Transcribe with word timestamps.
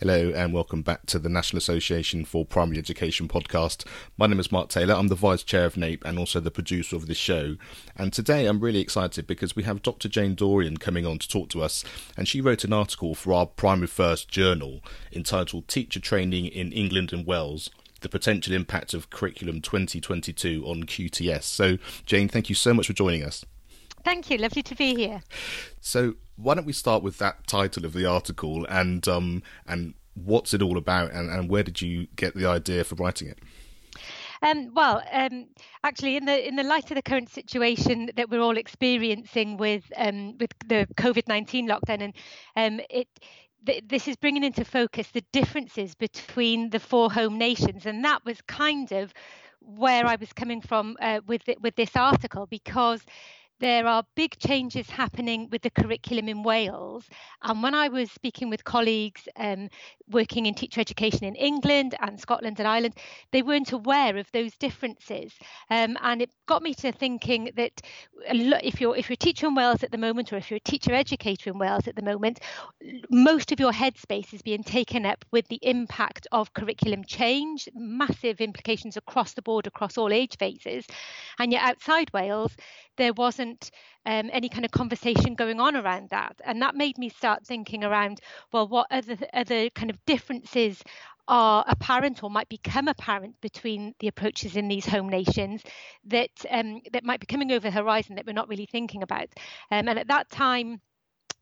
Hello 0.00 0.32
and 0.34 0.54
welcome 0.54 0.80
back 0.80 1.04
to 1.04 1.18
the 1.18 1.28
National 1.28 1.58
Association 1.58 2.24
for 2.24 2.46
Primary 2.46 2.78
Education 2.78 3.28
podcast. 3.28 3.84
My 4.16 4.26
name 4.26 4.40
is 4.40 4.50
Mark 4.50 4.70
Taylor. 4.70 4.94
I'm 4.94 5.08
the 5.08 5.14
Vice 5.14 5.42
Chair 5.42 5.66
of 5.66 5.76
NAPE 5.76 6.02
and 6.06 6.18
also 6.18 6.40
the 6.40 6.50
producer 6.50 6.96
of 6.96 7.06
this 7.06 7.18
show. 7.18 7.56
And 7.96 8.10
today 8.10 8.46
I'm 8.46 8.60
really 8.60 8.80
excited 8.80 9.26
because 9.26 9.54
we 9.54 9.64
have 9.64 9.82
Dr. 9.82 10.08
Jane 10.08 10.34
Dorian 10.34 10.78
coming 10.78 11.04
on 11.04 11.18
to 11.18 11.28
talk 11.28 11.50
to 11.50 11.62
us. 11.62 11.84
And 12.16 12.26
she 12.26 12.40
wrote 12.40 12.64
an 12.64 12.72
article 12.72 13.14
for 13.14 13.34
our 13.34 13.44
Primary 13.44 13.88
First 13.88 14.30
journal 14.30 14.80
entitled 15.12 15.68
Teacher 15.68 16.00
Training 16.00 16.46
in 16.46 16.72
England 16.72 17.12
and 17.12 17.26
Wales 17.26 17.68
the 18.00 18.08
potential 18.08 18.54
impact 18.54 18.94
of 18.94 19.10
curriculum 19.10 19.60
2022 19.60 20.64
on 20.66 20.84
QTS. 20.84 21.42
So, 21.42 21.76
Jane, 22.06 22.28
thank 22.28 22.48
you 22.48 22.54
so 22.54 22.72
much 22.72 22.86
for 22.86 22.94
joining 22.94 23.22
us. 23.22 23.44
Thank 24.04 24.30
you. 24.30 24.38
Lovely 24.38 24.62
to 24.62 24.74
be 24.74 24.94
here. 24.94 25.22
So, 25.80 26.14
why 26.36 26.54
don't 26.54 26.66
we 26.66 26.72
start 26.72 27.02
with 27.02 27.18
that 27.18 27.46
title 27.46 27.84
of 27.84 27.92
the 27.92 28.06
article 28.06 28.66
and 28.66 29.06
um, 29.08 29.42
and 29.66 29.94
what's 30.14 30.54
it 30.54 30.62
all 30.62 30.76
about 30.76 31.12
and, 31.12 31.30
and 31.30 31.48
where 31.48 31.62
did 31.62 31.80
you 31.80 32.06
get 32.16 32.34
the 32.34 32.46
idea 32.46 32.84
for 32.84 32.94
writing 32.96 33.28
it? 33.28 33.38
Um, 34.42 34.72
well, 34.74 35.02
um, 35.12 35.48
actually, 35.84 36.16
in 36.16 36.24
the 36.24 36.48
in 36.48 36.56
the 36.56 36.62
light 36.62 36.90
of 36.90 36.94
the 36.94 37.02
current 37.02 37.28
situation 37.28 38.10
that 38.16 38.30
we're 38.30 38.40
all 38.40 38.56
experiencing 38.56 39.58
with 39.58 39.84
um, 39.96 40.38
with 40.38 40.52
the 40.66 40.86
COVID 40.96 41.28
nineteen 41.28 41.68
lockdown, 41.68 42.00
and 42.00 42.14
um, 42.56 42.80
it 42.88 43.08
th- 43.66 43.84
this 43.86 44.08
is 44.08 44.16
bringing 44.16 44.44
into 44.44 44.64
focus 44.64 45.08
the 45.08 45.22
differences 45.32 45.94
between 45.94 46.70
the 46.70 46.80
four 46.80 47.12
home 47.12 47.36
nations, 47.36 47.84
and 47.84 48.02
that 48.04 48.24
was 48.24 48.40
kind 48.42 48.92
of 48.92 49.12
where 49.60 50.06
I 50.06 50.16
was 50.16 50.32
coming 50.32 50.62
from 50.62 50.96
uh, 51.02 51.20
with 51.26 51.42
with 51.60 51.76
this 51.76 51.94
article 51.94 52.46
because 52.46 53.02
there 53.60 53.86
are 53.86 54.04
big 54.16 54.38
changes 54.38 54.88
happening 54.88 55.48
with 55.50 55.62
the 55.62 55.70
curriculum 55.70 56.28
in 56.28 56.42
Wales. 56.42 57.04
And 57.42 57.62
when 57.62 57.74
I 57.74 57.88
was 57.88 58.10
speaking 58.10 58.50
with 58.50 58.64
colleagues 58.64 59.28
um, 59.36 59.68
working 60.10 60.46
in 60.46 60.54
teacher 60.54 60.80
education 60.80 61.24
in 61.24 61.34
England 61.34 61.94
and 62.00 62.18
Scotland 62.18 62.58
and 62.58 62.66
Ireland, 62.66 62.96
they 63.32 63.42
weren't 63.42 63.72
aware 63.72 64.16
of 64.16 64.30
those 64.32 64.56
differences. 64.56 65.32
Um, 65.70 65.96
and 66.02 66.22
it 66.22 66.30
got 66.46 66.62
me 66.62 66.74
to 66.74 66.90
thinking 66.90 67.50
that 67.56 67.80
if 68.30 68.80
you're 68.80 68.96
if 68.96 69.08
you're 69.08 69.14
a 69.14 69.16
teacher 69.16 69.46
in 69.46 69.54
Wales 69.54 69.82
at 69.82 69.92
the 69.92 69.98
moment, 69.98 70.32
or 70.32 70.36
if 70.36 70.50
you're 70.50 70.56
a 70.56 70.70
teacher 70.70 70.92
educator 70.94 71.50
in 71.50 71.58
Wales 71.58 71.86
at 71.86 71.96
the 71.96 72.02
moment, 72.02 72.40
most 73.10 73.52
of 73.52 73.60
your 73.60 73.72
headspace 73.72 74.32
is 74.32 74.42
being 74.42 74.64
taken 74.64 75.04
up 75.04 75.24
with 75.32 75.46
the 75.48 75.60
impact 75.62 76.26
of 76.32 76.54
curriculum 76.54 77.04
change, 77.04 77.68
massive 77.74 78.40
implications 78.40 78.96
across 78.96 79.34
the 79.34 79.42
board, 79.42 79.66
across 79.66 79.98
all 79.98 80.12
age 80.12 80.36
phases. 80.38 80.86
And 81.38 81.52
yet 81.52 81.62
outside 81.62 82.10
Wales, 82.12 82.56
there 82.96 83.12
wasn't 83.14 83.49
um, 84.06 84.30
any 84.32 84.48
kind 84.48 84.64
of 84.64 84.70
conversation 84.70 85.34
going 85.34 85.60
on 85.60 85.76
around 85.76 86.10
that. 86.10 86.40
And 86.44 86.62
that 86.62 86.74
made 86.74 86.98
me 86.98 87.08
start 87.08 87.46
thinking 87.46 87.84
around, 87.84 88.20
well, 88.52 88.68
what 88.68 88.86
other 88.90 89.16
other 89.32 89.70
kind 89.70 89.90
of 89.90 90.04
differences 90.06 90.82
are 91.28 91.64
apparent 91.68 92.24
or 92.24 92.30
might 92.30 92.48
become 92.48 92.88
apparent 92.88 93.40
between 93.40 93.94
the 94.00 94.08
approaches 94.08 94.56
in 94.56 94.66
these 94.66 94.84
home 94.84 95.08
nations 95.08 95.62
that 96.04 96.30
um, 96.50 96.80
that 96.92 97.04
might 97.04 97.20
be 97.20 97.26
coming 97.26 97.52
over 97.52 97.68
the 97.68 97.70
horizon 97.70 98.16
that 98.16 98.26
we're 98.26 98.32
not 98.32 98.48
really 98.48 98.66
thinking 98.66 99.02
about. 99.02 99.28
Um, 99.70 99.88
and 99.88 99.98
at 99.98 100.08
that 100.08 100.28
time, 100.30 100.80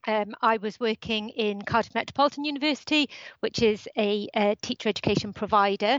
um, 0.09 0.34
I 0.41 0.56
was 0.56 0.81
working 0.81 1.28
in 1.28 1.61
Cardiff 1.61 1.95
Metropolitan 1.95 2.45
University, 2.45 3.11
which 3.41 3.62
is 3.62 3.87
a, 3.97 4.27
a, 4.34 4.56
teacher 4.62 4.89
education 4.89 5.34
provider, 5.34 5.98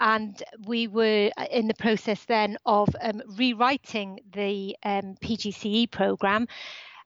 and 0.00 0.42
we 0.64 0.88
were 0.88 1.30
uh, 1.36 1.46
in 1.50 1.68
the 1.68 1.74
process 1.74 2.24
then 2.24 2.56
of 2.64 2.88
um, 3.02 3.22
rewriting 3.36 4.20
the 4.32 4.74
um, 4.82 5.14
PGCE 5.22 5.90
program. 5.90 6.48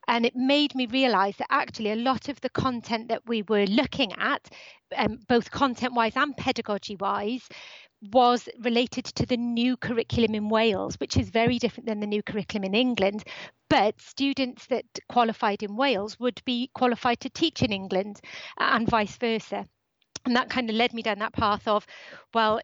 And 0.07 0.25
it 0.25 0.35
made 0.35 0.75
me 0.75 0.85
realize 0.85 1.35
that 1.37 1.47
actually 1.49 1.91
a 1.91 1.95
lot 1.95 2.29
of 2.29 2.39
the 2.39 2.49
content 2.49 3.09
that 3.09 3.27
we 3.27 3.41
were 3.41 3.65
looking 3.65 4.13
at, 4.13 4.47
um, 4.95 5.19
both 5.27 5.51
content 5.51 5.93
wise 5.93 6.15
and 6.15 6.37
pedagogy 6.37 6.95
wise, 6.95 7.49
was 8.11 8.49
related 8.59 9.05
to 9.05 9.25
the 9.25 9.37
new 9.37 9.77
curriculum 9.77 10.35
in 10.35 10.49
Wales, 10.49 10.95
which 10.99 11.17
is 11.17 11.29
very 11.29 11.59
different 11.59 11.87
than 11.87 11.99
the 11.99 12.07
new 12.07 12.23
curriculum 12.23 12.63
in 12.65 12.75
England. 12.75 13.23
But 13.69 13.99
students 13.99 14.67
that 14.67 14.85
qualified 15.09 15.63
in 15.63 15.75
Wales 15.75 16.19
would 16.19 16.41
be 16.45 16.69
qualified 16.73 17.19
to 17.21 17.29
teach 17.29 17.61
in 17.61 17.71
England 17.71 18.21
and 18.59 18.87
vice 18.87 19.17
versa. 19.17 19.65
And 20.25 20.35
that 20.35 20.49
kind 20.49 20.69
of 20.69 20.75
led 20.75 20.93
me 20.93 21.01
down 21.01 21.19
that 21.19 21.33
path 21.33 21.67
of, 21.67 21.85
well, 22.33 22.59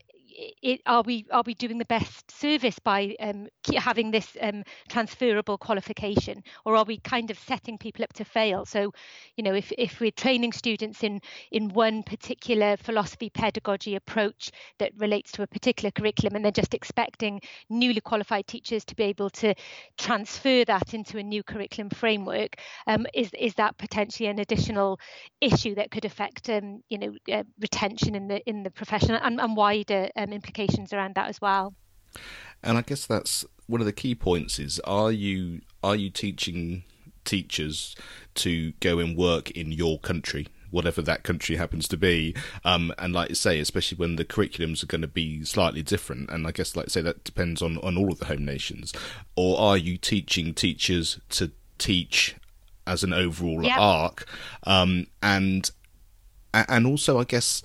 it, 0.62 0.82
are 0.86 1.02
we 1.02 1.26
are 1.32 1.44
we 1.46 1.54
doing 1.54 1.78
the 1.78 1.86
best 1.86 2.32
service 2.32 2.80
by 2.80 3.16
um, 3.20 3.48
having 3.76 4.12
this 4.12 4.38
um, 4.42 4.64
transferable 4.90 5.58
qualification, 5.58 6.44
or 6.66 6.76
are 6.76 6.86
we 6.86 6.98
kind 6.98 7.32
of 7.32 7.40
setting 7.40 7.78
people 7.78 8.04
up 8.04 8.14
to 8.14 8.26
fail? 8.26 8.66
So, 8.66 8.94
you 9.36 9.44
know, 9.44 9.54
if 9.54 9.72
if 9.78 10.00
we're 10.00 10.12
training 10.12 10.54
students 10.54 11.04
in 11.04 11.22
in 11.52 11.70
one 11.70 12.04
particular 12.04 12.78
philosophy 12.78 13.30
pedagogy 13.30 13.96
approach 13.96 14.52
that 14.80 14.92
relates 14.98 15.32
to 15.34 15.44
a 15.44 15.48
particular 15.48 15.92
curriculum, 15.92 16.36
and 16.36 16.46
then 16.46 16.54
just 16.54 16.74
expecting 16.74 17.42
newly 17.70 18.02
qualified 18.02 18.48
teachers 18.48 18.86
to 18.86 18.96
be 18.96 19.04
able 19.04 19.30
to 19.30 19.54
transfer 19.98 20.64
that 20.66 20.94
into 20.94 21.18
a 21.18 21.24
new 21.24 21.44
curriculum 21.44 21.90
framework, 21.90 22.56
um, 22.88 23.06
is 23.14 23.32
is 23.38 23.56
that 23.56 23.78
potentially 23.78 24.30
an 24.30 24.40
additional 24.40 25.00
issue 25.40 25.76
that 25.76 25.92
could 25.92 26.06
affect, 26.06 26.50
um, 26.50 26.82
you 26.90 26.98
know, 26.98 27.14
uh, 27.32 27.44
retention 27.60 28.16
in 28.16 28.28
the 28.28 28.42
in 28.48 28.64
the 28.64 28.72
profession 28.72 29.12
and, 29.12 29.40
and 29.40 29.56
wider 29.56 30.10
um, 30.22 30.34
implications 30.34 30.94
around 30.94 31.16
that 31.16 31.28
as 31.28 31.42
well. 31.42 31.74
And 32.64 32.78
I 32.78 32.82
guess 32.82 33.06
that's 33.06 33.46
one 33.68 33.82
of 33.82 33.86
the 33.86 33.94
key 33.94 34.16
points: 34.16 34.60
is 34.60 34.80
are 34.82 35.12
you 35.12 35.62
are 35.84 35.96
you 35.96 36.10
teaching 36.10 36.84
teachers 37.24 37.96
to 38.36 38.72
go 38.80 39.00
and 39.00 39.18
work 39.18 39.52
in 39.52 39.72
your 39.72 40.00
country? 40.00 40.48
whatever 40.72 41.02
that 41.02 41.24
country 41.24 41.58
happens 41.58 41.88
to 41.90 41.98
be. 41.98 42.34
Um, 42.66 42.94
and 42.98 43.14
like 43.14 43.30
you 43.30 43.36
say, 43.36 43.60
especially 43.60 43.98
when 43.98 44.16
the 44.16 44.26
curriculums 44.26 44.82
are 44.82 44.88
going 44.88 45.02
to 45.02 45.08
be 45.08 45.44
slightly 45.44 45.84
different, 45.84 46.30
and 46.32 46.48
I 46.48 46.52
guess 46.52 46.76
like 46.76 46.86
I 46.86 46.90
say 46.90 47.02
that 47.02 47.24
depends 47.24 47.62
on 47.62 47.78
on 47.80 47.98
all 47.98 48.12
of 48.12 48.20
the 48.20 48.26
home 48.26 48.46
nations. 48.46 48.94
Or 49.36 49.60
are 49.60 49.78
you 49.78 49.98
teaching 49.98 50.54
teachers 50.54 51.20
to 51.32 51.52
teach 51.78 52.36
as 52.88 53.04
an 53.04 53.14
overall 53.14 53.64
yep. 53.64 53.78
arc? 53.78 54.26
Um, 54.64 55.08
and 55.22 55.70
and 56.54 56.88
also, 56.88 57.20
I 57.20 57.26
guess 57.26 57.62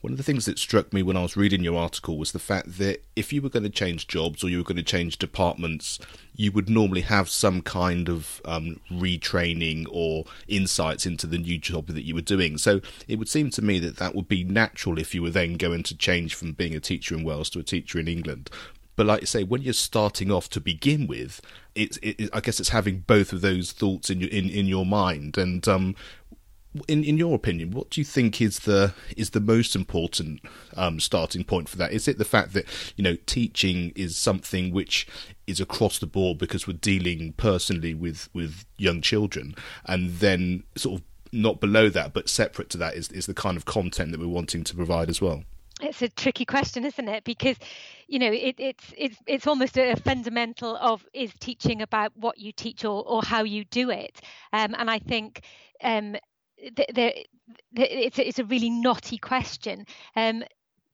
one 0.00 0.12
of 0.12 0.16
the 0.16 0.24
things 0.24 0.46
that 0.46 0.58
struck 0.58 0.92
me 0.92 1.02
when 1.02 1.16
I 1.16 1.22
was 1.22 1.36
reading 1.36 1.62
your 1.62 1.78
article 1.78 2.16
was 2.16 2.32
the 2.32 2.38
fact 2.38 2.78
that 2.78 3.02
if 3.14 3.32
you 3.32 3.42
were 3.42 3.50
going 3.50 3.64
to 3.64 3.70
change 3.70 4.06
jobs 4.06 4.42
or 4.42 4.48
you 4.48 4.58
were 4.58 4.64
going 4.64 4.76
to 4.76 4.82
change 4.82 5.18
departments, 5.18 5.98
you 6.34 6.52
would 6.52 6.70
normally 6.70 7.02
have 7.02 7.28
some 7.28 7.60
kind 7.60 8.08
of 8.08 8.40
um, 8.46 8.80
retraining 8.90 9.86
or 9.90 10.24
insights 10.48 11.04
into 11.04 11.26
the 11.26 11.36
new 11.36 11.58
job 11.58 11.88
that 11.88 12.04
you 12.04 12.14
were 12.14 12.22
doing. 12.22 12.56
So 12.56 12.80
it 13.08 13.18
would 13.18 13.28
seem 13.28 13.50
to 13.50 13.62
me 13.62 13.78
that 13.80 13.98
that 13.98 14.14
would 14.14 14.28
be 14.28 14.42
natural 14.42 14.98
if 14.98 15.14
you 15.14 15.22
were 15.22 15.30
then 15.30 15.54
going 15.54 15.82
to 15.82 15.96
change 15.96 16.34
from 16.34 16.52
being 16.52 16.74
a 16.74 16.80
teacher 16.80 17.14
in 17.14 17.22
Wales 17.22 17.50
to 17.50 17.58
a 17.58 17.64
teacher 17.64 17.98
in 17.98 18.08
England. 18.08 18.48
But 18.96 19.06
like 19.06 19.22
I 19.22 19.24
say, 19.24 19.44
when 19.44 19.62
you're 19.62 19.72
starting 19.72 20.30
off 20.30 20.48
to 20.50 20.60
begin 20.60 21.06
with, 21.06 21.40
it's 21.74 21.98
it, 22.02 22.28
I 22.32 22.40
guess 22.40 22.60
it's 22.60 22.68
having 22.70 23.00
both 23.00 23.32
of 23.32 23.40
those 23.40 23.72
thoughts 23.72 24.10
in 24.10 24.20
your 24.20 24.28
in, 24.28 24.50
in 24.50 24.66
your 24.66 24.84
mind. 24.84 25.38
And 25.38 25.66
um, 25.68 25.94
in 26.86 27.02
in 27.04 27.18
your 27.18 27.34
opinion, 27.34 27.72
what 27.72 27.90
do 27.90 28.00
you 28.00 28.04
think 28.04 28.40
is 28.40 28.60
the 28.60 28.94
is 29.16 29.30
the 29.30 29.40
most 29.40 29.74
important 29.74 30.40
um, 30.76 31.00
starting 31.00 31.44
point 31.44 31.68
for 31.68 31.76
that? 31.78 31.92
Is 31.92 32.06
it 32.06 32.18
the 32.18 32.24
fact 32.24 32.52
that 32.52 32.66
you 32.96 33.02
know 33.04 33.16
teaching 33.26 33.92
is 33.96 34.16
something 34.16 34.72
which 34.72 35.06
is 35.46 35.60
across 35.60 35.98
the 35.98 36.06
board 36.06 36.38
because 36.38 36.66
we're 36.66 36.74
dealing 36.74 37.32
personally 37.32 37.94
with 37.94 38.28
with 38.32 38.64
young 38.76 39.00
children, 39.00 39.54
and 39.86 40.10
then 40.18 40.62
sort 40.76 41.00
of 41.00 41.06
not 41.32 41.60
below 41.60 41.88
that, 41.88 42.12
but 42.12 42.28
separate 42.28 42.70
to 42.70 42.78
that 42.78 42.94
is 42.94 43.08
is 43.10 43.26
the 43.26 43.34
kind 43.34 43.56
of 43.56 43.64
content 43.64 44.12
that 44.12 44.20
we're 44.20 44.28
wanting 44.28 44.62
to 44.64 44.74
provide 44.74 45.08
as 45.08 45.20
well. 45.20 45.42
It's 45.82 46.02
a 46.02 46.08
tricky 46.08 46.44
question, 46.44 46.84
isn't 46.84 47.08
it? 47.08 47.24
Because 47.24 47.56
you 48.06 48.18
know 48.20 48.30
it, 48.30 48.56
it's 48.58 48.94
it's 48.96 49.16
it's 49.26 49.46
almost 49.48 49.76
a 49.76 49.96
fundamental 49.96 50.76
of 50.76 51.04
is 51.14 51.32
teaching 51.40 51.82
about 51.82 52.12
what 52.16 52.38
you 52.38 52.52
teach 52.52 52.84
or 52.84 53.02
or 53.04 53.22
how 53.22 53.42
you 53.42 53.64
do 53.64 53.90
it, 53.90 54.20
um, 54.52 54.76
and 54.78 54.88
I 54.88 55.00
think 55.00 55.42
um, 55.82 56.16
it's, 56.60 58.18
a, 58.18 58.28
it's 58.28 58.38
a 58.38 58.44
really 58.44 58.70
knotty 58.70 59.18
question. 59.18 59.86
Um, 60.16 60.44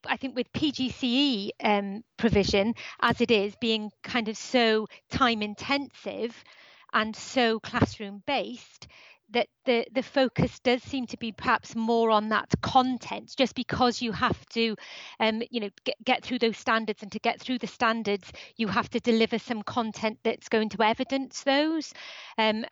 I 0.08 0.16
think 0.16 0.36
with 0.36 0.52
PGCE 0.52 1.50
um, 1.62 2.02
provision, 2.16 2.74
as 3.00 3.20
it 3.20 3.30
is 3.30 3.54
being 3.60 3.90
kind 4.02 4.28
of 4.28 4.36
so 4.36 4.86
time 5.10 5.42
intensive 5.42 6.44
and 6.92 7.14
so 7.14 7.58
classroom 7.60 8.22
based, 8.26 8.86
that 9.30 9.48
the 9.64 9.84
the 9.92 10.02
focus 10.02 10.60
does 10.60 10.82
seem 10.82 11.06
to 11.06 11.16
be 11.16 11.32
perhaps 11.32 11.74
more 11.74 12.10
on 12.10 12.28
that 12.28 12.48
content 12.62 13.34
just 13.36 13.54
because 13.54 14.00
you 14.00 14.12
have 14.12 14.46
to 14.46 14.76
um 15.18 15.42
you 15.50 15.60
know 15.60 15.70
get, 15.84 15.96
get 16.04 16.22
through 16.24 16.38
those 16.38 16.56
standards 16.56 17.02
and 17.02 17.10
to 17.10 17.18
get 17.18 17.40
through 17.40 17.58
the 17.58 17.66
standards 17.66 18.30
you 18.56 18.68
have 18.68 18.88
to 18.88 19.00
deliver 19.00 19.38
some 19.38 19.62
content 19.62 20.18
that's 20.22 20.48
going 20.48 20.68
to 20.68 20.80
evidence 20.82 21.42
those 21.42 21.92
um 22.38 22.64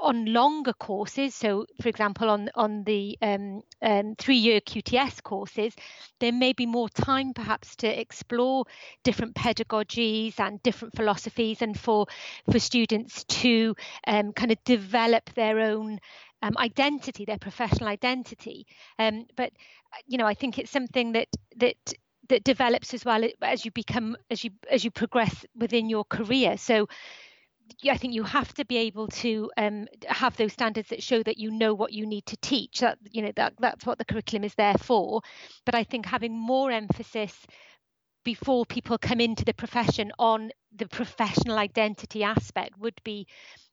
on 0.00 0.26
longer 0.26 0.72
courses, 0.72 1.34
so 1.34 1.66
for 1.80 1.88
example, 1.88 2.28
on 2.30 2.50
on 2.54 2.84
the 2.84 3.18
um, 3.22 3.62
um, 3.80 4.14
three-year 4.16 4.60
QTS 4.60 5.22
courses, 5.22 5.74
there 6.20 6.32
may 6.32 6.52
be 6.52 6.66
more 6.66 6.88
time 6.88 7.32
perhaps 7.34 7.76
to 7.76 8.00
explore 8.00 8.64
different 9.04 9.34
pedagogies 9.34 10.38
and 10.38 10.62
different 10.62 10.96
philosophies, 10.96 11.62
and 11.62 11.78
for 11.78 12.06
for 12.50 12.58
students 12.58 13.24
to 13.24 13.74
um, 14.06 14.32
kind 14.32 14.52
of 14.52 14.62
develop 14.64 15.30
their 15.34 15.60
own 15.60 15.98
um, 16.42 16.56
identity, 16.58 17.24
their 17.24 17.38
professional 17.38 17.88
identity. 17.88 18.66
Um, 18.98 19.26
but 19.36 19.52
you 20.06 20.18
know, 20.18 20.26
I 20.26 20.34
think 20.34 20.58
it's 20.58 20.70
something 20.70 21.12
that 21.12 21.28
that 21.56 21.76
that 22.28 22.44
develops 22.44 22.94
as 22.94 23.04
well 23.04 23.28
as 23.42 23.64
you 23.64 23.70
become 23.70 24.16
as 24.30 24.44
you 24.44 24.50
as 24.70 24.84
you 24.84 24.90
progress 24.90 25.44
within 25.54 25.88
your 25.88 26.04
career. 26.04 26.56
So 26.56 26.88
I 27.84 27.96
think 27.96 28.14
you 28.14 28.22
have 28.22 28.52
to 28.54 28.64
be 28.64 28.76
able 28.78 29.08
to 29.08 29.50
um, 29.56 29.86
have 30.06 30.36
those 30.36 30.52
standards 30.52 30.88
that 30.90 31.02
show 31.02 31.22
that 31.22 31.38
you 31.38 31.50
know 31.50 31.74
what 31.74 31.92
you 31.92 32.06
need 32.06 32.26
to 32.26 32.36
teach. 32.36 32.80
That 32.80 32.98
you 33.10 33.22
know 33.22 33.32
that 33.36 33.54
that's 33.58 33.84
what 33.84 33.98
the 33.98 34.04
curriculum 34.04 34.44
is 34.44 34.54
there 34.54 34.78
for. 34.78 35.22
But 35.64 35.74
I 35.74 35.84
think 35.84 36.06
having 36.06 36.38
more 36.38 36.70
emphasis 36.70 37.34
before 38.24 38.64
people 38.66 38.98
come 38.98 39.20
into 39.20 39.44
the 39.44 39.54
profession 39.54 40.12
on 40.18 40.50
the 40.76 40.86
professional 40.86 41.58
identity 41.58 42.22
aspect 42.22 42.78
would 42.78 43.00
be 43.04 43.26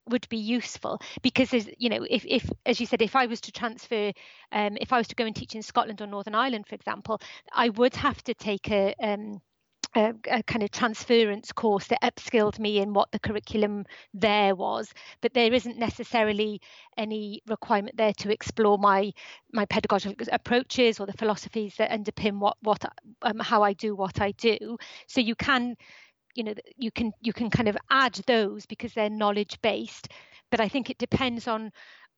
would 0.07 0.27
be 0.29 0.37
useful 0.37 0.99
because 1.21 1.53
you 1.77 1.89
know 1.89 2.03
if, 2.09 2.25
if 2.25 2.49
as 2.65 2.79
you 2.79 2.85
said 2.85 3.01
if 3.01 3.15
i 3.15 3.27
was 3.27 3.39
to 3.41 3.51
transfer 3.51 4.11
um, 4.51 4.75
if 4.81 4.91
i 4.91 4.97
was 4.97 5.07
to 5.07 5.15
go 5.15 5.25
and 5.25 5.35
teach 5.35 5.53
in 5.53 5.61
scotland 5.61 6.01
or 6.01 6.07
northern 6.07 6.33
ireland 6.33 6.65
for 6.67 6.73
example 6.73 7.21
i 7.53 7.69
would 7.69 7.95
have 7.95 8.21
to 8.23 8.33
take 8.33 8.71
a 8.71 8.95
um, 9.03 9.39
a, 9.95 10.13
a, 10.29 10.43
kind 10.43 10.63
of 10.63 10.71
transference 10.71 11.51
course 11.51 11.87
that 11.87 12.01
upskilled 12.01 12.59
me 12.59 12.77
in 12.79 12.93
what 12.93 13.11
the 13.11 13.19
curriculum 13.19 13.85
there 14.13 14.55
was. 14.55 14.93
But 15.21 15.33
there 15.33 15.53
isn't 15.53 15.77
necessarily 15.77 16.61
any 16.97 17.41
requirement 17.47 17.97
there 17.97 18.13
to 18.19 18.31
explore 18.31 18.77
my 18.77 19.11
my 19.51 19.65
pedagogical 19.65 20.27
approaches 20.31 20.99
or 20.99 21.05
the 21.05 21.13
philosophies 21.13 21.75
that 21.77 21.91
underpin 21.91 22.39
what 22.39 22.57
what 22.61 22.83
um, 23.23 23.39
how 23.39 23.63
I 23.63 23.73
do 23.73 23.95
what 23.95 24.21
I 24.21 24.31
do. 24.31 24.77
So 25.07 25.21
you 25.21 25.35
can 25.35 25.75
you 26.35 26.43
know 26.43 26.53
you 26.77 26.91
can 26.91 27.11
you 27.21 27.33
can 27.33 27.49
kind 27.49 27.67
of 27.67 27.77
add 27.89 28.13
those 28.27 28.65
because 28.65 28.93
they're 28.93 29.09
knowledge 29.09 29.59
based 29.61 30.09
but 30.51 30.59
I 30.59 30.67
think 30.67 30.89
it 30.89 30.97
depends 30.97 31.47
on 31.47 31.71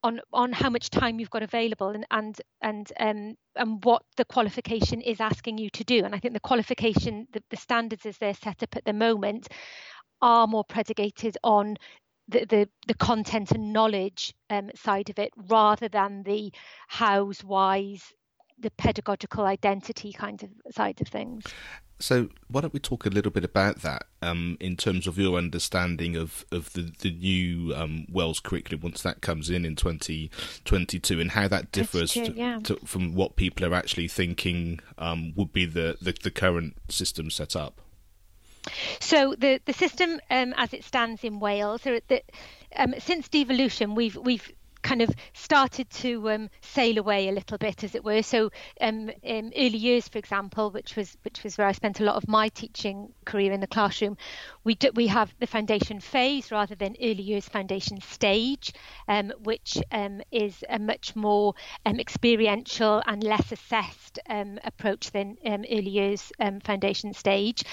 on 0.03 0.19
on 0.33 0.51
how 0.51 0.69
much 0.69 0.89
time 0.89 1.19
you've 1.19 1.30
got 1.30 1.44
available 1.44 1.89
and 1.89 2.06
and 2.12 2.42
and 2.62 2.92
um 3.00 3.36
and 3.56 3.83
what 3.83 4.03
the 4.18 4.25
qualification 4.25 5.01
is 5.01 5.19
asking 5.19 5.57
you 5.57 5.69
to 5.69 5.83
do. 5.83 6.03
And 6.03 6.15
i 6.15 6.19
think 6.19 6.33
the 6.33 6.39
qualification 6.39 7.27
the, 7.33 7.44
the 7.50 7.57
standards 7.57 8.06
as 8.06 8.18
they're 8.18 8.33
set 8.33 8.63
up 8.63 8.75
at 8.75 8.86
the 8.86 8.94
moment 8.94 9.48
are 10.21 10.48
more 10.48 10.63
predicated 10.63 11.38
on 11.44 11.77
the, 12.27 12.45
the, 12.45 12.69
the 12.88 12.94
content 12.94 13.51
and 13.51 13.74
knowledge 13.74 14.33
um, 14.50 14.69
side 14.75 15.09
of 15.09 15.19
it 15.19 15.31
rather 15.50 15.89
than 15.89 16.24
the 16.24 16.51
hows 16.88 17.44
whys 17.44 18.13
the 18.62 18.72
pedagogical 18.72 19.46
identity 19.46 20.13
kind 20.13 20.42
of 20.44 20.50
side 20.74 21.02
of 21.02 21.08
things. 21.08 21.46
So 22.02 22.30
why 22.48 22.62
don't 22.62 22.74
we 22.74 22.80
talk 22.80 23.06
a 23.06 23.10
little 23.10 23.31
bit 23.31 23.46
about 23.46 23.81
that 23.84 24.08
um, 24.22 24.58
in 24.60 24.75
terms 24.75 25.06
of 25.06 25.18
your 25.18 25.38
understanding 25.38 26.16
of, 26.16 26.46
of 26.52 26.74
the, 26.74 26.92
the 27.00 27.12
new 27.12 27.75
um, 27.75 28.08
WELS 28.12 28.40
curriculum 28.40 28.81
once 28.81 29.04
that 29.04 29.22
comes 29.22 29.50
in 29.50 29.66
in 29.66 29.75
2022 29.75 31.19
and 31.19 31.31
how 31.31 31.48
that 31.48 31.72
differs 31.72 32.13
true, 32.13 32.34
yeah. 32.36 32.60
to, 32.63 32.75
to, 32.75 32.86
from 32.86 33.13
what 33.13 33.36
people 33.36 33.66
are 33.66 33.75
actually 33.75 34.08
thinking 34.08 34.80
um, 34.98 35.34
would 35.36 35.54
be 35.54 35.66
the, 35.66 35.98
the, 36.02 36.14
the, 36.24 36.31
current 36.31 36.75
system 36.90 37.30
set 37.30 37.56
up? 37.56 37.80
So 39.00 39.36
the, 39.38 39.62
the 39.66 39.74
system 39.74 40.19
um, 40.31 40.54
as 40.57 40.74
it 40.74 40.84
stands 40.84 41.24
in 41.24 41.40
Wales, 41.40 41.84
the, 41.84 42.24
um, 42.75 42.96
since 43.00 43.28
devolution, 43.30 43.96
we've 43.96 44.16
we've 44.16 44.52
kind 44.81 45.01
of 45.01 45.10
started 45.33 45.89
to 45.89 46.30
um, 46.30 46.50
sail 46.62 46.98
away 46.98 47.30
a 47.30 47.31
little 47.31 47.57
bit, 47.57 47.83
as 47.83 47.95
it 47.95 48.04
were. 48.04 48.22
So, 48.24 48.51
um, 48.80 49.10
in 49.24 49.54
early 49.56 49.78
years, 49.78 50.07
for 50.07 50.18
example, 50.18 50.72
which 50.72 50.95
was 50.95 51.18
which 51.24 51.44
was 51.44 51.57
where 51.57 51.68
I 51.68 51.72
spent 51.72 52.00
a 52.00 52.04
lot 52.04 52.16
of 52.16 52.28
my 52.28 52.50
teaching 52.50 53.13
career 53.25 53.51
in 53.51 53.60
the 53.60 53.68
classroom, 53.68 54.18
we 54.63 54.75
do, 54.75 54.92
we 54.94 55.07
have 55.07 55.33
the 55.39 55.48
foundation 55.48 56.00
phase 56.00 56.51
rather 56.51 56.75
than 56.75 56.95
early 57.01 57.24
years 57.24 57.48
foundation 57.48 58.01
stage, 58.01 58.74
um, 59.07 59.31
which 59.44 59.78
um, 59.92 60.22
is 60.31 60.63
a 60.69 60.80
much 60.80 61.16
more 61.16 61.54
um, 61.86 62.00
experiential 62.00 63.01
and 63.06 63.24
less 63.24 63.51
assessed 63.51 64.19
approach 64.63 65.12
than 65.12 65.38
early 65.45 65.89
years 65.89 66.31
foundation 66.63 67.13
stage. 67.13 67.63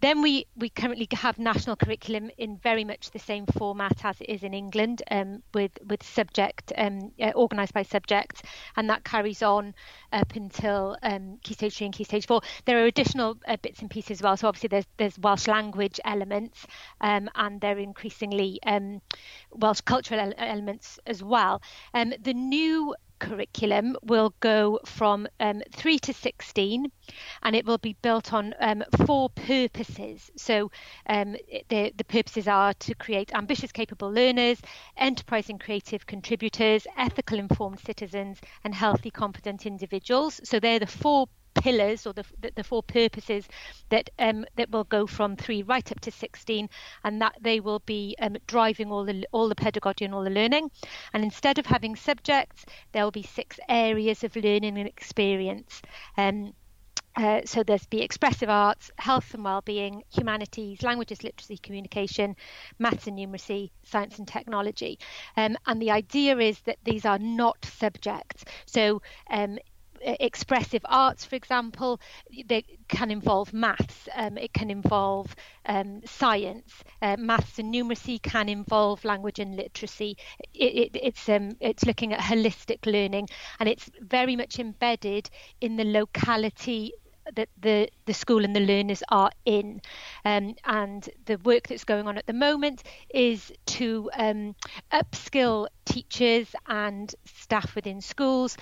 Then 0.00 0.20
we, 0.22 0.46
we 0.56 0.68
currently 0.68 1.08
have 1.12 1.38
national 1.38 1.76
curriculum 1.76 2.30
in 2.36 2.58
very 2.58 2.84
much 2.84 3.10
the 3.10 3.18
same 3.18 3.46
format 3.46 4.04
as 4.04 4.20
it 4.20 4.28
is 4.28 4.42
in 4.42 4.52
England, 4.52 5.02
um, 5.10 5.42
with 5.54 5.72
with 5.86 6.02
subject 6.02 6.72
um, 6.76 7.12
uh, 7.20 7.32
organised 7.34 7.72
by 7.72 7.82
subject, 7.82 8.42
and 8.76 8.90
that 8.90 9.04
carries 9.04 9.42
on 9.42 9.74
up 10.12 10.36
until 10.36 10.96
um, 11.02 11.38
Key 11.42 11.54
Stage 11.54 11.76
three 11.78 11.86
and 11.86 11.94
Key 11.94 12.04
Stage 12.04 12.26
four. 12.26 12.42
There 12.66 12.82
are 12.82 12.86
additional 12.86 13.38
uh, 13.48 13.56
bits 13.56 13.80
and 13.80 13.90
pieces 13.90 14.18
as 14.18 14.22
well. 14.22 14.36
So 14.36 14.48
obviously 14.48 14.68
there's 14.68 14.86
there's 14.98 15.18
Welsh 15.18 15.46
language 15.48 15.98
elements, 16.04 16.66
um, 17.00 17.30
and 17.34 17.60
there 17.60 17.76
are 17.76 17.80
increasingly 17.80 18.60
um, 18.66 19.00
Welsh 19.50 19.80
cultural 19.80 20.32
elements 20.36 20.98
as 21.06 21.22
well. 21.22 21.62
Um, 21.94 22.12
the 22.22 22.34
new 22.34 22.94
curriculum 23.18 23.96
will 24.02 24.34
go 24.40 24.80
from 24.84 25.26
um, 25.40 25.62
3 25.72 25.98
to 26.00 26.12
16 26.12 26.90
and 27.42 27.56
it 27.56 27.66
will 27.66 27.78
be 27.78 27.96
built 28.02 28.32
on 28.32 28.54
um, 28.60 28.84
four 29.04 29.30
purposes. 29.30 30.30
So 30.36 30.70
um, 31.08 31.36
the, 31.68 31.92
the 31.96 32.04
purposes 32.04 32.48
are 32.48 32.74
to 32.74 32.94
create 32.94 33.34
ambitious, 33.34 33.72
capable 33.72 34.10
learners, 34.10 34.60
enterprising, 34.96 35.58
creative 35.58 36.06
contributors, 36.06 36.86
ethical, 36.96 37.38
informed 37.38 37.80
citizens, 37.80 38.40
and 38.64 38.74
healthy, 38.74 39.10
competent 39.10 39.66
individuals. 39.66 40.40
So 40.44 40.60
they're 40.60 40.78
the 40.78 40.86
four 40.86 41.28
pillars 41.62 42.06
or 42.06 42.12
the, 42.12 42.24
the, 42.54 42.64
four 42.64 42.82
purposes 42.82 43.48
that 43.88 44.10
um, 44.18 44.44
that 44.56 44.70
will 44.70 44.84
go 44.84 45.06
from 45.06 45.36
three 45.36 45.62
right 45.62 45.90
up 45.90 46.00
to 46.00 46.10
16 46.10 46.68
and 47.04 47.22
that 47.22 47.36
they 47.40 47.60
will 47.60 47.80
be 47.80 48.16
um, 48.20 48.36
driving 48.46 48.90
all 48.90 49.04
the 49.04 49.26
all 49.32 49.48
the 49.48 49.54
pedagogy 49.54 50.04
and 50.04 50.14
all 50.14 50.24
the 50.24 50.30
learning 50.30 50.70
and 51.12 51.24
instead 51.24 51.58
of 51.58 51.66
having 51.66 51.96
subjects 51.96 52.64
there 52.92 53.04
will 53.04 53.10
be 53.10 53.22
six 53.22 53.58
areas 53.68 54.24
of 54.24 54.34
learning 54.36 54.78
and 54.78 54.88
experience 54.88 55.82
um, 56.16 56.52
uh, 57.16 57.40
so 57.46 57.62
there's 57.62 57.86
the 57.86 58.02
expressive 58.02 58.50
arts, 58.50 58.90
health 58.98 59.32
and 59.32 59.42
well-being, 59.42 60.02
humanities, 60.10 60.82
languages, 60.82 61.24
literacy, 61.24 61.56
communication, 61.56 62.36
maths 62.78 63.06
and 63.06 63.18
numeracy, 63.18 63.70
science 63.84 64.18
and 64.18 64.28
technology. 64.28 64.98
Um, 65.36 65.56
and 65.66 65.80
the 65.80 65.90
idea 65.90 66.36
is 66.36 66.60
that 66.60 66.76
these 66.84 67.06
are 67.06 67.18
not 67.18 67.64
subjects. 67.64 68.44
So 68.66 69.00
um, 69.30 69.58
expressive 70.02 70.82
arts, 70.84 71.24
for 71.24 71.36
example, 71.36 72.00
they 72.46 72.64
can 72.88 73.10
involve 73.10 73.52
maths, 73.52 74.08
um, 74.14 74.38
it 74.38 74.52
can 74.52 74.70
involve 74.70 75.34
um, 75.66 76.00
science, 76.04 76.82
uh, 77.02 77.16
maths 77.18 77.58
and 77.58 77.72
numeracy 77.72 78.20
can 78.20 78.48
involve 78.48 79.04
language 79.04 79.38
and 79.38 79.56
literacy. 79.56 80.16
It, 80.54 80.94
it, 80.94 81.00
it's 81.02 81.28
um, 81.28 81.56
it's 81.60 81.84
looking 81.84 82.12
at 82.12 82.20
holistic 82.20 82.86
learning, 82.86 83.28
and 83.60 83.68
it's 83.68 83.90
very 84.00 84.36
much 84.36 84.58
embedded 84.58 85.30
in 85.60 85.76
the 85.76 85.84
locality 85.84 86.92
that 87.34 87.48
the, 87.60 87.88
the 88.06 88.14
school 88.14 88.44
and 88.44 88.54
the 88.54 88.60
learners 88.60 89.02
are 89.08 89.30
in. 89.44 89.80
Um, 90.24 90.54
and 90.64 91.08
the 91.26 91.38
work 91.38 91.68
that's 91.68 91.84
going 91.84 92.06
on 92.06 92.18
at 92.18 92.26
the 92.26 92.32
moment 92.32 92.82
is 93.10 93.52
to 93.66 94.10
um, 94.16 94.54
upskill 94.92 95.68
teachers 95.84 96.54
and 96.66 97.14
staff 97.24 97.74
within 97.74 98.00
schools 98.00 98.56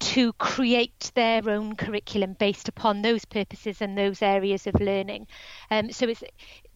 to 0.00 0.32
create 0.34 1.12
their 1.14 1.48
own 1.48 1.76
curriculum 1.76 2.34
based 2.38 2.68
upon 2.68 3.02
those 3.02 3.24
purposes 3.24 3.80
and 3.80 3.96
those 3.96 4.22
areas 4.22 4.66
of 4.66 4.74
learning. 4.80 5.26
Um, 5.70 5.92
so 5.92 6.08
it's 6.08 6.24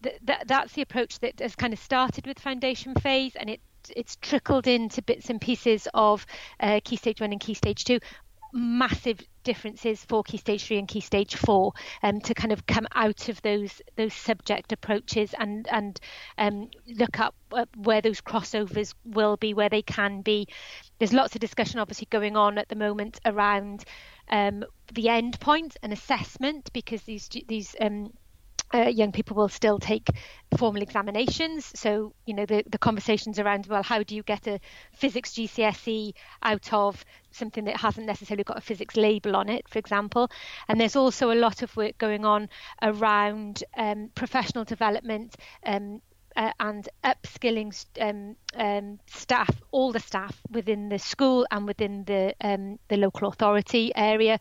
th- 0.03 0.19
th- 0.25 0.39
that's 0.45 0.73
the 0.73 0.81
approach 0.81 1.19
that 1.19 1.39
has 1.39 1.55
kind 1.55 1.73
of 1.73 1.79
started 1.79 2.27
with 2.27 2.39
foundation 2.39 2.93
phase 2.95 3.35
and 3.35 3.49
it 3.49 3.61
it's 3.95 4.15
trickled 4.15 4.65
into 4.65 4.99
bits 5.03 5.29
and 5.29 5.39
pieces 5.39 5.87
of 5.93 6.25
uh, 6.59 6.79
key 6.83 6.95
stage 6.95 7.21
one 7.21 7.31
and 7.31 7.39
key 7.39 7.53
stage 7.53 7.83
two 7.83 7.99
massive 8.51 9.19
differences 9.45 10.03
for 10.03 10.23
key 10.23 10.37
stage 10.37 10.65
three 10.65 10.77
and 10.77 10.87
key 10.89 10.99
stage 10.99 11.35
four 11.35 11.71
um, 12.03 12.19
to 12.19 12.33
kind 12.33 12.51
of 12.51 12.65
come 12.65 12.85
out 12.93 13.29
of 13.29 13.41
those 13.43 13.81
those 13.95 14.13
subject 14.13 14.73
approaches 14.73 15.33
and 15.39 15.67
and 15.71 16.01
um, 16.37 16.69
look 16.87 17.19
up 17.21 17.35
where 17.77 18.01
those 18.01 18.19
crossovers 18.19 18.93
will 19.05 19.37
be 19.37 19.53
where 19.53 19.69
they 19.69 19.81
can 19.81 20.21
be. 20.21 20.47
There's 20.99 21.13
lots 21.13 21.35
of 21.35 21.39
discussion 21.39 21.79
obviously 21.79 22.07
going 22.09 22.35
on 22.35 22.57
at 22.57 22.67
the 22.67 22.75
moment 22.75 23.19
around 23.25 23.85
um, 24.29 24.65
the 24.93 25.07
end 25.07 25.39
point 25.39 25.77
and 25.81 25.93
assessment 25.93 26.71
because 26.73 27.03
these 27.03 27.29
these 27.47 27.75
um, 27.79 28.11
uh, 28.75 28.89
young 28.89 29.11
people 29.11 29.37
will 29.37 29.49
still 29.49 29.79
take 29.79 30.09
formal 30.57 30.81
examinations. 30.81 31.71
So, 31.75 32.13
you 32.25 32.33
know, 32.33 32.45
the, 32.45 32.63
the 32.69 32.77
conversations 32.77 33.39
around, 33.39 33.67
well, 33.67 33.83
how 33.83 34.03
do 34.03 34.15
you 34.15 34.23
get 34.23 34.47
a 34.47 34.59
physics 34.93 35.31
GCSE 35.33 36.13
out 36.43 36.73
of 36.73 37.05
something 37.31 37.65
that 37.65 37.77
hasn't 37.77 38.07
necessarily 38.07 38.43
got 38.43 38.57
a 38.57 38.61
physics 38.61 38.95
label 38.95 39.35
on 39.35 39.49
it, 39.49 39.67
for 39.69 39.79
example. 39.79 40.29
And 40.67 40.79
there's 40.79 40.95
also 40.95 41.31
a 41.31 41.35
lot 41.35 41.61
of 41.61 41.75
work 41.77 41.97
going 41.97 42.25
on 42.25 42.49
around 42.81 43.63
um, 43.77 44.09
professional 44.15 44.65
development, 44.65 45.35
um, 45.65 46.01
uh, 46.35 46.51
and 46.59 46.89
upskilling 47.03 47.73
um, 48.01 48.35
um, 48.55 48.99
staff, 49.07 49.49
all 49.71 49.91
the 49.91 49.99
staff 49.99 50.41
within 50.51 50.89
the 50.89 50.99
school 50.99 51.45
and 51.51 51.67
within 51.67 52.03
the 52.05 52.33
um, 52.41 52.79
the 52.87 52.97
local 52.97 53.29
authority 53.29 53.91
area, 53.95 54.39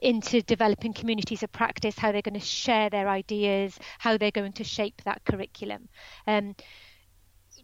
into 0.00 0.42
developing 0.42 0.92
communities 0.92 1.42
of 1.42 1.52
practice, 1.52 1.98
how 1.98 2.12
they're 2.12 2.22
going 2.22 2.40
to 2.40 2.46
share 2.46 2.90
their 2.90 3.08
ideas, 3.08 3.78
how 3.98 4.16
they're 4.16 4.30
going 4.30 4.52
to 4.52 4.64
shape 4.64 5.02
that 5.04 5.24
curriculum. 5.24 5.88
Um, 6.26 6.54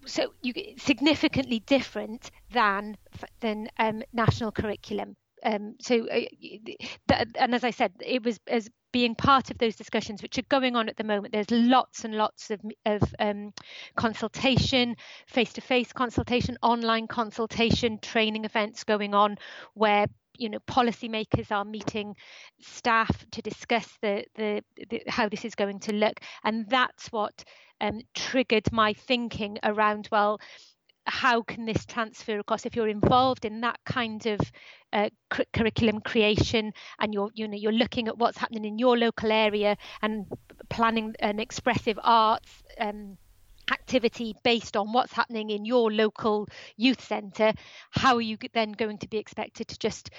so 0.06 0.32
you 0.42 0.52
significantly 0.78 1.60
different 1.60 2.30
than 2.52 2.96
than 3.40 3.68
um, 3.78 4.02
national 4.12 4.52
curriculum. 4.52 5.16
Um, 5.44 5.74
so, 5.80 6.06
uh, 6.08 7.24
and 7.36 7.54
as 7.54 7.64
I 7.64 7.70
said, 7.70 7.92
it 8.00 8.24
was 8.24 8.38
as 8.46 8.68
being 8.92 9.14
part 9.14 9.50
of 9.50 9.58
those 9.58 9.74
discussions 9.74 10.22
which 10.22 10.38
are 10.38 10.42
going 10.48 10.76
on 10.76 10.88
at 10.88 10.96
the 10.96 11.04
moment. 11.04 11.32
There's 11.32 11.50
lots 11.50 12.04
and 12.04 12.14
lots 12.14 12.50
of, 12.50 12.60
of 12.84 13.02
um, 13.18 13.52
consultation, 13.96 14.96
face-to-face 15.26 15.92
consultation, 15.92 16.58
online 16.62 17.06
consultation, 17.06 17.98
training 18.00 18.44
events 18.44 18.84
going 18.84 19.14
on 19.14 19.36
where 19.74 20.06
you 20.38 20.48
know 20.48 20.58
policymakers 20.60 21.50
are 21.50 21.64
meeting 21.64 22.14
staff 22.60 23.24
to 23.32 23.42
discuss 23.42 23.86
the, 24.00 24.24
the, 24.34 24.62
the 24.88 25.02
how 25.06 25.28
this 25.28 25.44
is 25.44 25.54
going 25.54 25.78
to 25.78 25.92
look 25.92 26.20
and 26.44 26.66
that's 26.70 27.08
what 27.08 27.44
um, 27.82 28.00
triggered 28.14 28.72
my 28.72 28.94
thinking 28.94 29.58
around 29.62 30.08
well 30.10 30.40
how 31.06 31.42
can 31.42 31.64
this 31.64 31.84
transfer 31.84 32.38
across? 32.38 32.66
If 32.66 32.76
you're 32.76 32.88
involved 32.88 33.44
in 33.44 33.60
that 33.62 33.78
kind 33.84 34.24
of 34.26 34.40
uh, 34.92 35.08
cu- 35.30 35.44
curriculum 35.52 36.00
creation 36.00 36.72
and 37.00 37.14
you're 37.14 37.30
you 37.34 37.48
know 37.48 37.56
you're 37.56 37.72
looking 37.72 38.08
at 38.08 38.18
what's 38.18 38.38
happening 38.38 38.64
in 38.64 38.78
your 38.78 38.96
local 38.98 39.32
area 39.32 39.76
and 40.02 40.26
planning 40.68 41.14
an 41.20 41.40
expressive 41.40 41.98
arts 42.02 42.62
um, 42.78 43.16
activity 43.70 44.34
based 44.44 44.76
on 44.76 44.92
what's 44.92 45.12
happening 45.12 45.50
in 45.50 45.64
your 45.64 45.90
local 45.90 46.46
youth 46.76 47.02
centre 47.02 47.52
how 47.90 48.16
are 48.16 48.20
you 48.20 48.36
then 48.52 48.72
going 48.72 48.98
to 48.98 49.08
be 49.08 49.18
expected 49.18 49.68
to 49.68 49.78
just 49.78 50.10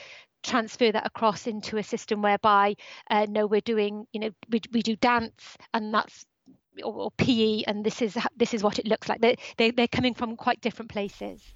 transfer 0.44 0.92
that 0.92 1.06
across 1.06 1.48
into 1.48 1.78
a 1.78 1.84
system 1.84 2.22
whereby 2.22 2.74
uh, 3.10 3.26
no 3.30 3.46
we're 3.46 3.62
doing 3.62 4.06
you 4.12 4.20
know 4.20 4.30
we, 4.50 4.62
we 4.72 4.82
do 4.82 4.96
dance 4.96 5.58
and 5.74 5.94
that's 5.94 6.26
or, 6.84 6.94
or 6.94 7.12
PE, 7.12 7.64
and 7.68 7.86
this 7.86 8.02
is 8.02 8.18
this 8.38 8.54
is 8.54 8.64
what 8.64 8.80
it 8.80 8.86
looks 8.86 9.10
like. 9.10 9.22
They 9.22 9.38
they 9.58 9.72
they're 9.72 9.88
coming 9.88 10.14
from 10.14 10.36
quite 10.36 10.62
different 10.62 10.92
places. 10.92 11.54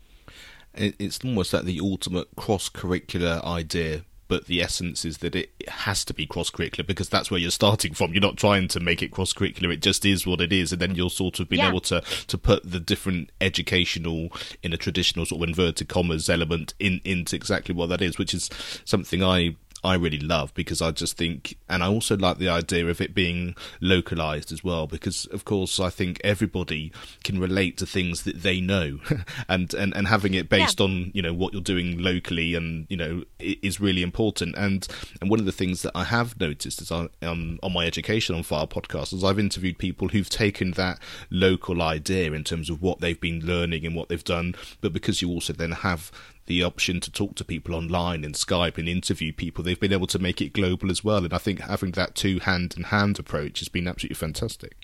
It's 0.74 1.20
almost 1.24 1.54
like 1.54 1.64
the 1.64 1.80
ultimate 1.80 2.28
cross 2.36 2.70
curricular 2.70 3.44
idea 3.44 4.04
but 4.28 4.46
the 4.46 4.62
essence 4.62 5.06
is 5.06 5.20
that 5.20 5.36
it 5.36 5.50
has 5.68 6.04
to 6.06 6.14
be 6.14 6.26
cross 6.26 6.50
curricular 6.50 6.86
because 6.86 7.10
that's 7.10 7.32
where 7.32 7.40
you're 7.40 7.52
starting 7.52 7.94
from. 7.94 8.14
You're 8.14 8.22
not 8.22 8.38
trying 8.38 8.68
to 8.70 8.80
make 8.80 9.02
it 9.02 9.12
cross 9.12 9.34
curricular; 9.34 9.74
it 9.74 9.82
just 9.82 10.06
is 10.06 10.28
what 10.28 10.42
it 10.42 10.52
is, 10.52 10.72
and 10.72 10.82
then 10.82 10.96
you'll 10.96 11.10
sort 11.10 11.40
of 11.40 11.50
be 11.50 11.58
yeah. 11.58 11.70
able 11.70 11.82
to 11.82 12.02
to 12.02 12.38
put 12.38 12.70
the 12.70 12.80
different 12.80 13.32
educational 13.40 14.30
in 14.64 14.74
a 14.74 14.78
traditional 14.78 15.26
sort 15.26 15.42
of 15.42 15.50
inverted 15.50 15.88
commas 15.88 16.30
element 16.30 16.74
in 16.80 17.00
into 17.04 17.36
exactly 17.36 17.74
what 17.74 17.88
that 17.88 18.02
is, 18.02 18.18
which 18.18 18.34
is 18.34 18.50
something 18.86 19.24
I 19.24 19.56
I 19.88 19.96
really 19.96 20.20
love 20.20 20.54
because 20.54 20.82
I 20.82 20.92
just 20.92 21.16
think, 21.16 21.58
and 21.70 21.82
I 21.82 21.88
also 21.88 22.18
like 22.18 22.40
the 22.40 22.50
idea 22.50 22.88
of 22.88 23.00
it 23.00 23.16
being 23.16 23.56
localized 23.80 24.52
as 24.52 24.62
well 24.62 24.86
because, 24.86 25.26
of 25.28 25.46
course, 25.46 25.80
I 25.80 25.90
think 25.90 26.20
everybody 26.26 26.92
can 27.24 27.40
relate 27.40 27.78
to 27.78 27.86
things 27.86 28.24
that 28.24 28.44
they 28.44 28.60
know, 28.60 29.00
and, 29.48 29.74
and 29.74 29.96
and 29.96 30.10
having 30.10 30.34
it 30.34 30.50
based 30.50 30.82
yeah. 30.82 30.88
on 30.88 31.12
you 31.14 31.22
know 31.22 31.34
what 31.34 31.54
you're 31.54 31.62
doing 31.62 32.00
locally 32.00 32.54
and 32.54 32.86
you 32.90 32.98
know 32.98 33.24
is 33.40 33.80
really 33.80 34.04
important. 34.04 34.58
And 34.58 34.86
and 35.22 35.30
one 35.30 35.40
of 35.40 35.46
the 35.46 35.54
things 35.54 35.84
that 35.84 35.94
I 35.96 36.04
have 36.04 36.38
noticed 36.38 36.82
is 36.82 36.92
on 36.92 37.10
um, 37.22 37.58
on 37.64 37.72
my 37.72 37.86
Education 37.86 38.36
on 38.36 38.44
Fire 38.44 38.68
podcast 38.68 39.14
is 39.14 39.24
I've 39.24 39.40
interviewed 39.40 39.78
people 39.78 40.10
who've 40.10 40.30
taken 40.30 40.72
that 40.72 41.00
local 41.30 41.82
idea 41.82 42.34
in 42.34 42.44
terms 42.44 42.70
of 42.70 42.82
what 42.82 43.00
they've 43.00 43.22
been 43.22 43.40
learning 43.40 43.86
and 43.86 43.96
what 43.96 44.10
they've 44.10 44.22
done, 44.22 44.54
but 44.82 44.92
because 44.92 45.22
you 45.22 45.30
also 45.30 45.54
then 45.54 45.72
have 45.72 46.12
the 46.48 46.64
option 46.64 47.00
to 47.02 47.12
talk 47.12 47.36
to 47.36 47.46
people 47.46 47.76
online 47.76 48.24
and 48.24 48.34
Skype 48.34 48.78
and 48.78 48.90
interview 48.90 49.32
people, 49.32 49.64
they've 49.64 49.80
been 49.80 49.94
able 49.94 50.08
to 50.08 50.20
make 50.20 50.42
it 50.42 50.54
global 50.54 50.90
as 50.90 51.04
well. 51.04 51.24
And 51.24 51.34
I 51.34 51.38
think 51.38 51.62
having 51.62 51.92
that 51.92 52.16
two 52.16 52.40
hand 52.40 52.74
in 52.76 52.84
hand 52.84 53.20
approach 53.20 53.60
has 53.60 53.70
been 53.70 53.88
absolutely 53.88 54.16
fantastic. 54.16 54.76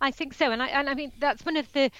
I 0.00 0.10
think 0.10 0.34
so, 0.34 0.50
and 0.50 0.62
I 0.62 0.68
and 0.68 0.88
I 0.88 0.94
mean 0.94 1.12
that's 1.18 1.44
one 1.44 1.56
of 1.56 1.72
the 1.72 1.90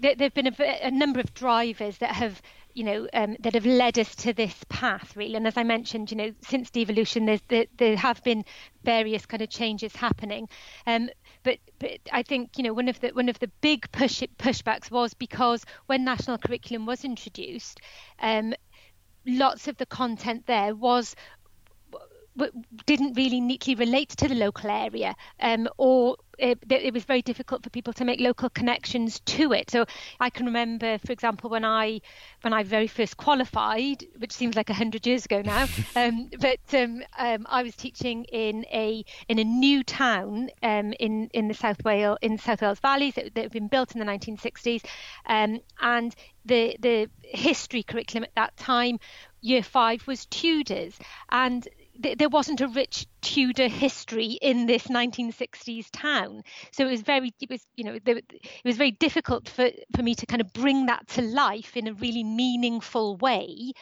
there 0.00 0.14
have 0.20 0.34
been 0.34 0.46
a, 0.46 0.78
a, 0.82 0.90
number 0.90 1.18
of 1.20 1.34
drivers 1.34 1.98
that 1.98 2.14
have 2.14 2.40
you 2.74 2.84
know 2.84 3.08
um, 3.14 3.36
that 3.40 3.54
have 3.54 3.66
led 3.66 3.98
us 3.98 4.14
to 4.14 4.32
this 4.32 4.64
path 4.68 5.16
really 5.16 5.34
and 5.34 5.46
as 5.46 5.56
i 5.56 5.62
mentioned 5.64 6.10
you 6.10 6.16
know 6.16 6.32
since 6.42 6.70
devolution 6.70 7.26
there's 7.26 7.42
there, 7.48 7.66
there 7.78 7.96
have 7.96 8.22
been 8.22 8.44
various 8.84 9.26
kind 9.26 9.42
of 9.42 9.48
changes 9.48 9.96
happening 9.96 10.48
um, 10.86 11.10
but 11.48 11.58
but 11.78 11.98
i 12.12 12.22
think 12.22 12.50
you 12.58 12.62
know 12.64 12.74
one 12.74 12.88
of 12.88 13.00
the 13.00 13.08
one 13.10 13.28
of 13.28 13.38
the 13.38 13.50
big 13.62 13.90
push 13.90 14.22
pushbacks 14.38 14.90
was 14.90 15.14
because 15.14 15.64
when 15.86 16.04
national 16.04 16.36
curriculum 16.36 16.84
was 16.84 17.04
introduced 17.04 17.80
um, 18.20 18.52
lots 19.26 19.66
of 19.68 19.76
the 19.78 19.86
content 19.86 20.44
there 20.46 20.74
was 20.74 21.16
didn't 22.86 23.14
really 23.14 23.40
neatly 23.40 23.74
relate 23.74 24.10
to 24.10 24.28
the 24.28 24.34
local 24.34 24.70
area, 24.70 25.14
um, 25.40 25.68
or 25.76 26.16
it, 26.38 26.58
it, 26.70 26.94
was 26.94 27.04
very 27.04 27.22
difficult 27.22 27.64
for 27.64 27.70
people 27.70 27.92
to 27.92 28.04
make 28.04 28.20
local 28.20 28.48
connections 28.50 29.20
to 29.20 29.52
it. 29.52 29.70
So 29.70 29.86
I 30.20 30.30
can 30.30 30.46
remember, 30.46 30.98
for 30.98 31.12
example, 31.12 31.50
when 31.50 31.64
I 31.64 32.00
when 32.42 32.52
I 32.52 32.62
very 32.62 32.86
first 32.86 33.16
qualified, 33.16 34.04
which 34.18 34.32
seems 34.32 34.54
like 34.54 34.70
a 34.70 34.74
hundred 34.74 35.06
years 35.06 35.24
ago 35.24 35.42
now, 35.42 35.66
um, 35.96 36.30
but 36.38 36.60
um, 36.74 37.02
um, 37.18 37.46
I 37.48 37.62
was 37.62 37.74
teaching 37.74 38.24
in 38.24 38.64
a 38.72 39.04
in 39.28 39.38
a 39.38 39.44
new 39.44 39.82
town 39.82 40.50
um, 40.62 40.92
in 41.00 41.28
in 41.34 41.48
the 41.48 41.54
South 41.54 41.82
Wales 41.84 42.18
in 42.22 42.38
South 42.38 42.62
Wales 42.62 42.80
Valleys 42.80 43.14
that, 43.14 43.34
that 43.34 43.42
had 43.42 43.52
been 43.52 43.68
built 43.68 43.92
in 43.92 43.98
the 43.98 44.06
1960s, 44.06 44.84
um, 45.26 45.60
and 45.80 46.14
the 46.44 46.76
the 46.80 47.10
history 47.22 47.82
curriculum 47.82 48.24
at 48.24 48.34
that 48.34 48.56
time 48.56 48.98
year 49.40 49.62
five 49.62 50.06
was 50.06 50.26
Tudors, 50.26 50.98
and 51.30 51.66
there 51.98 52.28
wasn't 52.28 52.60
a 52.60 52.68
rich 52.68 53.06
Tudor 53.20 53.68
history 53.68 54.38
in 54.40 54.66
this 54.66 54.84
1960s 54.84 55.88
town. 55.92 56.42
So 56.72 56.86
it 56.86 56.90
was 56.90 57.02
very, 57.02 57.32
it 57.40 57.50
was, 57.50 57.66
you 57.76 57.84
know, 57.84 57.98
it 58.04 58.24
was 58.64 58.76
very 58.76 58.92
difficult 58.92 59.48
for, 59.48 59.70
for 59.94 60.02
me 60.02 60.14
to 60.14 60.26
kind 60.26 60.40
of 60.40 60.52
bring 60.52 60.86
that 60.86 61.08
to 61.08 61.22
life 61.22 61.76
in 61.76 61.88
a 61.88 61.94
really 61.94 62.24
meaningful 62.24 63.16
way 63.16 63.72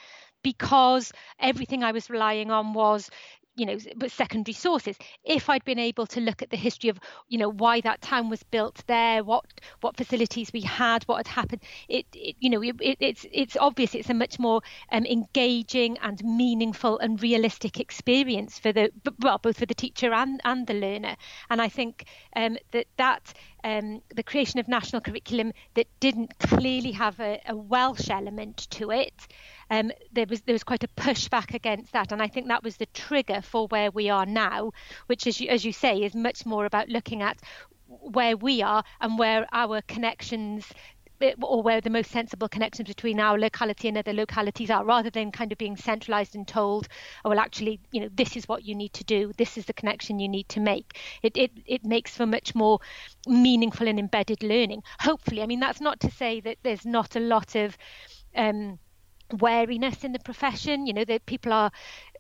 because 0.42 1.12
everything 1.40 1.82
I 1.82 1.92
was 1.92 2.08
relying 2.08 2.50
on 2.50 2.72
was 2.72 3.10
you 3.56 3.66
know 3.66 3.78
but 3.96 4.10
secondary 4.10 4.54
sources. 4.54 4.96
If 5.24 5.48
i'd 5.50 5.64
been 5.64 5.78
able 5.78 6.06
to 6.08 6.20
look 6.20 6.42
at 6.42 6.50
the 6.50 6.56
history 6.56 6.90
of 6.90 6.98
you 7.28 7.38
know 7.38 7.50
why 7.50 7.80
that 7.80 8.00
town 8.02 8.28
was 8.28 8.42
built 8.44 8.82
there 8.86 9.24
what 9.24 9.44
what 9.80 9.96
facilities 9.96 10.52
we 10.52 10.60
had 10.60 11.04
what 11.04 11.16
had 11.18 11.28
happened 11.28 11.62
it, 11.88 12.06
it 12.12 12.36
you 12.38 12.50
know 12.50 12.62
it, 12.62 12.76
it's 13.00 13.26
it's 13.32 13.56
obvious 13.56 13.94
it's 13.94 14.10
a 14.10 14.14
much 14.14 14.38
more 14.38 14.60
um, 14.92 15.04
engaging 15.06 15.98
and 15.98 16.22
meaningful 16.24 16.98
and 16.98 17.22
realistic 17.22 17.80
experience 17.80 18.58
for 18.58 18.72
the 18.72 18.90
well 19.20 19.38
both 19.38 19.58
for 19.58 19.66
the 19.66 19.74
teacher 19.74 20.12
and 20.12 20.40
and 20.44 20.66
the 20.66 20.74
learner. 20.74 21.16
And 21.50 21.60
i 21.62 21.68
think 21.68 22.04
um, 22.34 22.58
that 22.72 22.86
that 22.96 23.32
um, 23.66 24.00
the 24.14 24.22
creation 24.22 24.60
of 24.60 24.68
national 24.68 25.02
curriculum 25.02 25.52
that 25.74 25.88
didn't 25.98 26.38
clearly 26.38 26.92
have 26.92 27.18
a, 27.18 27.40
a 27.46 27.56
Welsh 27.56 28.08
element 28.10 28.68
to 28.70 28.92
it. 28.92 29.12
Um, 29.70 29.90
there 30.12 30.26
was 30.28 30.42
there 30.42 30.52
was 30.52 30.62
quite 30.62 30.84
a 30.84 30.88
pushback 30.88 31.52
against 31.52 31.92
that, 31.92 32.12
and 32.12 32.22
I 32.22 32.28
think 32.28 32.46
that 32.46 32.62
was 32.62 32.76
the 32.76 32.86
trigger 32.86 33.42
for 33.42 33.66
where 33.66 33.90
we 33.90 34.08
are 34.08 34.24
now, 34.24 34.70
which, 35.08 35.26
as 35.26 35.40
you, 35.40 35.48
as 35.48 35.64
you 35.64 35.72
say, 35.72 36.04
is 36.04 36.14
much 36.14 36.46
more 36.46 36.64
about 36.64 36.88
looking 36.88 37.22
at 37.22 37.40
where 37.88 38.36
we 38.36 38.62
are 38.62 38.84
and 39.00 39.18
where 39.18 39.46
our 39.52 39.82
connections 39.82 40.64
or 41.42 41.62
where 41.62 41.80
the 41.80 41.90
most 41.90 42.10
sensible 42.10 42.48
connections 42.48 42.88
between 42.88 43.20
our 43.20 43.38
locality 43.38 43.88
and 43.88 43.96
other 43.96 44.12
localities 44.12 44.70
are, 44.70 44.84
rather 44.84 45.10
than 45.10 45.30
kind 45.32 45.52
of 45.52 45.58
being 45.58 45.76
centralised 45.76 46.34
and 46.34 46.46
told, 46.46 46.88
oh, 47.24 47.30
well, 47.30 47.38
actually, 47.38 47.80
you 47.92 48.00
know, 48.00 48.08
this 48.14 48.36
is 48.36 48.48
what 48.48 48.64
you 48.64 48.74
need 48.74 48.92
to 48.92 49.04
do, 49.04 49.32
this 49.36 49.56
is 49.56 49.66
the 49.66 49.72
connection 49.72 50.18
you 50.18 50.28
need 50.28 50.48
to 50.48 50.60
make. 50.60 50.98
It 51.22 51.36
it 51.36 51.52
it 51.66 51.84
makes 51.84 52.16
for 52.16 52.26
much 52.26 52.54
more 52.54 52.80
meaningful 53.26 53.88
and 53.88 53.98
embedded 53.98 54.42
learning. 54.42 54.82
Hopefully, 55.00 55.42
I 55.42 55.46
mean, 55.46 55.60
that's 55.60 55.80
not 55.80 56.00
to 56.00 56.10
say 56.10 56.40
that 56.40 56.58
there's 56.62 56.84
not 56.84 57.16
a 57.16 57.20
lot 57.20 57.54
of 57.54 57.76
um, 58.34 58.78
wariness 59.32 60.04
in 60.04 60.12
the 60.12 60.18
profession. 60.18 60.86
You 60.86 60.92
know 60.92 61.04
that 61.04 61.26
people 61.26 61.52
are 61.52 61.70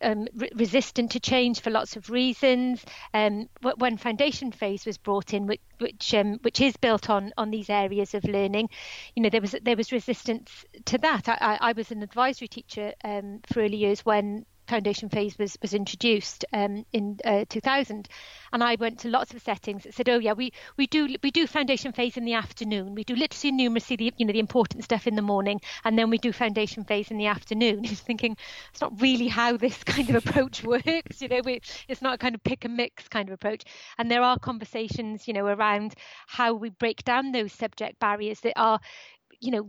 um, 0.02 0.26
re- 0.34 0.50
resistant 0.54 1.12
to 1.12 1.20
change 1.20 1.60
for 1.60 1.70
lots 1.70 1.96
of 1.96 2.10
reasons. 2.10 2.84
Um, 3.14 3.48
when 3.78 3.96
foundation 3.96 4.52
phase 4.52 4.86
was 4.86 4.98
brought 4.98 5.34
in, 5.34 5.46
which 5.46 5.60
which, 5.78 6.14
um, 6.14 6.38
which 6.42 6.60
is 6.60 6.76
built 6.76 7.10
on 7.10 7.32
on 7.36 7.50
these 7.50 7.70
areas 7.70 8.14
of 8.14 8.24
learning, 8.24 8.70
you 9.14 9.22
know 9.22 9.30
there 9.30 9.40
was 9.40 9.54
there 9.62 9.76
was 9.76 9.92
resistance 9.92 10.64
to 10.86 10.98
that. 10.98 11.28
I, 11.28 11.36
I, 11.40 11.58
I 11.70 11.72
was 11.72 11.90
an 11.90 12.02
advisory 12.02 12.48
teacher 12.48 12.92
um, 13.04 13.40
for 13.52 13.60
early 13.60 13.76
years 13.76 14.04
when 14.04 14.46
foundation 14.66 15.08
phase 15.08 15.38
was 15.38 15.56
was 15.62 15.74
introduced 15.74 16.44
um, 16.52 16.84
in 16.92 17.18
uh, 17.24 17.44
2000 17.48 18.08
and 18.52 18.64
I 18.64 18.76
went 18.76 19.00
to 19.00 19.08
lots 19.08 19.34
of 19.34 19.42
settings 19.42 19.84
that 19.84 19.94
said 19.94 20.08
oh 20.08 20.18
yeah 20.18 20.32
we 20.32 20.52
we 20.76 20.86
do 20.86 21.16
we 21.22 21.30
do 21.30 21.46
foundation 21.46 21.92
phase 21.92 22.16
in 22.16 22.24
the 22.24 22.34
afternoon. 22.34 22.94
We 22.94 23.04
do 23.04 23.14
literacy 23.14 23.48
and 23.48 23.60
numeracy 23.60 23.96
the 23.96 24.12
you 24.16 24.26
know 24.26 24.32
the 24.32 24.38
important 24.38 24.84
stuff 24.84 25.06
in 25.06 25.16
the 25.16 25.22
morning 25.22 25.60
and 25.84 25.98
then 25.98 26.10
we 26.10 26.18
do 26.18 26.32
foundation 26.32 26.84
phase 26.84 27.10
in 27.10 27.18
the 27.18 27.26
afternoon. 27.26 27.80
I 27.84 27.88
thinking 27.88 28.36
it's 28.70 28.80
not 28.80 29.00
really 29.00 29.28
how 29.28 29.56
this 29.56 29.82
kind 29.84 30.10
of 30.10 30.16
approach 30.16 30.62
works 30.74 31.22
you 31.22 31.28
know 31.28 31.40
we, 31.44 31.60
it's 31.88 32.02
not 32.02 32.14
a 32.14 32.18
kind 32.18 32.34
of 32.34 32.42
pick 32.42 32.64
and 32.64 32.76
mix 32.76 33.08
kind 33.08 33.28
of 33.28 33.34
approach. 33.34 33.64
And 33.98 34.10
there 34.10 34.22
are 34.22 34.38
conversations 34.38 35.26
you 35.28 35.34
know 35.34 35.46
around 35.46 35.94
how 36.26 36.54
we 36.54 36.70
break 36.70 37.04
down 37.04 37.32
those 37.32 37.52
subject 37.52 37.98
barriers 37.98 38.40
that 38.40 38.54
are 38.56 38.80
you 39.46 39.52
know 39.52 39.68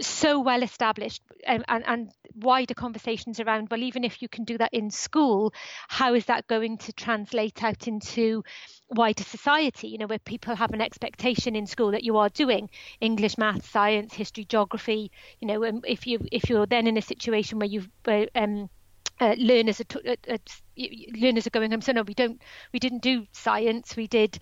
so 0.00 0.40
well 0.40 0.62
established 0.62 1.22
um, 1.46 1.64
and, 1.68 1.84
and 1.86 2.10
wider 2.34 2.74
conversations 2.74 3.40
around 3.40 3.68
well 3.70 3.82
even 3.82 4.04
if 4.04 4.20
you 4.22 4.28
can 4.28 4.44
do 4.44 4.58
that 4.58 4.72
in 4.72 4.90
school 4.90 5.52
how 5.88 6.14
is 6.14 6.26
that 6.26 6.46
going 6.46 6.76
to 6.78 6.92
translate 6.92 7.62
out 7.62 7.88
into 7.88 8.42
wider 8.90 9.22
society? 9.22 9.88
You 9.88 9.98
know 9.98 10.06
where 10.06 10.18
people 10.18 10.54
have 10.56 10.72
an 10.72 10.80
expectation 10.80 11.56
in 11.56 11.66
school 11.66 11.92
that 11.92 12.04
you 12.04 12.16
are 12.16 12.28
doing 12.28 12.68
english 13.00 13.38
math 13.38 13.68
science 13.70 14.14
history 14.14 14.44
geography 14.44 15.10
you 15.40 15.48
know 15.48 15.62
and 15.62 15.84
if 15.86 16.06
you 16.06 16.18
if 16.32 16.50
you're 16.50 16.66
then 16.66 16.86
in 16.86 16.96
a 16.96 17.02
situation 17.02 17.58
where 17.58 17.68
you've 17.68 17.88
um, 18.34 18.68
uh, 19.20 19.34
learners 19.38 19.80
are 19.80 19.84
t- 19.84 20.08
uh, 20.08 20.32
uh, 20.32 20.38
learners 21.20 21.46
are 21.46 21.50
going 21.50 21.70
home 21.70 21.82
so 21.82 21.92
no 21.92 22.02
we 22.02 22.14
don't 22.14 22.40
we 22.72 22.78
didn't 22.78 23.02
do 23.02 23.26
science 23.32 23.94
we 23.96 24.06
did 24.06 24.38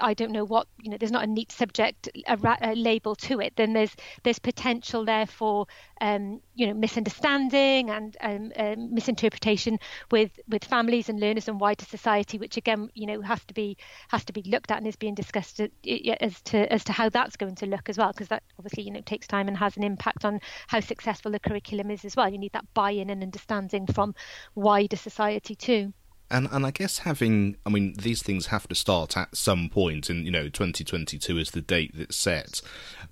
I 0.00 0.14
don't 0.14 0.32
know 0.32 0.44
what 0.44 0.66
you 0.82 0.90
know. 0.90 0.96
There's 0.98 1.12
not 1.12 1.24
a 1.24 1.26
neat 1.26 1.52
subject 1.52 2.08
a, 2.26 2.38
a 2.60 2.74
label 2.74 3.14
to 3.16 3.40
it. 3.40 3.54
Then 3.56 3.72
there's 3.72 3.94
there's 4.22 4.38
potential 4.38 5.04
there 5.04 5.26
for 5.26 5.66
um, 6.00 6.40
you 6.54 6.66
know 6.66 6.74
misunderstanding 6.74 7.90
and 7.90 8.16
um, 8.20 8.52
um, 8.56 8.94
misinterpretation 8.94 9.78
with 10.10 10.38
with 10.48 10.64
families 10.64 11.08
and 11.08 11.20
learners 11.20 11.48
and 11.48 11.60
wider 11.60 11.84
society, 11.84 12.38
which 12.38 12.56
again 12.56 12.90
you 12.94 13.06
know 13.06 13.20
has 13.20 13.44
to 13.44 13.54
be 13.54 13.76
has 14.08 14.24
to 14.24 14.32
be 14.32 14.42
looked 14.42 14.70
at 14.70 14.78
and 14.78 14.86
is 14.86 14.96
being 14.96 15.14
discussed 15.14 15.60
as 15.60 16.42
to 16.42 16.72
as 16.72 16.84
to 16.84 16.92
how 16.92 17.08
that's 17.08 17.36
going 17.36 17.54
to 17.56 17.66
look 17.66 17.88
as 17.88 17.98
well, 17.98 18.12
because 18.12 18.28
that 18.28 18.42
obviously 18.58 18.82
you 18.82 18.90
know 18.90 19.00
takes 19.02 19.26
time 19.26 19.48
and 19.48 19.56
has 19.56 19.76
an 19.76 19.84
impact 19.84 20.24
on 20.24 20.40
how 20.66 20.80
successful 20.80 21.30
the 21.30 21.40
curriculum 21.40 21.90
is 21.90 22.04
as 22.04 22.16
well. 22.16 22.28
You 22.28 22.38
need 22.38 22.52
that 22.52 22.72
buy-in 22.74 23.10
and 23.10 23.22
understanding 23.22 23.86
from 23.86 24.14
wider 24.54 24.96
society 24.96 25.54
too. 25.54 25.92
And 26.30 26.48
and 26.50 26.66
I 26.66 26.70
guess 26.70 26.98
having, 26.98 27.56
I 27.64 27.70
mean, 27.70 27.94
these 27.94 28.22
things 28.22 28.46
have 28.46 28.68
to 28.68 28.74
start 28.74 29.16
at 29.16 29.36
some 29.36 29.68
point, 29.70 30.10
and 30.10 30.24
you 30.24 30.30
know, 30.30 30.44
2022 30.48 31.38
is 31.38 31.50
the 31.50 31.60
date 31.60 31.92
that's 31.94 32.16
set. 32.16 32.60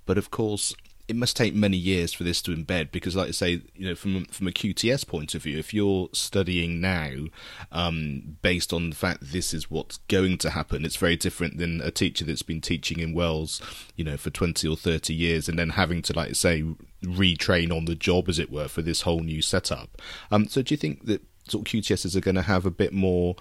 But 0.04 0.18
of 0.18 0.30
course, 0.30 0.74
it 1.08 1.14
must 1.14 1.36
take 1.36 1.54
many 1.54 1.76
years 1.76 2.12
for 2.12 2.24
this 2.24 2.42
to 2.42 2.50
embed 2.54 2.90
because, 2.90 3.14
like 3.14 3.28
I 3.28 3.32
say, 3.32 3.62
you 3.76 3.88
know, 3.88 3.94
from 3.94 4.24
from 4.26 4.48
a 4.48 4.52
QTS 4.52 5.06
point 5.06 5.34
of 5.34 5.42
view, 5.42 5.58
if 5.58 5.72
you're 5.72 6.08
studying 6.12 6.80
now 6.80 7.26
um, 7.70 8.36
based 8.42 8.72
on 8.72 8.90
the 8.90 8.96
fact 8.96 9.18
this 9.22 9.54
is 9.54 9.70
what's 9.70 9.98
going 10.08 10.38
to 10.38 10.50
happen, 10.50 10.84
it's 10.84 10.96
very 10.96 11.16
different 11.16 11.58
than 11.58 11.80
a 11.80 11.92
teacher 11.92 12.24
that's 12.24 12.42
been 12.42 12.60
teaching 12.60 12.98
in 12.98 13.14
Wales, 13.14 13.62
you 13.94 14.04
know, 14.04 14.16
for 14.16 14.30
twenty 14.30 14.66
or 14.66 14.76
thirty 14.76 15.14
years, 15.14 15.48
and 15.48 15.58
then 15.58 15.70
having 15.70 16.02
to, 16.02 16.12
like 16.12 16.34
say, 16.34 16.64
retrain 17.04 17.74
on 17.74 17.84
the 17.84 17.94
job, 17.94 18.28
as 18.28 18.40
it 18.40 18.50
were, 18.50 18.68
for 18.68 18.82
this 18.82 19.02
whole 19.02 19.20
new 19.20 19.42
setup. 19.42 20.02
Um, 20.32 20.48
so, 20.48 20.60
do 20.60 20.72
you 20.72 20.78
think 20.78 21.06
that 21.06 21.22
sort 21.50 21.66
of 21.66 21.72
QTSs 21.72 22.16
are 22.16 22.20
going 22.20 22.34
to 22.34 22.42
have 22.42 22.66
a 22.66 22.70
bit 22.70 22.92
more 22.92 23.36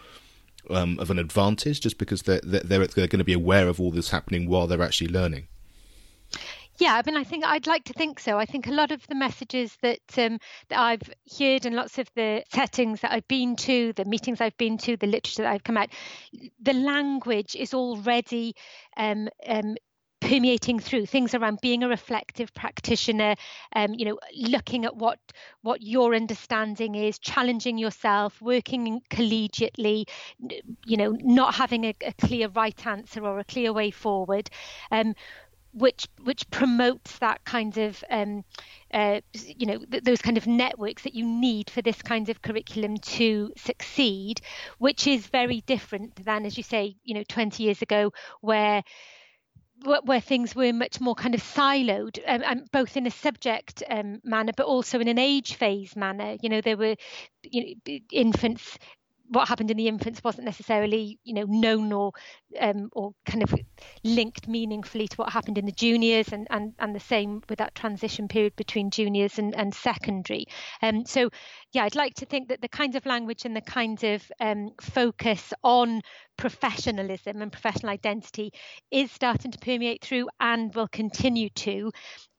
um, 0.70 1.00
of 1.00 1.12
an 1.12 1.20
advantage 1.20 1.82
just 1.82 1.98
because 1.98 2.24
they're, 2.24 2.42
they're, 2.44 2.88
they're 2.88 3.08
going 3.08 3.20
to 3.20 3.24
be 3.24 3.34
aware 3.34 3.68
of 3.68 3.80
all 3.80 3.92
this 3.92 4.10
happening 4.10 4.50
while 4.50 4.68
they're 4.68 4.82
actually 4.82 5.10
learning. 5.10 5.48
Yeah, 6.78 6.96
I 6.96 7.10
mean, 7.10 7.16
I 7.16 7.24
think 7.24 7.46
I'd 7.46 7.68
like 7.68 7.86
to 7.86 7.94
think 7.94 8.20
so. 8.20 8.38
I 8.38 8.46
think 8.46 8.68
a 8.68 8.72
lot 8.72 8.92
of 8.92 9.08
the 9.08 9.16
messages 9.16 9.78
that 9.82 10.00
um, 10.18 10.40
that 10.68 10.78
I've 10.80 11.10
heard, 11.40 11.66
and 11.66 11.74
lots 11.74 11.98
of 11.98 12.10
the 12.16 12.44
settings 12.54 13.00
that 13.00 13.14
I've 13.14 13.28
been 13.30 13.56
to, 13.58 13.94
the 13.94 14.04
meetings 14.04 14.42
I've 14.42 14.58
been 14.58 14.78
to, 14.80 14.98
the 14.98 15.08
literature 15.08 15.44
that 15.44 15.54
I've 15.54 15.64
come 15.64 15.78
out, 15.78 15.90
the 16.62 16.74
language 16.74 17.56
is 17.56 17.74
already 17.74 18.56
um, 18.98 19.30
um, 19.48 19.78
permeating 20.25 20.79
through 20.79 21.05
things 21.05 21.34
around 21.36 21.60
being 21.62 21.84
a 21.84 21.88
reflective 21.88 22.53
practitioner 22.53 23.36
um, 23.75 23.94
you 23.94 24.05
know 24.05 24.20
looking 24.36 24.84
at 24.86 24.96
what 24.96 25.20
what 25.62 25.82
your 25.82 26.15
understanding 26.15 26.96
is 26.96 27.20
challenging 27.20 27.77
yourself 27.77 28.41
working 28.41 29.01
collegiately 29.10 30.05
you 30.86 30.98
know 30.98 31.12
not 31.22 31.53
having 31.55 31.86
a, 31.86 31.96
a 32.05 32.13
clear 32.13 32.48
right 32.50 32.86
answer 32.88 33.24
or 33.24 33.39
a 33.39 33.44
clear 33.44 33.72
way 33.72 33.91
forward 33.91 34.50
um, 34.91 35.13
which 35.75 36.08
which 36.24 36.50
promotes 36.51 37.20
that 37.20 37.44
kind 37.44 37.77
of 37.77 38.01
um, 38.10 38.44
uh, 38.94 39.20
you 39.34 39.65
know 39.65 39.77
th- 39.79 40.03
those 40.03 40.22
kind 40.22 40.38
of 40.38 40.48
networks 40.48 41.03
that 41.03 41.13
you 41.13 41.25
need 41.25 41.70
for 41.70 41.82
this 41.82 42.01
kind 42.01 42.29
of 42.29 42.41
curriculum 42.41 42.98
to 42.98 43.51
succeed, 43.58 44.39
which 44.77 45.05
is 45.05 45.27
very 45.27 45.62
different 45.62 46.15
than, 46.24 46.46
as 46.46 46.55
you 46.55 46.63
say, 46.63 46.96
you 47.03 47.13
know, 47.13 47.24
20 47.27 47.62
years 47.62 47.82
ago, 47.82 48.13
where 48.39 48.84
where 49.86 50.22
things 50.22 50.56
were 50.56 50.74
much 50.74 51.00
more 51.00 51.15
kind 51.15 51.36
of 51.36 51.42
siloed, 51.42 52.20
um, 52.27 52.44
and 52.44 52.72
both 52.72 52.98
in 52.98 53.06
a 53.08 53.12
subject 53.12 53.84
um, 53.89 54.22
manner, 54.24 54.51
but 54.56 54.65
also 54.65 55.00
in 55.00 55.08
an 55.08 55.20
age 55.20 55.56
phase 55.56 55.96
manner. 55.96 56.36
You 56.42 56.50
know, 56.50 56.62
there 56.62 56.77
were 56.77 56.96
you 57.44 57.75
know, 57.88 58.00
infants 58.12 58.77
what 59.30 59.48
happened 59.48 59.72
in 59.72 59.77
the 59.77 59.88
infants 59.88 60.24
wasn't 60.24 60.46
necessarily 60.46 61.20
you 61.24 61.34
know 61.34 61.46
known 61.48 61.92
or 61.92 62.12
um, 62.59 62.89
or 62.94 63.13
kind 63.25 63.44
of 63.44 63.53
linked 64.03 64.48
meaningfully 64.48 65.07
to 65.07 65.15
what 65.18 65.31
happened 65.31 65.57
in 65.57 65.65
the 65.65 65.72
juniors 65.72 66.31
and 66.31 66.48
and, 66.50 66.74
and 66.79 66.96
the 66.96 67.00
same 67.00 67.41
with 67.50 67.59
that 67.59 67.75
transition 67.75 68.27
period 68.27 68.55
between 68.55 68.91
juniors 68.91 69.37
and, 69.39 69.55
and 69.55 69.74
secondary 69.74 70.46
um, 70.81 71.05
so 71.05 71.29
yeah 71.72 71.83
I'd 71.83 71.96
like 71.96 72.15
to 72.15 72.25
think 72.25 72.50
that 72.50 72.61
the 72.61 72.68
kind 72.68 72.96
of 72.96 73.05
language 73.05 73.46
and 73.46 73.55
the 73.55 73.61
kind 73.61 74.03
of 74.03 74.31
um, 74.39 74.72
focus 74.81 75.53
on 75.63 76.01
professionalism 76.37 77.41
and 77.41 77.51
professional 77.51 77.91
identity 77.91 78.51
is 78.91 79.11
starting 79.11 79.51
to 79.51 79.59
permeate 79.59 80.03
through 80.03 80.27
and 80.39 80.74
will 80.75 80.87
continue 80.87 81.50
to 81.50 81.91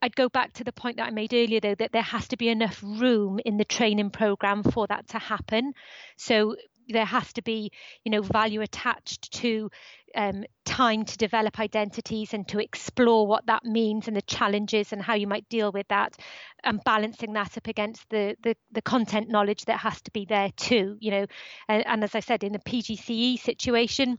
I'd 0.02 0.14
go 0.14 0.28
back 0.28 0.52
to 0.54 0.64
the 0.64 0.72
point 0.72 0.98
that 0.98 1.08
I 1.08 1.10
made 1.10 1.32
earlier, 1.34 1.60
though, 1.60 1.74
that 1.74 1.92
there 1.92 2.02
has 2.02 2.28
to 2.28 2.36
be 2.36 2.48
enough 2.48 2.80
room 2.82 3.40
in 3.44 3.56
the 3.56 3.64
training 3.64 4.10
program 4.10 4.62
for 4.62 4.86
that 4.86 5.08
to 5.08 5.18
happen. 5.18 5.72
So 6.16 6.54
there 6.88 7.04
has 7.04 7.32
to 7.34 7.42
be 7.42 7.70
you 8.04 8.10
know 8.10 8.22
value 8.22 8.60
attached 8.60 9.32
to 9.32 9.70
um, 10.14 10.44
time 10.64 11.04
to 11.04 11.16
develop 11.18 11.60
identities 11.60 12.32
and 12.32 12.48
to 12.48 12.58
explore 12.58 13.26
what 13.26 13.46
that 13.46 13.64
means 13.64 14.08
and 14.08 14.16
the 14.16 14.22
challenges 14.22 14.92
and 14.92 15.02
how 15.02 15.14
you 15.14 15.26
might 15.26 15.48
deal 15.48 15.70
with 15.72 15.86
that 15.88 16.16
and 16.64 16.82
balancing 16.84 17.34
that 17.34 17.56
up 17.56 17.66
against 17.66 18.08
the 18.10 18.36
the, 18.42 18.56
the 18.72 18.82
content 18.82 19.28
knowledge 19.28 19.64
that 19.66 19.78
has 19.78 20.00
to 20.02 20.10
be 20.10 20.24
there 20.24 20.50
too 20.56 20.96
you 21.00 21.10
know. 21.10 21.26
And, 21.68 21.86
and 21.86 22.04
as 22.04 22.14
i 22.14 22.20
said 22.20 22.44
in 22.44 22.52
the 22.52 22.58
pgce 22.58 23.40
situation 23.40 24.18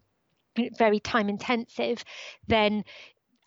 very 0.77 0.99
time 0.99 1.29
intensive 1.29 2.03
then 2.47 2.83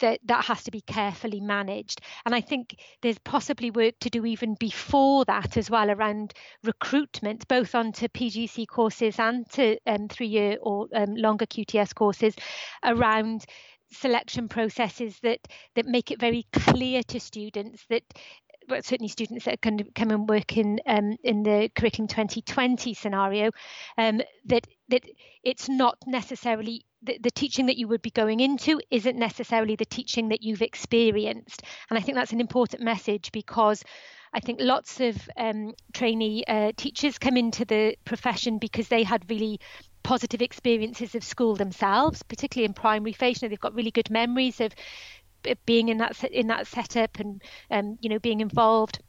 that 0.00 0.20
that 0.24 0.44
has 0.44 0.64
to 0.64 0.70
be 0.70 0.80
carefully 0.82 1.40
managed. 1.40 2.00
And 2.26 2.34
I 2.34 2.40
think 2.40 2.76
there's 3.02 3.18
possibly 3.18 3.70
work 3.70 3.94
to 4.00 4.10
do 4.10 4.26
even 4.26 4.54
before 4.54 5.24
that 5.26 5.56
as 5.56 5.70
well 5.70 5.90
around 5.90 6.34
recruitment, 6.64 7.46
both 7.48 7.74
onto 7.74 8.08
PGCE 8.08 8.66
courses 8.66 9.18
and 9.18 9.48
to 9.52 9.78
um, 9.86 10.08
three-year 10.08 10.58
or 10.60 10.88
um, 10.94 11.14
longer 11.14 11.46
QTS 11.46 11.94
courses 11.94 12.34
around 12.84 13.44
selection 13.92 14.48
processes 14.48 15.18
that 15.22 15.40
that 15.74 15.86
make 15.86 16.10
it 16.10 16.20
very 16.20 16.46
clear 16.52 17.02
to 17.02 17.18
students 17.18 17.84
that 17.88 18.04
but 18.68 18.84
certainly 18.84 19.08
students 19.08 19.44
that 19.44 19.60
can 19.60 19.78
come 19.96 20.10
and 20.10 20.28
work 20.28 20.56
in 20.56 20.78
um, 20.86 21.16
in 21.24 21.42
the 21.42 21.68
curriculum 21.74 22.06
2020 22.06 22.94
scenario 22.94 23.50
um, 23.98 24.20
that 24.46 24.66
that 24.90 25.05
it's 25.42 25.68
not 25.68 25.98
necessarily 26.07 26.85
the, 27.03 27.18
the, 27.22 27.31
teaching 27.31 27.66
that 27.66 27.79
you 27.79 27.88
would 27.88 28.03
be 28.03 28.11
going 28.11 28.40
into 28.40 28.81
isn't 28.90 29.16
necessarily 29.16 29.74
the 29.74 29.87
teaching 29.87 30.29
that 30.29 30.42
you've 30.42 30.62
experienced. 30.62 31.62
And 31.88 31.98
I 31.98 32.03
think 32.03 32.16
that's 32.16 32.33
an 32.33 32.40
important 32.40 32.83
message 32.83 33.33
because 33.33 33.83
I 34.33 34.40
think 34.40 34.61
lots 34.61 35.00
of 35.00 35.16
um, 35.37 35.74
trainee 35.92 36.44
uh, 36.46 36.72
teachers 36.76 37.18
come 37.18 37.37
into 37.37 37.64
the 37.64 37.96
profession 38.05 38.59
because 38.59 38.88
they 38.88 39.03
had 39.03 39.29
really 39.31 39.61
positive 40.03 40.42
experiences 40.42 41.14
of 41.14 41.24
school 41.24 41.57
themselves, 41.57 42.22
particularly 42.22 42.66
in 42.66 42.74
primary 42.74 43.12
phase. 43.12 43.40
You 43.40 43.46
know, 43.46 43.50
they've 43.50 43.61
got 43.61 43.74
really 43.74 43.90
good 43.90 44.11
memories 44.11 44.61
of 44.61 44.74
being 45.64 45.88
in 45.88 45.98
that 45.98 46.22
in 46.24 46.48
that 46.48 46.66
setup 46.66 47.18
and 47.18 47.42
um, 47.70 47.98
you 48.00 48.09
know 48.09 48.18
being 48.18 48.40
involved. 48.40 49.00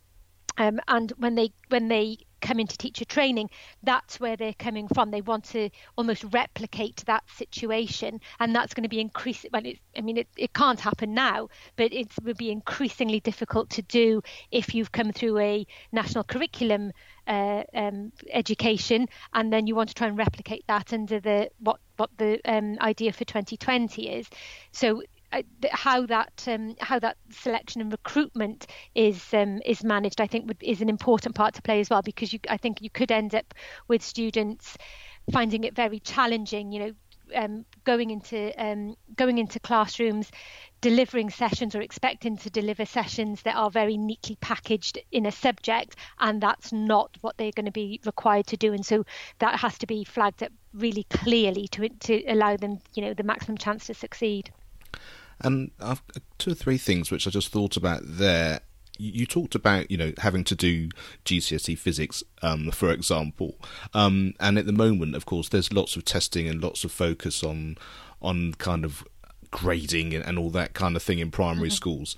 Um, 0.58 0.80
and 0.88 1.12
when 1.18 1.36
they 1.36 1.52
when 1.70 1.88
they 1.88 2.18
come 2.42 2.60
into 2.60 2.78
teacher 2.78 3.06
training, 3.06 3.50
that's 3.84 4.20
where 4.20 4.36
they're 4.36 4.54
coming 4.54 4.88
from. 4.88 5.12
They 5.12 5.22
want 5.22 5.46
to 5.52 5.70
almost 5.98 6.26
replicate 6.32 7.04
that 7.06 7.24
situation, 7.36 8.20
and 8.40 8.56
that's 8.56 8.74
going 8.74 8.84
to 8.84 8.90
be 8.90 9.00
increasing. 9.00 9.50
Well, 9.54 9.66
it's 9.66 9.80
I 9.98 10.02
mean, 10.02 10.18
it, 10.18 10.28
it 10.38 10.54
can't 10.54 10.80
happen 10.80 11.14
now, 11.14 11.50
but 11.76 11.94
it 11.94 12.08
will 12.24 12.34
be 12.34 12.52
increasingly 12.52 13.20
difficult 13.20 13.70
to 13.72 13.82
do 13.82 14.22
if 14.52 14.74
you've 14.74 14.92
come 14.92 15.12
through 15.12 15.40
a 15.40 15.66
national 15.92 16.24
curriculum 16.24 16.92
uh, 17.28 17.64
um, 17.74 18.12
education, 18.32 19.08
and 19.34 19.52
then 19.52 19.68
you 19.68 19.76
want 19.76 19.90
to 19.90 19.96
try 19.96 20.08
and 20.08 20.18
replicate 20.18 20.66
that 20.68 20.94
under 20.94 21.20
the 21.20 21.50
what 21.60 21.80
what 21.98 22.10
the 22.18 22.40
um, 22.46 22.78
idea 22.82 23.12
for 23.14 23.26
2020 23.26 24.10
is. 24.10 24.28
So 24.72 25.04
how 25.72 26.06
that 26.06 26.46
um, 26.48 26.76
how 26.80 27.00
that 27.00 27.18
selection 27.30 27.82
and 27.82 27.92
recruitment 27.92 28.68
is 28.96 29.34
um, 29.34 29.62
is 29.66 29.84
managed, 29.84 30.22
I 30.22 30.28
think, 30.28 30.48
would, 30.48 30.62
is 30.62 30.82
an 30.82 30.90
important 30.90 31.36
part 31.36 31.54
to 31.56 31.62
play 31.62 31.80
as 31.80 31.90
well 31.90 32.02
because 32.02 32.34
you, 32.34 32.40
I 32.50 32.58
think 32.58 32.82
you 32.82 32.90
could 32.90 33.12
end 33.12 33.36
up 33.36 33.54
with 33.88 34.02
students 34.02 34.78
finding 35.32 35.64
it 35.64 35.76
very 35.76 36.00
challenging. 36.00 36.72
You 36.72 36.80
know, 36.80 36.92
um, 37.36 37.66
going 37.84 38.12
into 38.12 38.52
um, 38.62 38.96
going 39.16 39.38
into 39.38 39.60
classrooms, 39.60 40.32
delivering 40.82 41.30
sessions 41.30 41.76
or 41.76 41.82
expecting 41.82 42.38
to 42.38 42.50
deliver 42.50 42.86
sessions 42.86 43.44
that 43.44 43.56
are 43.56 43.70
very 43.70 43.98
neatly 43.98 44.38
packaged 44.42 45.00
in 45.12 45.26
a 45.26 45.32
subject, 45.32 45.96
and 46.20 46.42
that's 46.42 46.74
not 46.74 47.18
what 47.22 47.38
they're 47.38 47.52
going 47.56 47.66
to 47.66 47.72
be 47.72 48.00
required 48.06 48.48
to 48.48 48.58
do. 48.58 48.74
And 48.74 48.86
so 48.86 49.06
that 49.40 49.60
has 49.60 49.78
to 49.80 49.88
be 49.88 50.04
flagged 50.04 50.44
up 50.44 50.52
really 50.74 51.04
clearly 51.04 51.68
to 51.70 51.90
to 51.90 52.24
allow 52.26 52.58
them, 52.58 52.80
you 52.94 53.02
know, 53.02 53.14
the 53.14 53.24
maximum 53.24 53.58
chance 53.58 53.88
to 53.88 53.94
succeed. 53.94 54.52
And 55.44 55.72
I've 55.80 56.02
two 56.38 56.52
or 56.52 56.56
three 56.56 56.78
things 56.78 57.12
which 57.12 57.28
I 57.28 57.30
just 57.30 57.50
thought 57.50 57.78
about 57.78 58.02
there. 58.04 58.62
You, 58.98 59.26
talked 59.26 59.56
about 59.56 59.90
you 59.90 59.98
know 59.98 60.14
having 60.20 60.44
to 60.44 60.56
do 60.56 60.90
GCSE 61.26 61.76
physics, 61.76 62.24
um, 62.44 62.70
for 62.70 62.92
example, 62.92 63.56
um, 63.96 64.36
and 64.40 64.60
at 64.60 64.68
the 64.68 64.72
moment, 64.72 65.16
of 65.16 65.26
course, 65.26 65.50
there's 65.50 65.74
lots 65.74 65.96
of 65.96 66.06
testing 66.06 66.48
and 66.48 66.62
lots 66.62 66.84
of 66.84 66.92
focus 66.92 67.44
on 67.44 67.78
on 68.22 68.54
kind 68.60 68.86
of 68.86 69.04
grading 69.50 70.14
and, 70.14 70.26
and 70.26 70.38
all 70.38 70.50
that 70.52 70.74
kind 70.74 70.96
of 70.96 71.04
thing 71.04 71.20
in 71.20 71.32
primary 71.32 71.68
mm-hmm. 71.68 71.76
schools 71.76 72.16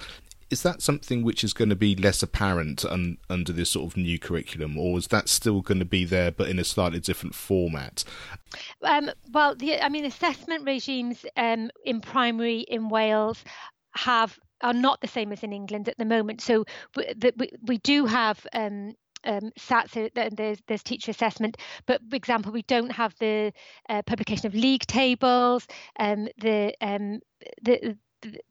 is 0.49 0.63
that 0.63 0.81
something 0.81 1.23
which 1.23 1.43
is 1.43 1.53
going 1.53 1.69
to 1.69 1.75
be 1.75 1.95
less 1.95 2.23
apparent 2.23 2.85
un, 2.85 3.17
under 3.29 3.51
this 3.51 3.69
sort 3.71 3.91
of 3.91 3.97
new 3.97 4.19
curriculum, 4.19 4.77
or 4.77 4.97
is 4.97 5.07
that 5.07 5.29
still 5.29 5.61
going 5.61 5.79
to 5.79 5.85
be 5.85 6.05
there 6.05 6.31
but 6.31 6.49
in 6.49 6.59
a 6.59 6.63
slightly 6.63 6.99
different 6.99 7.35
format? 7.35 8.03
Um, 8.81 9.11
well, 9.31 9.55
the, 9.55 9.83
I 9.83 9.89
mean, 9.89 10.05
assessment 10.05 10.65
regimes 10.65 11.25
um, 11.37 11.71
in 11.85 12.01
primary 12.01 12.59
in 12.59 12.89
Wales 12.89 13.43
have 13.95 14.39
are 14.61 14.73
not 14.73 15.01
the 15.01 15.07
same 15.07 15.31
as 15.31 15.43
in 15.43 15.51
England 15.51 15.89
at 15.89 15.97
the 15.97 16.05
moment. 16.05 16.41
So 16.41 16.65
we, 16.95 17.13
the, 17.15 17.33
we, 17.37 17.49
we 17.65 17.77
do 17.79 18.05
have 18.05 18.45
um, 18.53 18.93
um, 19.25 19.51
SATs, 19.59 20.11
there's, 20.35 20.59
there's 20.67 20.83
teacher 20.83 21.11
assessment, 21.11 21.57
but 21.85 22.01
for 22.09 22.15
example, 22.15 22.51
we 22.51 22.63
don't 22.63 22.91
have 22.91 23.13
the 23.19 23.53
uh, 23.89 24.01
publication 24.03 24.47
of 24.47 24.55
league 24.55 24.85
tables, 24.85 25.67
um, 25.99 26.27
the, 26.37 26.73
um, 26.81 27.19
the 27.61 27.97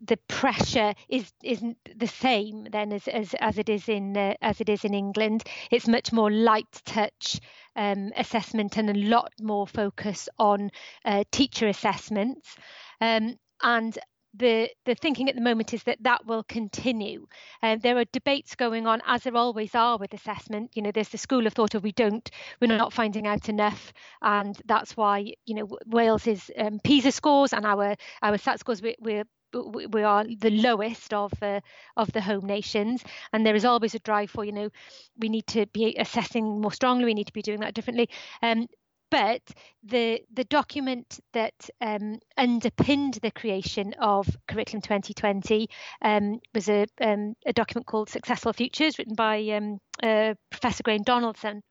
the 0.00 0.16
pressure 0.28 0.94
is 1.08 1.32
isn't 1.42 1.76
the 1.96 2.06
same 2.06 2.66
then 2.70 2.92
as 2.92 3.08
as, 3.08 3.34
as 3.40 3.58
it 3.58 3.68
is 3.68 3.88
in 3.88 4.16
uh, 4.16 4.34
as 4.40 4.60
it 4.60 4.68
is 4.68 4.84
in 4.84 4.94
England. 4.94 5.44
It's 5.70 5.88
much 5.88 6.12
more 6.12 6.30
light 6.30 6.82
touch 6.84 7.40
um, 7.76 8.12
assessment 8.16 8.76
and 8.76 8.90
a 8.90 8.94
lot 8.94 9.32
more 9.40 9.66
focus 9.66 10.28
on 10.38 10.70
uh, 11.04 11.24
teacher 11.30 11.68
assessments. 11.68 12.56
Um, 13.00 13.36
and 13.62 13.96
the 14.34 14.70
the 14.86 14.94
thinking 14.94 15.28
at 15.28 15.34
the 15.34 15.42
moment 15.42 15.74
is 15.74 15.82
that 15.84 16.02
that 16.02 16.26
will 16.26 16.42
continue. 16.44 17.26
Um, 17.62 17.80
there 17.80 17.98
are 17.98 18.04
debates 18.12 18.54
going 18.54 18.86
on, 18.86 19.02
as 19.06 19.24
there 19.24 19.36
always 19.36 19.74
are 19.74 19.98
with 19.98 20.14
assessment. 20.14 20.70
You 20.74 20.82
know, 20.82 20.90
there's 20.92 21.10
the 21.10 21.18
school 21.18 21.46
of 21.46 21.52
thought 21.52 21.74
of 21.74 21.82
we 21.82 21.92
don't, 21.92 22.28
we're 22.60 22.68
not 22.68 22.92
finding 22.92 23.26
out 23.26 23.48
enough, 23.48 23.92
and 24.22 24.58
that's 24.64 24.96
why 24.96 25.34
you 25.44 25.54
know 25.54 25.68
Wales's 25.86 26.50
um, 26.56 26.80
PISA 26.82 27.12
scores 27.12 27.52
and 27.52 27.66
our 27.66 27.96
our 28.22 28.38
SAT 28.38 28.60
scores 28.60 28.80
we, 28.80 28.96
we're 29.00 29.24
we 29.52 30.02
are 30.02 30.24
the 30.24 30.50
lowest 30.50 31.12
of 31.12 31.32
uh, 31.42 31.60
of 31.96 32.12
the 32.12 32.20
home 32.20 32.46
nations. 32.46 33.04
And 33.32 33.44
there 33.46 33.54
is 33.54 33.64
always 33.64 33.94
a 33.94 33.98
drive 34.00 34.30
for 34.30 34.44
you 34.44 34.52
know 34.52 34.70
we 35.18 35.28
need 35.28 35.46
to 35.48 35.66
be 35.66 35.96
assessing 35.98 36.60
more 36.60 36.72
strongly 36.72 37.04
we 37.04 37.14
need 37.14 37.26
to 37.26 37.32
be 37.32 37.42
doing 37.42 37.60
that 37.60 37.74
differently. 37.74 38.08
Um, 38.42 38.66
but 39.12 39.42
the 39.84 40.22
the 40.32 40.44
document 40.44 41.20
that 41.34 41.68
um, 41.82 42.18
underpinned 42.38 43.18
the 43.20 43.30
creation 43.30 43.92
of 44.00 44.26
curriculum 44.48 44.80
2020 44.80 45.68
um, 46.00 46.40
was 46.54 46.70
a, 46.70 46.86
um, 47.02 47.34
a 47.44 47.52
document 47.52 47.86
called 47.86 48.08
successful 48.08 48.54
futures 48.54 48.98
written 48.98 49.14
by 49.14 49.38
um, 49.50 49.78
uh, 50.02 50.32
professor 50.50 50.82
graham 50.82 51.02
donaldson. 51.02 51.62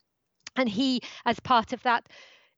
And 0.55 0.69
he 0.69 1.01
as 1.25 1.39
part 1.39 1.73
of 1.73 1.81
that 1.81 2.05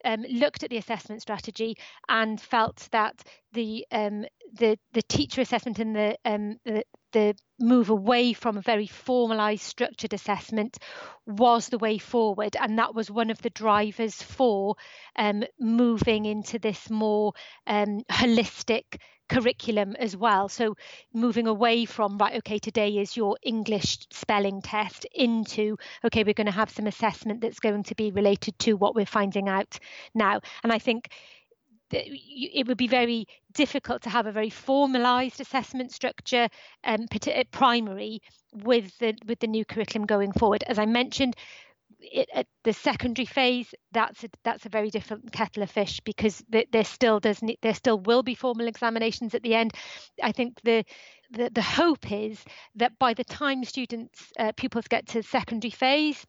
um, 0.04 0.22
looked 0.30 0.64
at 0.64 0.70
the 0.70 0.78
assessment 0.78 1.22
strategy 1.22 1.76
and 2.08 2.40
felt 2.40 2.88
that 2.92 3.24
the 3.54 3.86
um, 3.92 4.26
the 4.54 4.78
the 4.94 5.02
teacher 5.04 5.42
assessment 5.42 5.80
and 5.80 5.96
the, 5.96 6.18
um, 6.26 6.58
the 6.66 6.84
the 7.14 7.36
move 7.60 7.90
away 7.90 8.34
from 8.34 8.58
a 8.58 8.62
very 8.62 8.88
formalized 8.88 9.62
structured 9.62 10.14
assessment 10.14 10.78
was 11.26 11.70
the 11.70 11.78
way 11.78 11.98
forward. 11.98 12.58
And 12.60 12.80
that 12.80 12.94
was 12.94 13.10
one 13.10 13.30
of 13.30 13.42
the 13.42 13.52
drivers 13.52 14.22
for 14.22 14.76
um, 15.16 15.44
moving 15.60 16.26
into 16.26 16.60
this 16.60 16.90
more 16.90 17.34
um, 17.68 18.02
holistic 18.12 18.98
curriculum 19.30 19.96
as 19.98 20.16
well. 20.16 20.50
So 20.50 20.76
moving 21.14 21.48
away 21.48 21.86
from, 21.86 22.18
right, 22.18 22.38
okay, 22.38 22.60
today 22.60 22.98
is 22.98 23.18
your 23.18 23.38
English 23.44 24.08
spelling 24.12 24.62
test 24.62 25.06
into, 25.14 25.78
okay, 26.04 26.24
we're 26.24 26.34
going 26.34 26.46
to 26.46 26.52
have 26.52 26.70
some 26.70 26.88
assessment 26.88 27.42
that's 27.42 27.60
going 27.60 27.84
to 27.84 27.96
be 27.96 28.12
related 28.12 28.58
to 28.60 28.74
what 28.74 28.96
we're 28.96 29.06
finding 29.06 29.50
out 29.50 29.80
now. 30.14 30.42
And 30.64 30.72
I 30.72 30.80
think 30.80 31.10
it 31.96 32.68
would 32.68 32.78
be 32.78 32.88
very 32.88 33.28
difficult 33.54 34.02
to 34.02 34.10
have 34.10 34.26
a 34.26 34.32
very 34.32 34.50
formalized 34.50 35.40
assessment 35.40 35.92
structure 35.92 36.48
um, 36.84 37.06
primary 37.52 38.20
with 38.52 38.98
the 38.98 39.16
with 39.28 39.40
the 39.40 39.48
new 39.48 39.64
curriculum 39.66 40.06
going 40.06 40.32
forward 40.32 40.64
as 40.68 40.80
i 40.80 40.86
mentioned 40.86 41.36
it, 42.12 42.30
at 42.34 42.48
the 42.64 42.74
secondary 42.74 43.26
phase, 43.26 43.74
that's 43.92 44.24
a, 44.24 44.30
that's 44.44 44.66
a 44.66 44.70
very 44.70 44.90
different 44.90 45.32
kettle 45.32 45.64
of 45.64 45.72
fish 45.72 46.00
because 46.02 46.44
there, 46.50 46.84
still 46.84 47.20
does 47.20 47.42
there 47.62 47.74
still 47.74 48.00
will 48.00 48.24
be 48.24 48.36
formal 48.36 48.68
examinations 48.68 49.34
at 49.34 49.44
the 49.44 49.56
end. 49.56 49.74
I 50.22 50.32
think 50.32 50.60
the 50.64 50.84
the, 51.32 51.50
the 51.50 51.62
hope 51.62 52.12
is 52.12 52.44
that 52.76 53.00
by 53.00 53.16
the 53.16 53.24
time 53.24 53.64
students 53.64 54.32
uh, 54.38 54.52
pupils 54.56 54.88
get 54.88 55.08
to 55.10 55.24
secondary 55.24 55.72
phase, 55.72 56.26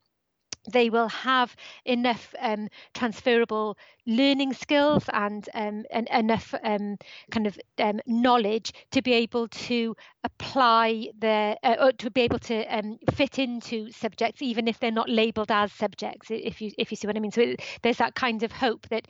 they 0.71 0.91
will 0.91 1.09
have 1.09 1.55
enough 1.85 2.35
um, 2.41 2.69
transferable 2.95 3.77
learning 4.07 4.53
skills 4.53 5.05
and, 5.13 5.49
um, 5.55 5.85
and 5.91 6.09
enough 6.13 6.55
um, 6.63 6.97
kind 7.31 7.47
of 7.47 7.59
um, 7.79 8.01
knowledge 8.07 8.73
to 8.91 9.03
be 9.03 9.13
able 9.15 9.49
to 9.49 9.97
apply 10.25 11.09
their 11.19 11.57
uh, 11.63 11.77
or 11.81 11.93
to 11.93 12.11
be 12.11 12.23
able 12.23 12.39
to 12.39 12.65
um, 12.67 12.99
fit 13.15 13.39
into 13.39 13.91
subjects 13.91 14.43
even 14.43 14.69
if 14.69 14.79
they're 14.79 14.91
not 14.91 15.09
labeled 15.09 15.51
as 15.51 15.73
subjects 15.73 16.31
if 16.31 16.61
you 16.61 16.71
if 16.79 16.91
you 16.91 16.97
see 16.97 17.07
what 17.07 17.17
I 17.17 17.21
mean. 17.21 17.33
So 17.33 17.43
it, 17.43 17.63
there's 17.83 17.99
that 17.99 18.15
kind 18.15 18.43
of 18.43 18.53
hope 18.53 18.89
that 18.89 19.07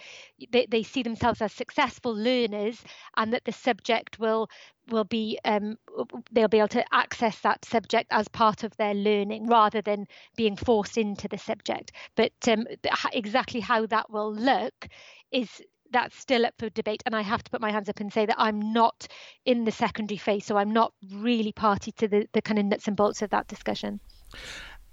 they, 0.50 0.66
they 0.66 0.82
see 0.82 1.02
themselves 1.02 1.42
as 1.42 1.52
successful 1.52 2.14
learners 2.14 2.82
and 3.16 3.32
that 3.32 3.44
the 3.44 3.52
subject 3.52 4.18
will 4.18 4.48
will 4.88 5.04
be 5.04 5.38
um, 5.44 5.76
they'll 6.30 6.48
be 6.48 6.58
able 6.58 6.68
to 6.68 6.84
access 6.92 7.40
that 7.40 7.64
subject 7.64 8.08
as 8.10 8.28
part 8.28 8.64
of 8.64 8.76
their 8.76 8.94
learning 8.94 9.46
rather 9.46 9.80
than 9.80 10.06
being 10.36 10.56
forced 10.56 10.98
into 10.98 11.28
the 11.28 11.38
subject. 11.38 11.92
But 12.16 12.32
um, 12.48 12.66
exactly 13.12 13.60
how 13.60 13.86
that 13.86 14.10
will 14.10 14.32
look 14.32 14.88
is 15.32 15.62
that's 15.90 16.18
still 16.18 16.44
up 16.44 16.54
for 16.58 16.68
debate 16.70 17.02
and 17.06 17.14
i 17.14 17.20
have 17.20 17.44
to 17.44 17.50
put 17.50 17.60
my 17.60 17.70
hands 17.70 17.88
up 17.88 18.00
and 18.00 18.12
say 18.12 18.26
that 18.26 18.34
i'm 18.38 18.72
not 18.72 19.06
in 19.44 19.64
the 19.64 19.70
secondary 19.70 20.18
phase 20.18 20.44
so 20.44 20.56
i'm 20.56 20.72
not 20.72 20.92
really 21.12 21.52
party 21.52 21.92
to 21.92 22.08
the, 22.08 22.26
the 22.32 22.42
kind 22.42 22.58
of 22.58 22.64
nuts 22.64 22.88
and 22.88 22.96
bolts 22.96 23.22
of 23.22 23.30
that 23.30 23.46
discussion. 23.46 24.00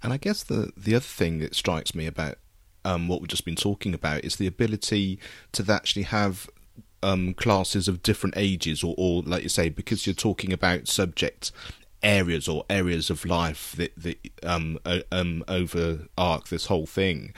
And 0.04 0.14
i 0.14 0.18
guess 0.18 0.44
the 0.44 0.72
the 0.78 0.94
other 0.94 1.02
thing 1.02 1.40
that 1.40 1.56
strikes 1.56 1.96
me 1.96 2.06
about 2.06 2.38
um, 2.84 3.08
what 3.08 3.22
we've 3.22 3.28
just 3.28 3.46
been 3.46 3.56
talking 3.56 3.94
about 3.94 4.24
is 4.24 4.38
the 4.38 4.48
ability 4.48 5.20
to 5.52 5.66
actually 5.72 6.04
have 6.04 6.50
um, 7.04 7.34
classes 7.34 7.88
of 7.88 8.04
different 8.04 8.36
ages, 8.38 8.84
or, 8.84 8.96
or 8.98 9.24
like 9.24 9.44
you 9.44 9.50
say, 9.50 9.70
because 9.70 10.06
you're 10.06 10.14
talking 10.14 10.54
about 10.54 10.88
subject 10.88 11.52
areas 12.04 12.48
or 12.48 12.66
areas 12.70 13.10
of 13.10 13.26
life 13.26 13.74
that 13.78 13.94
that 13.98 14.18
um, 14.44 14.80
um, 15.12 15.44
over 15.48 16.08
arc 16.18 16.48
this 16.48 16.68
whole 16.68 16.86
thing. 16.86 17.34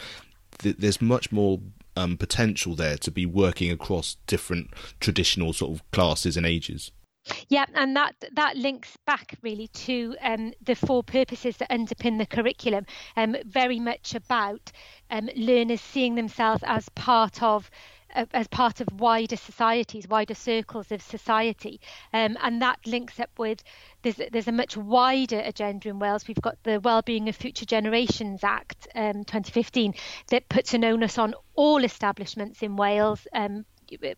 There's 0.60 1.02
much 1.02 1.32
more 1.32 1.60
um, 1.97 2.15
potential 2.17 2.76
there 2.76 2.97
to 2.97 3.12
be 3.12 3.26
working 3.26 3.71
across 3.71 4.17
different 4.28 4.71
traditional 4.99 5.52
sort 5.52 5.73
of 5.73 5.91
classes 5.91 6.38
and 6.38 6.45
ages. 6.45 6.91
Yeah, 7.47 7.65
and 7.73 7.95
that 7.95 8.15
that 8.33 8.57
links 8.57 8.97
back 9.05 9.36
really 9.41 9.67
to 9.67 10.15
um, 10.21 10.53
the 10.62 10.75
four 10.75 11.03
purposes 11.03 11.57
that 11.57 11.69
underpin 11.69 12.17
the 12.17 12.25
curriculum. 12.25 12.86
Um, 13.15 13.36
very 13.45 13.79
much 13.79 14.15
about 14.15 14.71
um, 15.09 15.29
learners 15.36 15.81
seeing 15.81 16.15
themselves 16.15 16.63
as 16.65 16.89
part 16.89 17.41
of 17.41 17.69
as 18.33 18.47
part 18.47 18.79
of 18.79 18.88
wider 18.99 19.36
societies, 19.36 20.07
wider 20.07 20.36
circles 20.36 20.91
of 20.91 21.01
society, 21.01 21.81
um, 22.13 22.38
and 22.41 22.62
that 22.62 22.86
links 22.86 23.19
up 23.19 23.31
with 23.38 23.63
there's 24.01 24.19
there's 24.31 24.47
a 24.47 24.51
much 24.51 24.77
wider 24.77 25.39
agenda 25.39 25.89
in 25.89 25.99
Wales. 25.99 26.27
We've 26.27 26.41
got 26.41 26.57
the 26.63 26.79
Wellbeing 26.79 27.29
of 27.29 27.36
Future 27.36 27.65
Generations 27.65 28.43
Act 28.43 28.88
um, 28.95 29.23
2015 29.23 29.93
that 30.27 30.49
puts 30.49 30.73
an 30.73 30.83
onus 30.83 31.17
on 31.17 31.33
all 31.55 31.83
establishments 31.83 32.62
in 32.62 32.75
Wales, 32.75 33.27
um, 33.33 33.65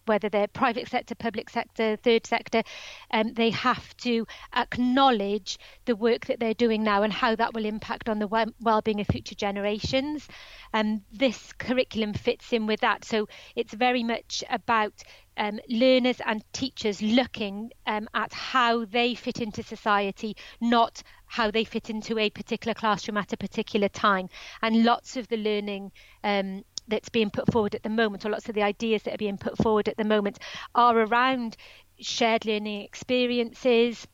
whether 0.06 0.30
they're 0.30 0.48
private 0.48 0.88
sector, 0.88 1.16
public 1.16 1.50
sector, 1.50 1.96
third 1.98 2.26
sector, 2.26 2.64
um, 3.12 3.34
they 3.34 3.50
have 3.50 3.96
to 3.98 4.26
acknowledge 4.56 5.58
the 5.86 5.96
work 5.96 6.26
that 6.26 6.40
they're 6.40 6.54
doing 6.54 6.84
now 6.84 7.04
and 7.04 7.14
how 7.14 7.36
that 7.36 7.54
will 7.54 7.66
impact 7.66 8.10
on 8.10 8.20
the 8.20 8.28
well-being 8.62 9.00
of 9.02 9.08
future 9.08 9.36
generations. 9.36 10.28
And 10.74 10.98
um, 10.98 11.04
this 11.12 11.54
curriculum 11.54 12.14
fits 12.14 12.52
in 12.52 12.68
with 12.68 12.82
that. 12.82 13.06
So 13.06 13.28
it's 13.56 13.74
very 13.74 14.04
much 14.04 14.44
about 14.50 14.94
um, 15.38 15.60
learners 15.70 16.22
and 16.26 16.44
teachers 16.54 17.02
looking 17.02 17.72
um, 17.86 18.08
at 18.14 18.34
how 18.34 18.86
they 18.86 19.16
fit 19.16 19.40
into 19.42 19.64
society, 19.64 20.36
not 20.62 21.02
how 21.26 21.52
they 21.52 21.64
fit 21.64 21.90
into 21.90 22.18
a 22.18 22.30
particular 22.30 22.74
classroom 22.74 23.18
at 23.18 23.34
a 23.34 23.38
particular 23.38 23.90
time. 23.90 24.30
And 24.62 24.84
lots 24.84 25.18
of 25.18 25.28
the 25.28 25.38
learning 25.38 25.92
um, 26.24 26.64
that's 26.88 27.10
being 27.10 27.30
put 27.30 27.52
forward 27.52 27.76
at 27.76 27.84
the 27.84 27.90
moment, 27.90 28.26
or 28.26 28.30
lots 28.30 28.50
of 28.50 28.56
the 28.56 28.64
ideas 28.64 29.04
that 29.04 29.14
are 29.14 29.18
being 29.18 29.38
put 29.38 29.58
forward 29.58 29.88
at 29.88 29.98
the 29.98 30.04
moment, 30.04 30.40
are 30.74 30.98
around 30.98 31.58
shared 32.00 32.46
learning 32.46 32.82
experiences, 32.82 34.08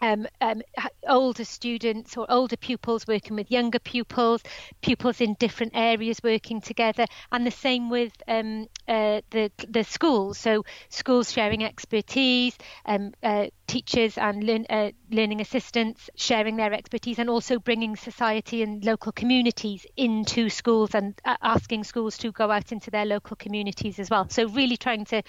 um, 0.00 0.26
um, 0.40 0.62
older 1.08 1.44
students 1.44 2.16
or 2.16 2.30
older 2.30 2.56
pupils 2.56 3.06
working 3.06 3.36
with 3.36 3.50
younger 3.50 3.78
pupils, 3.78 4.42
pupils 4.82 5.20
in 5.20 5.34
different 5.34 5.72
areas 5.74 6.18
working 6.22 6.60
together, 6.60 7.06
and 7.32 7.46
the 7.46 7.50
same 7.50 7.90
with 7.90 8.12
um, 8.28 8.66
uh, 8.88 9.20
the 9.30 9.50
the 9.68 9.84
schools. 9.84 10.38
So 10.38 10.64
schools 10.88 11.32
sharing 11.32 11.64
expertise, 11.64 12.56
um, 12.84 13.12
uh, 13.22 13.46
teachers 13.66 14.18
and 14.18 14.66
uh, 14.68 14.90
learning 15.10 15.40
assistants 15.40 16.10
sharing 16.16 16.56
their 16.56 16.72
expertise, 16.72 17.18
and 17.18 17.30
also 17.30 17.58
bringing 17.58 17.96
society 17.96 18.62
and 18.62 18.84
local 18.84 19.12
communities 19.12 19.86
into 19.96 20.50
schools 20.50 20.94
and 20.94 21.14
uh, 21.24 21.36
asking 21.42 21.84
schools 21.84 22.18
to 22.18 22.32
go 22.32 22.50
out 22.50 22.72
into 22.72 22.90
their 22.90 23.06
local 23.06 23.36
communities 23.36 23.98
as 23.98 24.10
well. 24.10 24.28
So 24.28 24.48
really 24.48 24.76
trying 24.76 25.04
to 25.06 25.22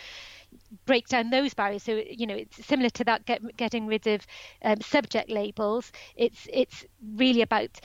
break 0.85 1.07
down 1.07 1.29
those 1.29 1.53
barriers. 1.53 1.83
So 1.83 2.01
you 2.09 2.27
know, 2.27 2.35
it's 2.35 2.65
similar 2.65 2.89
to 2.91 3.03
that 3.05 3.25
get, 3.25 3.55
getting 3.57 3.87
rid 3.87 4.07
of 4.07 4.25
um, 4.63 4.81
subject 4.81 5.29
labels. 5.29 5.91
It's 6.15 6.47
it's 6.51 6.85
really 7.15 7.41
about 7.41 7.79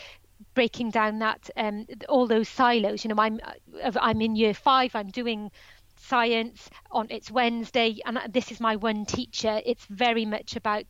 breaking 0.55 0.91
down 0.91 1.19
that 1.21 1.51
um, 1.57 1.87
all 2.09 2.27
those 2.27 2.49
silos. 2.49 3.05
You 3.05 3.15
know, 3.15 3.21
I'm 3.23 3.41
uh, 3.83 3.93
I'm 4.01 4.21
in 4.21 4.37
year 4.37 4.55
five. 4.55 4.95
I'm 4.95 5.09
doing 5.11 5.51
science 5.97 6.71
on 6.91 7.07
it's 7.11 7.31
Wednesday, 7.31 7.99
and 8.05 8.19
this 8.31 8.51
is 8.51 8.61
my 8.61 8.77
one 8.77 9.05
teacher. 9.05 9.61
It's 9.65 9.85
very 9.87 10.25
much 10.25 10.57
about 10.57 10.85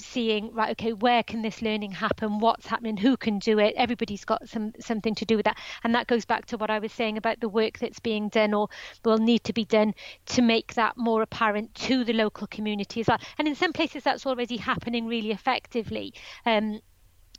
seeing 0.00 0.52
right 0.52 0.70
okay 0.70 0.92
where 0.92 1.22
can 1.22 1.42
this 1.42 1.62
learning 1.62 1.92
happen? 1.92 2.38
What's 2.38 2.66
happening? 2.66 2.96
Who 2.96 3.16
can 3.16 3.38
do 3.38 3.58
it? 3.58 3.74
Everybody's 3.76 4.24
got 4.24 4.48
some 4.48 4.72
something 4.80 5.14
to 5.16 5.24
do 5.24 5.36
with 5.36 5.44
that. 5.44 5.58
And 5.84 5.94
that 5.94 6.06
goes 6.06 6.24
back 6.24 6.46
to 6.46 6.56
what 6.56 6.70
i 6.70 6.78
was 6.78 6.92
saying 6.92 7.16
about 7.16 7.40
the 7.40 7.48
work 7.48 7.78
that's 7.78 8.00
being 8.00 8.28
done 8.28 8.54
or 8.54 8.68
will 9.04 9.18
need 9.18 9.44
to 9.44 9.52
be 9.52 9.64
done 9.64 9.94
to 10.26 10.42
make 10.42 10.74
that 10.74 10.96
more 10.96 11.22
apparent 11.22 11.74
to 11.74 12.04
the 12.04 12.12
local 12.12 12.46
community 12.46 13.00
as 13.00 13.08
well. 13.08 13.18
And 13.38 13.48
in 13.48 13.54
some 13.54 13.72
places 13.72 14.02
that's 14.02 14.26
already 14.26 14.56
happening 14.56 15.06
really 15.06 15.30
effectively. 15.30 16.14
Um, 16.46 16.80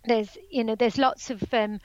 there's 0.05 0.37
you 0.49 0.63
know 0.63 0.75
there's 0.75 0.97
lots 0.97 1.29
of 1.29 1.43
um, 1.53 1.79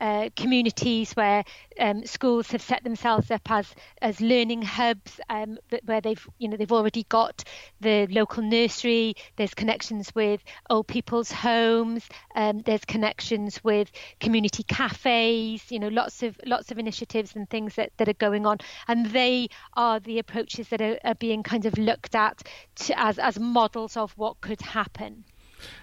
uh, 0.00 0.28
communities 0.36 1.12
where 1.12 1.44
um, 1.78 2.04
schools 2.04 2.50
have 2.50 2.62
set 2.62 2.84
themselves 2.84 3.30
up 3.30 3.50
as 3.50 3.74
as 4.02 4.20
learning 4.20 4.62
hubs 4.62 5.20
um, 5.28 5.58
where 5.84 6.00
they've 6.00 6.26
you 6.38 6.48
know 6.48 6.56
they've 6.56 6.72
already 6.72 7.04
got 7.04 7.44
the 7.80 8.06
local 8.08 8.42
nursery. 8.42 9.14
There's 9.36 9.54
connections 9.54 10.14
with 10.14 10.42
old 10.70 10.86
people's 10.86 11.30
homes. 11.30 12.08
Um, 12.34 12.60
there's 12.60 12.84
connections 12.84 13.62
with 13.62 13.90
community 14.20 14.62
cafes 14.62 15.70
you 15.70 15.78
know 15.78 15.88
lots 15.88 16.22
of 16.22 16.38
lots 16.44 16.70
of 16.70 16.78
initiatives 16.78 17.34
and 17.36 17.48
things 17.48 17.74
that, 17.76 17.92
that 17.96 18.08
are 18.08 18.14
going 18.14 18.46
on. 18.46 18.58
And 18.88 19.06
they 19.06 19.48
are 19.74 20.00
the 20.00 20.18
approaches 20.18 20.68
that 20.68 20.80
are, 20.80 20.98
are 21.04 21.14
being 21.14 21.42
kind 21.42 21.66
of 21.66 21.78
looked 21.78 22.14
at 22.14 22.42
to, 22.76 22.98
as 22.98 23.18
as 23.18 23.38
models 23.38 23.96
of 23.96 24.12
what 24.16 24.40
could 24.40 24.60
happen 24.60 25.24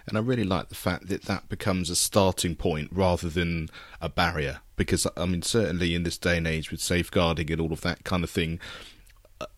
and 0.07 0.17
I 0.17 0.21
really 0.21 0.43
like 0.43 0.69
the 0.69 0.75
fact 0.75 1.07
that 1.07 1.23
that 1.23 1.49
becomes 1.49 1.89
a 1.89 1.95
starting 1.95 2.55
point 2.55 2.89
rather 2.91 3.29
than 3.29 3.69
a 4.01 4.09
barrier. 4.09 4.61
Because, 4.75 5.05
I 5.15 5.25
mean, 5.25 5.43
certainly 5.43 5.93
in 5.93 6.03
this 6.03 6.17
day 6.17 6.37
and 6.37 6.47
age 6.47 6.71
with 6.71 6.81
safeguarding 6.81 7.51
and 7.51 7.61
all 7.61 7.71
of 7.71 7.81
that 7.81 8.03
kind 8.03 8.23
of 8.23 8.29
thing, 8.29 8.59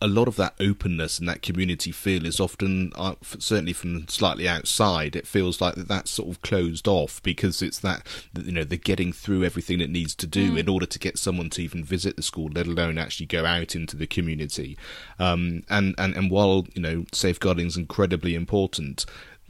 a 0.00 0.08
lot 0.08 0.28
of 0.28 0.36
that 0.36 0.54
openness 0.60 1.18
and 1.18 1.28
that 1.28 1.42
community 1.42 1.92
feel 1.92 2.26
is 2.26 2.40
often, 2.40 2.92
uh, 2.96 3.14
certainly 3.38 3.72
from 3.72 4.08
slightly 4.08 4.48
outside, 4.48 5.14
it 5.14 5.26
feels 5.26 5.60
like 5.60 5.74
that 5.74 5.88
that's 5.88 6.10
sort 6.10 6.28
of 6.28 6.42
closed 6.42 6.88
off 6.88 7.22
because 7.22 7.62
it's 7.62 7.78
that, 7.78 8.06
you 8.36 8.52
know, 8.52 8.64
the 8.64 8.76
getting 8.76 9.12
through 9.12 9.44
everything 9.44 9.80
it 9.80 9.90
needs 9.90 10.14
to 10.14 10.26
do 10.26 10.52
mm. 10.52 10.58
in 10.58 10.68
order 10.68 10.86
to 10.86 10.98
get 10.98 11.18
someone 11.18 11.50
to 11.50 11.62
even 11.62 11.84
visit 11.84 12.16
the 12.16 12.22
school, 12.22 12.50
let 12.52 12.66
alone 12.66 12.98
actually 12.98 13.26
go 13.26 13.44
out 13.44 13.74
into 13.74 13.96
the 13.96 14.06
community. 14.06 14.76
Um, 15.18 15.62
and, 15.68 15.94
and, 15.98 16.14
and 16.14 16.30
while, 16.30 16.66
you 16.74 16.82
know, 16.82 17.04
safeguarding 17.12 17.66
is 17.66 17.76
incredibly 17.76 18.34
important, 18.34 19.06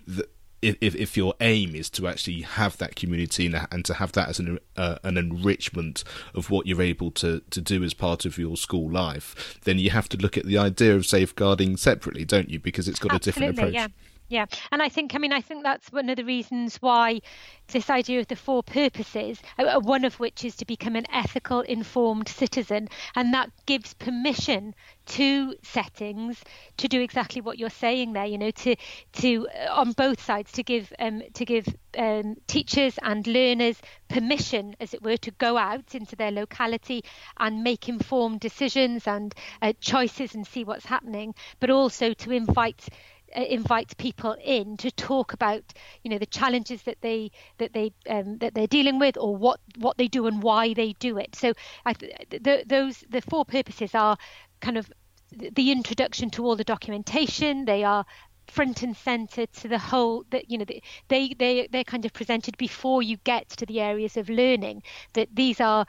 the, 0.07 0.29
if 0.63 0.95
if 0.95 1.17
your 1.17 1.35
aim 1.41 1.75
is 1.75 1.91
to 1.91 2.09
actually 2.09 2.43
have 2.43 2.77
that 2.79 2.97
community 2.97 3.47
and, 3.47 3.67
and 3.71 3.85
to 3.85 3.95
have 3.95 4.13
that 4.13 4.29
as 4.29 4.39
an 4.39 4.59
uh, 4.77 4.97
an 5.03 5.17
enrichment 5.17 6.03
of 6.35 6.51
what 6.51 6.67
you're 6.67 6.83
able 6.83 7.11
to 7.13 7.41
to 7.51 7.61
do 7.61 7.83
as 7.85 7.95
part 7.95 8.25
of 8.25 8.39
your 8.39 8.57
school 8.57 8.91
life, 8.91 9.59
then 9.65 9.79
you 9.79 9.91
have 9.91 10.09
to 10.09 10.17
look 10.17 10.37
at 10.37 10.47
the 10.47 10.59
idea 10.59 10.95
of 10.95 11.07
safeguarding 11.07 11.77
separately, 11.77 12.25
don't 12.25 12.51
you? 12.51 12.59
Because 12.59 12.89
it's 12.89 12.99
got 12.99 13.13
Absolutely, 13.13 13.47
a 13.47 13.53
different 13.53 13.59
approach. 13.59 13.75
Yeah. 13.75 13.89
Yeah, 14.29 14.47
and 14.73 14.83
I 14.83 14.89
think 14.89 15.15
I 15.15 15.19
mean 15.19 15.33
I 15.33 15.41
think 15.41 15.63
that's 15.63 15.93
one 15.93 16.09
of 16.09 16.17
the 16.17 16.25
reasons 16.25 16.77
why 16.83 17.21
this 17.69 17.89
idea 17.91 18.19
of 18.19 18.27
the 18.27 18.35
four 18.35 18.61
purposes, 18.63 19.41
uh, 19.57 19.63
uh, 19.65 19.81
one 19.81 20.05
of 20.05 20.19
which 20.19 20.45
is 20.45 20.57
to 20.57 20.65
become 20.65 20.97
an 20.97 21.07
ethical, 21.13 21.61
informed 21.61 22.27
citizen, 22.29 22.89
and 23.15 23.33
that 23.35 23.51
gives 23.67 23.95
permission 23.95 24.75
to 25.07 25.55
settings 25.63 26.43
to 26.79 26.89
do 26.89 27.01
exactly 27.01 27.41
what 27.41 27.57
you're 27.59 27.71
saying 27.71 28.15
there. 28.15 28.25
You 28.27 28.39
know, 28.39 28.51
to 28.51 28.75
to 29.15 29.47
uh, 29.49 29.73
on 29.73 29.93
both 29.93 30.21
sides 30.21 30.51
to 30.53 30.65
give 30.65 30.93
um, 30.99 31.23
to 31.35 31.45
give 31.45 31.69
um, 31.97 32.35
teachers 32.49 32.99
and 33.03 33.25
learners 33.29 33.81
permission, 34.09 34.75
as 34.81 34.93
it 34.93 35.03
were, 35.05 35.17
to 35.19 35.31
go 35.33 35.57
out 35.57 35.95
into 35.95 36.17
their 36.17 36.33
locality 36.33 37.05
and 37.39 37.63
make 37.63 37.89
informed 37.89 38.41
decisions 38.41 39.07
and 39.07 39.33
uh, 39.63 39.73
choices 39.81 40.35
and 40.35 40.45
see 40.47 40.65
what's 40.65 40.87
happening, 40.87 41.33
but 41.61 41.71
also 41.71 42.13
to 42.13 42.33
invite 42.33 42.89
invite 43.37 43.97
people 43.99 44.37
in 44.43 44.77
to 44.79 44.91
talk 44.91 45.33
about 45.33 45.63
you 46.03 46.11
know 46.11 46.19
the 46.19 46.27
challenges 46.27 46.83
that 46.83 47.01
they 47.01 47.31
that 47.59 47.73
they 47.73 47.93
um, 48.09 48.39
that 48.39 48.55
they're 48.55 48.67
dealing 48.67 48.99
with 48.99 49.17
or 49.19 49.37
what 49.37 49.61
what 49.79 49.97
they 49.99 50.09
do 50.09 50.27
and 50.27 50.43
why 50.43 50.75
they 50.75 50.95
do 50.95 51.19
it. 51.19 51.35
So 51.37 51.53
I, 51.85 51.93
the, 51.95 52.65
those 52.67 53.05
the 53.09 53.21
four 53.21 53.45
purposes 53.45 53.95
are 53.95 54.17
kind 54.61 54.79
of 54.79 54.91
the 55.33 55.73
introduction 55.73 56.31
to 56.31 56.45
all 56.45 56.57
the 56.57 56.65
documentation. 56.65 57.65
They 57.65 57.85
are 57.85 58.07
front 58.49 58.83
and 58.83 58.97
center 58.97 59.47
to 59.47 59.69
the 59.69 59.79
whole 59.79 60.25
that 60.31 60.51
you 60.51 60.59
know 60.59 60.65
they 61.09 61.35
they 61.39 61.69
they're 61.71 61.85
kind 61.85 62.05
of 62.05 62.13
presented 62.13 62.57
before 62.57 63.03
you 63.03 63.17
get 63.25 63.49
to 63.51 63.67
the 63.67 63.81
areas 63.81 64.17
of 64.17 64.29
learning. 64.29 64.83
That 65.15 65.29
these 65.35 65.61
are 65.61 65.87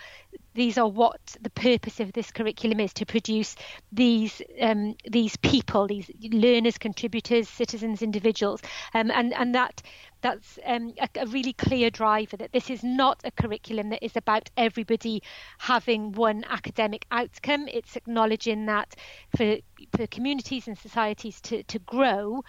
these 0.57 0.77
are 0.77 0.87
what 0.89 1.37
the 1.39 1.49
purpose 1.51 1.99
of 1.99 2.11
this 2.13 2.31
curriculum 2.31 2.79
is 2.79 2.93
to 2.93 3.05
produce 3.05 3.55
these 3.91 4.41
um, 4.59 4.95
these 5.09 5.37
people 5.37 5.87
these 5.87 6.11
learners 6.31 6.77
contributors 6.77 7.47
citizens 7.47 8.01
individuals 8.01 8.61
um, 8.93 9.11
and 9.11 9.33
and 9.33 9.55
that 9.55 9.81
that's 10.21 10.57
um, 10.65 10.93
a, 10.99 11.07
a, 11.19 11.27
really 11.27 11.53
clear 11.53 11.91
driver 11.91 12.35
that 12.37 12.51
this 12.51 12.71
is 12.71 12.83
not 12.83 13.21
a 13.23 13.29
curriculum 13.31 13.89
that 13.89 14.03
is 14.03 14.17
about 14.17 14.49
everybody 14.57 15.21
having 15.59 16.11
one 16.13 16.43
academic 16.49 17.05
outcome. 17.11 17.67
It's 17.67 17.95
acknowledging 17.95 18.65
that 18.65 18.95
for 19.35 19.57
for 19.95 20.07
communities 20.07 20.67
and 20.67 20.77
societies 20.77 21.39
to, 21.41 21.61
to 21.63 21.79
grow, 21.79 22.43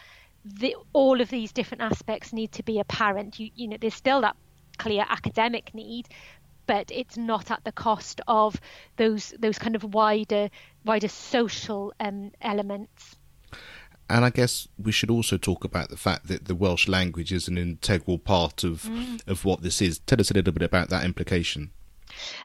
the, 0.45 0.77
all 0.95 1.21
of 1.21 1.29
these 1.29 1.53
different 1.53 1.83
aspects 1.83 2.33
need 2.33 2.53
to 2.53 2.63
be 2.63 2.81
apparent. 2.81 3.39
You, 3.39 3.51
you 3.55 3.69
know, 3.69 3.77
there's 3.79 3.95
still 3.95 4.23
that 4.23 4.37
clear 4.79 5.05
academic 5.09 5.75
need, 5.75 6.09
but 6.69 6.93
it's 6.93 7.17
not 7.17 7.51
at 7.51 7.65
the 7.65 7.73
cost 7.73 8.21
of 8.29 8.61
those 8.97 9.35
those 9.41 9.59
kind 9.59 9.75
of 9.75 9.83
wider 9.83 10.51
wider 10.85 11.09
social 11.09 11.93
um, 11.99 12.31
elements. 12.41 13.17
And 14.11 14.25
I 14.25 14.31
guess 14.31 14.69
we 14.79 14.93
should 14.93 15.11
also 15.11 15.37
talk 15.37 15.65
about 15.65 15.91
the 15.91 15.97
fact 15.97 16.29
that 16.29 16.45
the 16.47 16.55
Welsh 16.55 16.89
language 16.89 17.33
is 17.33 17.49
an 17.49 17.59
integral 17.59 18.19
part 18.19 18.63
of 18.63 18.83
mm. 18.83 19.27
of 19.27 19.45
what 19.45 19.63
this 19.63 19.83
is. 19.83 19.99
Tell 20.01 20.21
us 20.21 20.31
a 20.31 20.35
little 20.35 20.53
bit 20.53 20.63
about 20.63 20.91
that 20.91 21.05
implication. 21.05 21.73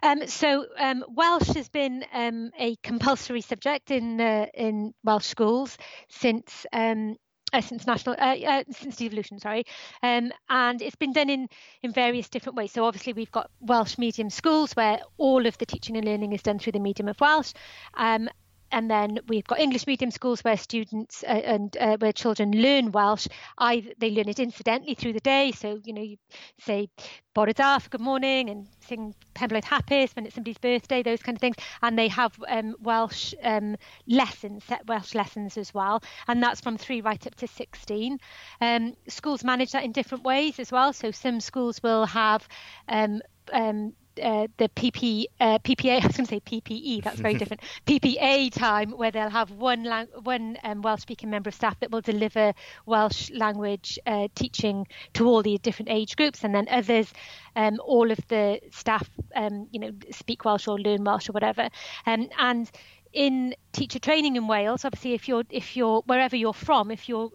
Um, 0.01 0.27
so 0.27 0.65
um, 0.77 1.03
Welsh 1.09 1.53
has 1.55 1.69
been 1.69 2.05
um, 2.13 2.51
a 2.59 2.75
compulsory 2.77 3.41
subject 3.41 3.91
in 3.91 4.19
uh, 4.19 4.47
in 4.53 4.93
Welsh 5.03 5.25
schools 5.25 5.77
since 6.09 6.65
um, 6.73 7.17
uh, 7.53 7.61
since 7.61 7.87
national 7.87 8.15
uh, 8.19 8.35
uh, 8.35 8.63
since 8.71 8.97
devolution, 8.97 9.39
sorry, 9.39 9.65
um, 10.01 10.31
and 10.49 10.81
it's 10.81 10.95
been 10.95 11.13
done 11.13 11.29
in 11.29 11.47
in 11.81 11.93
various 11.93 12.29
different 12.29 12.57
ways. 12.57 12.71
So 12.71 12.85
obviously 12.85 13.13
we've 13.13 13.31
got 13.31 13.49
Welsh 13.61 13.97
medium 13.97 14.29
schools 14.29 14.73
where 14.73 14.99
all 15.17 15.45
of 15.45 15.57
the 15.59 15.65
teaching 15.65 15.95
and 15.95 16.05
learning 16.05 16.33
is 16.33 16.41
done 16.41 16.59
through 16.59 16.73
the 16.73 16.79
medium 16.79 17.07
of 17.07 17.19
Welsh, 17.21 17.53
um, 17.93 18.29
and 18.73 18.89
then 18.89 19.19
we've 19.27 19.45
got 19.45 19.59
English 19.59 19.87
medium 19.87 20.11
schools 20.11 20.43
where 20.43 20.57
students 20.57 21.23
uh, 21.23 21.27
and 21.27 21.77
uh, 21.77 21.95
where 21.97 22.11
children 22.11 22.51
learn 22.51 22.91
Welsh. 22.91 23.27
They 23.59 24.11
learn 24.11 24.27
it 24.27 24.39
incidentally 24.39 24.95
through 24.95 25.13
the 25.13 25.19
day. 25.19 25.51
So 25.51 25.79
you 25.85 25.93
know 25.93 26.01
you 26.01 26.17
say 26.59 26.89
Bore 27.33 27.53
da 27.53 27.79
for 27.79 27.89
good 27.89 28.01
morning 28.01 28.49
and 28.49 28.67
sing 28.81 29.13
Blwydd 29.35 29.63
Hapus 29.63 30.15
when 30.15 30.25
it's 30.25 30.35
somebody's 30.35 30.57
birthday, 30.57 31.03
those 31.03 31.21
kind 31.21 31.37
of 31.37 31.41
things. 31.41 31.55
And 31.81 31.97
they 31.97 32.07
have 32.07 32.33
um, 32.47 32.75
Welsh 32.81 33.33
um, 33.43 33.77
lessons, 34.07 34.63
set 34.63 34.85
Welsh 34.87 35.13
lessons 35.13 35.57
as 35.57 35.73
well, 35.73 36.03
and 36.27 36.41
that's 36.41 36.61
from 36.61 36.77
three 36.77 37.01
right 37.01 37.25
up 37.25 37.35
to 37.35 37.47
16. 37.47 38.17
Um, 38.59 38.93
schools 39.07 39.43
manage 39.43 39.71
that 39.71 39.83
in 39.83 39.91
different 39.91 40.23
ways 40.23 40.59
as 40.59 40.71
well. 40.71 40.93
So 40.93 41.11
some 41.11 41.39
schools 41.39 41.81
will 41.83 42.05
have 42.07 42.47
um, 42.87 43.21
um, 43.51 43.93
uh, 44.21 44.47
the 44.57 44.69
PP, 44.69 45.25
uh, 45.39 45.59
PPA, 45.59 45.91
I 46.03 46.07
was 46.07 46.17
going 46.17 46.25
to 46.25 46.35
say 46.35 46.39
PPE, 46.39 47.03
that's 47.03 47.19
very 47.19 47.35
different, 47.35 47.61
PPA 47.85 48.51
time, 48.51 48.91
where 48.91 49.11
they'll 49.11 49.29
have 49.29 49.51
one 49.51 49.83
lang- 49.83 50.07
one 50.23 50.57
um, 50.63 50.81
Welsh 50.81 51.01
speaking 51.01 51.29
member 51.29 51.49
of 51.49 51.55
staff 51.55 51.79
that 51.79 51.91
will 51.91 52.01
deliver 52.01 52.53
Welsh 52.85 53.29
language 53.31 53.99
uh, 54.05 54.27
teaching 54.35 54.87
to 55.13 55.25
all 55.27 55.41
the 55.41 55.57
different 55.59 55.89
age 55.89 56.15
groups, 56.15 56.43
and 56.43 56.53
then 56.53 56.67
others, 56.69 57.13
um, 57.55 57.79
all 57.83 58.11
of 58.11 58.19
the 58.27 58.59
staff, 58.71 59.09
um, 59.35 59.67
you 59.71 59.79
know, 59.79 59.91
speak 60.11 60.45
Welsh 60.45 60.67
or 60.67 60.79
learn 60.79 61.03
Welsh 61.03 61.29
or 61.29 61.33
whatever. 61.33 61.69
Um, 62.05 62.29
and 62.37 62.69
in 63.13 63.55
teacher 63.71 63.99
training 63.99 64.35
in 64.35 64.47
Wales, 64.47 64.83
obviously, 64.85 65.13
if 65.13 65.27
you're 65.27 65.43
if 65.49 65.77
you're 65.77 66.01
wherever 66.05 66.35
you're 66.35 66.53
from, 66.53 66.91
if 66.91 67.07
you're 67.07 67.31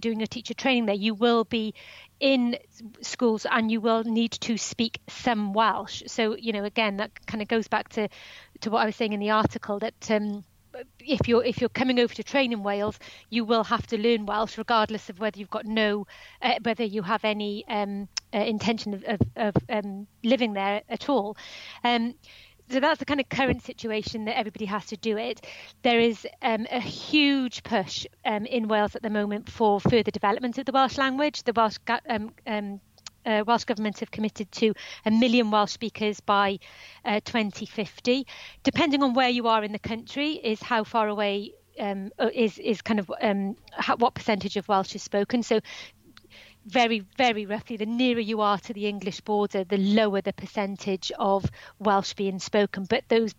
doing 0.00 0.22
a 0.22 0.26
teacher 0.26 0.54
training 0.54 0.86
there, 0.86 0.94
you 0.94 1.14
will 1.14 1.44
be 1.44 1.74
in 2.20 2.56
schools 3.00 3.46
and 3.50 3.70
you 3.70 3.80
will 3.80 4.04
need 4.04 4.32
to 4.32 4.56
speak 4.56 5.00
some 5.08 5.52
Welsh. 5.52 6.02
So, 6.06 6.36
you 6.36 6.52
know, 6.52 6.64
again, 6.64 6.98
that 6.98 7.26
kind 7.26 7.42
of 7.42 7.48
goes 7.48 7.68
back 7.68 7.88
to, 7.90 8.08
to 8.60 8.70
what 8.70 8.82
I 8.82 8.86
was 8.86 8.96
saying 8.96 9.12
in 9.12 9.20
the 9.20 9.30
article 9.30 9.78
that 9.78 10.10
um, 10.10 10.44
if 11.00 11.26
you're 11.28 11.44
if 11.44 11.60
you're 11.60 11.68
coming 11.68 11.98
over 11.98 12.14
to 12.14 12.22
train 12.22 12.52
in 12.52 12.62
Wales, 12.62 12.98
you 13.28 13.44
will 13.44 13.64
have 13.64 13.86
to 13.88 13.98
learn 13.98 14.26
Welsh, 14.26 14.58
regardless 14.58 15.08
of 15.10 15.18
whether 15.18 15.38
you've 15.38 15.50
got 15.50 15.66
no, 15.66 16.06
uh, 16.42 16.54
whether 16.62 16.84
you 16.84 17.02
have 17.02 17.24
any 17.24 17.66
um, 17.68 18.08
uh, 18.34 18.38
intention 18.38 18.94
of, 18.94 19.04
of, 19.06 19.20
of 19.36 19.54
um, 19.68 20.06
living 20.22 20.52
there 20.52 20.82
at 20.88 21.08
all. 21.08 21.36
Um, 21.84 22.14
so 22.70 22.80
that's 22.80 22.98
the 22.98 23.04
kind 23.04 23.20
of 23.20 23.28
current 23.28 23.62
situation 23.62 24.24
that 24.26 24.38
everybody 24.38 24.64
has 24.66 24.86
to 24.86 24.96
do 24.96 25.16
it. 25.16 25.44
There 25.82 26.00
is 26.00 26.26
um, 26.40 26.66
a 26.70 26.80
huge 26.80 27.62
push 27.64 28.06
um, 28.24 28.46
in 28.46 28.68
Wales 28.68 28.94
at 28.94 29.02
the 29.02 29.10
moment 29.10 29.50
for 29.50 29.80
further 29.80 30.10
development 30.10 30.58
of 30.58 30.66
the 30.66 30.72
Welsh 30.72 30.96
language. 30.96 31.42
The 31.42 31.52
Welsh 31.52 31.76
um, 32.08 32.32
um, 32.46 32.80
uh, 33.26 33.44
Welsh 33.46 33.64
Government 33.64 33.98
have 34.00 34.10
committed 34.10 34.50
to 34.52 34.72
a 35.04 35.10
million 35.10 35.50
Welsh 35.50 35.72
speakers 35.72 36.20
by 36.20 36.58
uh, 37.04 37.20
2050. 37.24 38.26
Depending 38.62 39.02
on 39.02 39.14
where 39.14 39.28
you 39.28 39.48
are 39.48 39.64
in 39.64 39.72
the 39.72 39.78
country, 39.78 40.32
is 40.32 40.62
how 40.62 40.84
far 40.84 41.08
away 41.08 41.54
um, 41.78 42.10
uh, 42.18 42.30
is 42.32 42.58
is 42.58 42.82
kind 42.82 43.00
of 43.00 43.10
um, 43.20 43.56
what 43.98 44.14
percentage 44.14 44.56
of 44.56 44.68
Welsh 44.68 44.94
is 44.94 45.02
spoken. 45.02 45.42
So 45.42 45.60
very, 46.66 47.00
very 47.16 47.46
roughly, 47.46 47.76
the 47.76 47.86
nearer 47.86 48.20
you 48.20 48.40
are 48.40 48.58
to 48.58 48.72
the 48.72 48.86
English 48.86 49.20
border, 49.20 49.64
the 49.64 49.78
lower 49.78 50.20
the 50.20 50.32
percentage 50.32 51.10
of 51.18 51.50
Welsh 51.78 52.14
being 52.14 52.38
spoken. 52.38 52.84
But 52.84 53.04
those 53.08 53.34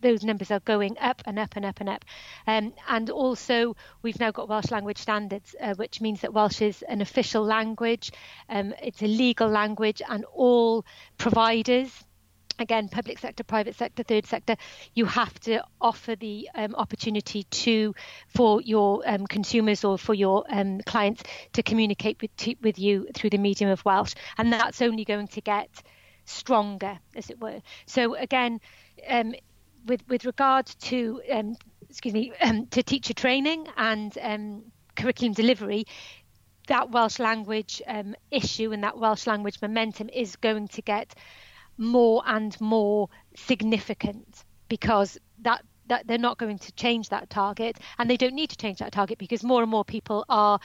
those 0.00 0.24
numbers 0.24 0.50
are 0.50 0.60
going 0.60 0.96
up 0.98 1.22
and 1.26 1.38
up 1.38 1.56
and 1.56 1.64
up 1.64 1.80
and 1.80 1.88
up. 1.88 2.04
Um, 2.46 2.72
and 2.88 3.10
also, 3.10 3.76
we've 4.02 4.20
now 4.20 4.30
got 4.30 4.48
Welsh 4.48 4.70
language 4.70 4.98
standards, 4.98 5.54
uh, 5.60 5.74
which 5.74 6.00
means 6.00 6.20
that 6.22 6.32
Welsh 6.32 6.62
is 6.62 6.82
an 6.82 7.00
official 7.00 7.44
language. 7.44 8.10
Um, 8.48 8.74
it's 8.82 9.02
a 9.02 9.06
legal 9.06 9.48
language, 9.48 10.02
and 10.08 10.24
all 10.34 10.84
providers 11.18 12.04
again, 12.58 12.88
public 12.88 13.18
sector, 13.18 13.44
private 13.44 13.74
sector, 13.74 14.02
third 14.02 14.26
sector, 14.26 14.56
you 14.94 15.04
have 15.06 15.38
to 15.40 15.64
offer 15.80 16.16
the 16.16 16.48
um, 16.54 16.74
opportunity 16.74 17.44
to 17.44 17.94
for 18.28 18.60
your 18.62 19.02
um, 19.06 19.26
consumers 19.26 19.84
or 19.84 19.98
for 19.98 20.14
your 20.14 20.44
um, 20.48 20.80
clients 20.86 21.22
to 21.52 21.62
communicate 21.62 22.20
with 22.20 22.34
to, 22.36 22.54
with 22.62 22.78
you 22.78 23.08
through 23.14 23.30
the 23.30 23.38
medium 23.38 23.70
of 23.70 23.84
Welsh, 23.84 24.14
and 24.38 24.52
that's 24.52 24.82
only 24.82 25.04
going 25.04 25.28
to 25.28 25.40
get 25.40 25.82
stronger, 26.24 26.98
as 27.16 27.30
it 27.30 27.40
were. 27.40 27.60
So 27.86 28.14
again, 28.14 28.60
um, 29.08 29.34
with 29.86 30.02
with 30.08 30.24
regard 30.24 30.66
to 30.66 31.20
um, 31.30 31.56
excuse 31.88 32.14
me 32.14 32.32
um, 32.40 32.66
to 32.66 32.82
teacher 32.82 33.14
training 33.14 33.66
and 33.76 34.62
curriculum 34.94 35.32
delivery, 35.32 35.84
that 36.68 36.90
Welsh 36.90 37.18
language 37.18 37.82
issue 38.30 38.72
and 38.72 38.84
that 38.84 38.98
Welsh 38.98 39.26
language 39.26 39.60
momentum 39.60 40.08
is 40.08 40.36
going 40.36 40.68
to 40.68 40.82
get 40.82 41.14
more 41.78 42.22
and 42.26 42.60
more 42.60 43.08
significant 43.34 44.44
because 44.68 45.18
that 45.40 45.64
that 45.88 46.06
they're 46.06 46.18
not 46.18 46.38
going 46.38 46.58
to 46.58 46.72
change 46.72 47.08
that 47.08 47.28
target 47.28 47.78
and 47.98 48.08
they 48.08 48.16
don't 48.16 48.34
need 48.34 48.48
to 48.48 48.56
change 48.56 48.78
that 48.78 48.92
target 48.92 49.18
because 49.18 49.42
more 49.42 49.62
and 49.62 49.70
more 49.70 49.84
people 49.84 50.24
are 50.28 50.60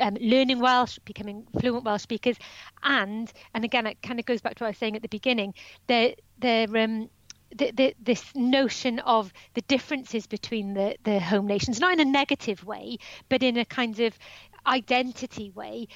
um, 0.00 0.16
learning 0.20 0.60
Welsh, 0.60 0.98
becoming 1.04 1.46
fluent 1.58 1.84
Welsh 1.84 2.02
speakers, 2.02 2.36
and 2.82 3.32
and 3.54 3.64
again 3.64 3.86
it 3.86 4.00
kind 4.02 4.20
of 4.20 4.26
goes 4.26 4.40
back 4.40 4.54
to 4.56 4.64
what 4.64 4.68
I 4.68 4.70
was 4.70 4.78
saying 4.78 4.96
at 4.96 5.02
the 5.02 5.08
beginning. 5.08 5.54
They're 5.86 6.14
they're 6.38 6.68
um, 6.76 7.08
the, 7.54 7.70
the, 7.72 7.94
this 8.02 8.24
notion 8.34 8.98
of 9.00 9.32
the 9.54 9.62
differences 9.62 10.26
between 10.26 10.74
the, 10.74 10.96
the 11.04 11.20
home 11.20 11.46
nations, 11.46 11.80
not 11.80 11.92
in 11.92 12.00
a 12.00 12.04
negative 12.04 12.64
way, 12.64 12.98
but 13.28 13.42
in 13.42 13.56
a 13.56 13.64
kind 13.64 14.00
of 14.00 14.18
identity 14.66 15.50
way, 15.50 15.86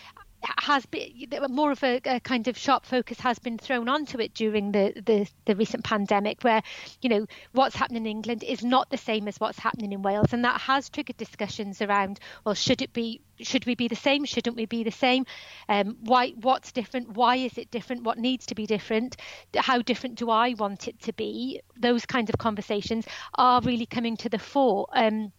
has 0.43 0.87
been 0.87 1.29
more 1.51 1.73
of 1.73 1.83
a, 1.83 2.01
a, 2.05 2.21
kind 2.21 2.49
of 2.49 2.57
sharp 2.57 2.87
focus 2.87 3.21
has 3.21 3.39
been 3.39 3.59
thrown 3.59 3.89
onto 3.89 4.19
it 4.19 4.35
during 4.35 4.73
the, 4.73 4.93
the, 5.05 5.29
the 5.45 5.57
recent 5.57 5.85
pandemic, 5.85 6.43
where 6.43 6.63
you 7.03 7.09
know 7.09 7.27
what's 7.53 7.77
happening 7.77 8.07
in 8.07 8.11
England 8.11 8.45
is 8.45 8.65
not 8.65 8.91
the 8.91 8.97
same 8.97 9.29
as 9.29 9.39
what's 9.39 9.59
happening 9.59 9.93
in 9.93 10.03
Wales, 10.03 10.33
and 10.33 10.45
that 10.45 10.61
has 10.61 10.89
triggered 10.89 11.17
discussions 11.17 11.83
around 11.83 12.21
well, 12.45 12.55
should 12.55 12.83
it 12.83 12.93
be 12.93 13.21
should 13.43 13.67
we 13.67 13.75
be 13.75 13.89
the 13.89 13.97
same? 13.97 14.25
Shouldn't 14.25 14.57
we 14.57 14.67
be 14.67 14.85
the 14.85 14.91
same? 14.91 15.27
Um, 15.69 15.97
why? 16.03 16.31
What's 16.31 16.73
different? 16.73 17.11
Why 17.11 17.37
is 17.37 17.57
it 17.59 17.71
different? 17.71 18.05
What 18.05 18.19
needs 18.19 18.47
to 18.47 18.55
be 18.55 18.67
different? 18.67 19.17
How 19.57 19.83
different 19.83 20.17
do 20.17 20.31
I 20.31 20.55
want 20.55 20.89
it 20.89 21.01
to 21.03 21.13
be? 21.13 21.61
Those 21.79 22.07
kinds 22.07 22.31
of 22.31 22.39
conversations 22.39 23.07
are 23.35 23.61
really 23.63 23.87
coming 23.87 24.17
to 24.19 24.29
the 24.29 24.39
fore. 24.39 24.87
Um, 24.93 25.33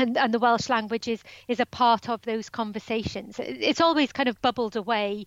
and, 0.00 0.16
and 0.16 0.32
the 0.32 0.38
Welsh 0.38 0.68
language 0.68 1.08
is 1.08 1.22
is 1.46 1.60
a 1.60 1.66
part 1.66 2.08
of 2.08 2.22
those 2.22 2.48
conversations. 2.48 3.38
It's 3.38 3.80
always 3.80 4.12
kind 4.12 4.28
of 4.28 4.40
bubbled 4.40 4.76
away. 4.76 5.26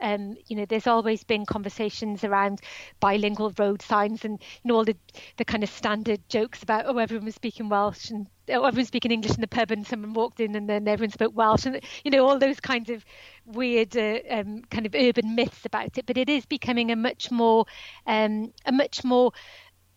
Um, 0.00 0.36
you 0.46 0.56
know, 0.56 0.64
there's 0.64 0.86
always 0.86 1.22
been 1.22 1.44
conversations 1.46 2.24
around 2.24 2.60
bilingual 2.98 3.52
road 3.58 3.82
signs 3.82 4.24
and 4.24 4.40
you 4.62 4.68
know 4.68 4.76
all 4.76 4.84
the 4.84 4.96
the 5.36 5.44
kind 5.44 5.62
of 5.62 5.70
standard 5.70 6.20
jokes 6.28 6.62
about 6.62 6.86
oh 6.86 6.98
everyone 6.98 7.26
was 7.26 7.36
speaking 7.36 7.68
Welsh 7.68 8.10
and 8.10 8.26
oh, 8.48 8.64
everyone 8.64 8.86
speaking 8.86 9.12
English 9.12 9.34
in 9.34 9.40
the 9.40 9.46
pub 9.46 9.70
and 9.70 9.86
someone 9.86 10.12
walked 10.12 10.40
in 10.40 10.56
and 10.56 10.68
then 10.68 10.88
everyone 10.88 11.12
spoke 11.12 11.36
Welsh 11.36 11.66
and 11.66 11.80
you 12.04 12.10
know 12.10 12.26
all 12.26 12.38
those 12.38 12.58
kinds 12.58 12.90
of 12.90 13.04
weird 13.46 13.96
uh, 13.96 14.18
um, 14.30 14.62
kind 14.70 14.86
of 14.86 14.94
urban 14.94 15.34
myths 15.34 15.64
about 15.66 15.98
it. 15.98 16.06
But 16.06 16.16
it 16.16 16.28
is 16.28 16.46
becoming 16.46 16.90
a 16.90 16.96
much 16.96 17.30
more 17.30 17.66
um, 18.06 18.52
a 18.66 18.72
much 18.72 19.04
more 19.04 19.32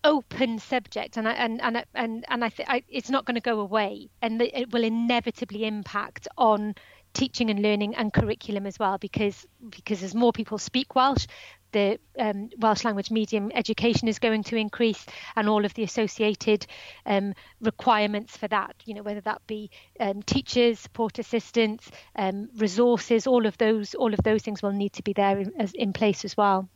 open 0.05 0.59
subject, 0.59 1.17
and 1.17 1.27
I, 1.27 1.33
and 1.33 1.61
and 1.61 1.83
and 1.93 2.25
and 2.29 2.45
I, 2.45 2.49
th- 2.49 2.69
I 2.69 2.83
it's 2.87 3.09
not 3.09 3.25
going 3.25 3.35
to 3.35 3.41
go 3.41 3.59
away, 3.59 4.09
and 4.21 4.41
it 4.41 4.71
will 4.71 4.83
inevitably 4.83 5.65
impact 5.65 6.27
on 6.37 6.75
teaching 7.13 7.49
and 7.49 7.61
learning 7.61 7.95
and 7.95 8.13
curriculum 8.13 8.65
as 8.67 8.77
well, 8.79 8.97
because 8.97 9.45
because 9.69 10.03
as 10.03 10.13
more 10.13 10.31
people 10.31 10.57
speak 10.57 10.95
Welsh, 10.95 11.27
the 11.71 11.99
um, 12.19 12.49
Welsh 12.59 12.83
language 12.83 13.09
medium 13.09 13.51
education 13.53 14.07
is 14.07 14.19
going 14.19 14.43
to 14.43 14.55
increase, 14.55 15.05
and 15.35 15.49
all 15.49 15.65
of 15.65 15.73
the 15.73 15.83
associated 15.83 16.67
um, 17.05 17.33
requirements 17.59 18.37
for 18.37 18.47
that. 18.47 18.75
You 18.85 18.93
know, 18.93 19.03
whether 19.03 19.21
that 19.21 19.41
be 19.47 19.71
um, 19.99 20.21
teachers, 20.21 20.79
support 20.79 21.19
assistants, 21.19 21.89
um, 22.15 22.49
resources, 22.55 23.25
all 23.27 23.45
of 23.45 23.57
those, 23.57 23.95
all 23.95 24.13
of 24.13 24.21
those 24.23 24.43
things 24.43 24.61
will 24.61 24.71
need 24.71 24.93
to 24.93 25.03
be 25.03 25.13
there 25.13 25.39
in, 25.39 25.51
as, 25.59 25.73
in 25.73 25.93
place 25.93 26.23
as 26.23 26.37
well. 26.37 26.69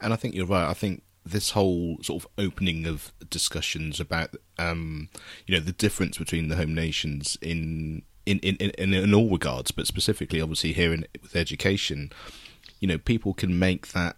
And 0.00 0.12
I 0.12 0.16
think 0.16 0.34
you're 0.34 0.46
right. 0.46 0.68
I 0.68 0.74
think 0.74 1.02
this 1.24 1.50
whole 1.50 1.98
sort 2.02 2.22
of 2.22 2.30
opening 2.36 2.86
of 2.86 3.12
discussions 3.30 3.98
about 3.98 4.34
um, 4.58 5.08
you 5.46 5.54
know 5.54 5.60
the 5.60 5.72
difference 5.72 6.18
between 6.18 6.48
the 6.48 6.56
home 6.56 6.74
nations 6.74 7.38
in 7.40 8.02
in, 8.26 8.38
in, 8.40 8.56
in, 8.56 8.94
in 8.94 9.14
all 9.14 9.30
regards, 9.30 9.70
but 9.70 9.86
specifically 9.86 10.40
obviously 10.40 10.72
here 10.72 10.92
in 10.92 11.06
with 11.22 11.36
education, 11.36 12.10
you 12.80 12.88
know, 12.88 12.98
people 12.98 13.34
can 13.34 13.58
make 13.58 13.88
that 13.88 14.16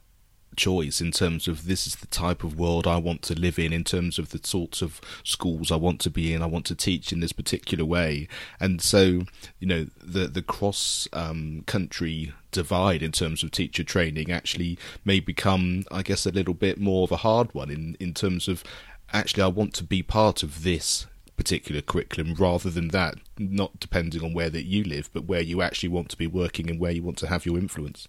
choice 0.56 1.00
in 1.00 1.10
terms 1.12 1.46
of 1.46 1.66
this 1.66 1.86
is 1.86 1.96
the 1.96 2.06
type 2.06 2.42
of 2.42 2.58
world 2.58 2.86
I 2.86 2.96
want 2.96 3.22
to 3.22 3.38
live 3.38 3.58
in, 3.58 3.72
in 3.72 3.84
terms 3.84 4.18
of 4.18 4.30
the 4.30 4.40
sorts 4.42 4.80
of 4.80 5.00
schools 5.22 5.70
I 5.70 5.76
want 5.76 6.00
to 6.02 6.10
be 6.10 6.32
in. 6.32 6.42
I 6.42 6.46
want 6.46 6.66
to 6.66 6.74
teach 6.74 7.12
in 7.12 7.20
this 7.20 7.32
particular 7.32 7.84
way, 7.84 8.28
and 8.58 8.80
so 8.80 9.22
you 9.58 9.66
know 9.66 9.86
the 10.02 10.26
the 10.26 10.42
cross 10.42 11.08
um, 11.12 11.62
country 11.66 12.32
divide 12.56 13.02
in 13.02 13.12
terms 13.12 13.42
of 13.42 13.50
teacher 13.50 13.84
training 13.84 14.32
actually 14.32 14.78
may 15.04 15.20
become, 15.20 15.84
I 15.90 16.02
guess, 16.02 16.24
a 16.24 16.30
little 16.30 16.54
bit 16.54 16.80
more 16.80 17.04
of 17.04 17.12
a 17.12 17.18
hard 17.18 17.52
one 17.54 17.70
in 17.70 17.96
in 18.00 18.14
terms 18.14 18.48
of 18.48 18.64
actually 19.12 19.42
I 19.42 19.48
want 19.48 19.74
to 19.74 19.84
be 19.84 20.02
part 20.02 20.42
of 20.42 20.62
this 20.62 21.06
particular 21.36 21.82
curriculum 21.82 22.34
rather 22.34 22.70
than 22.70 22.88
that, 22.88 23.16
not 23.38 23.78
depending 23.78 24.24
on 24.24 24.32
where 24.32 24.48
that 24.48 24.64
you 24.64 24.82
live, 24.84 25.10
but 25.12 25.26
where 25.26 25.42
you 25.42 25.60
actually 25.60 25.90
want 25.90 26.08
to 26.08 26.16
be 26.16 26.26
working 26.26 26.70
and 26.70 26.80
where 26.80 26.92
you 26.92 27.02
want 27.02 27.18
to 27.18 27.26
have 27.26 27.44
your 27.44 27.58
influence. 27.58 28.08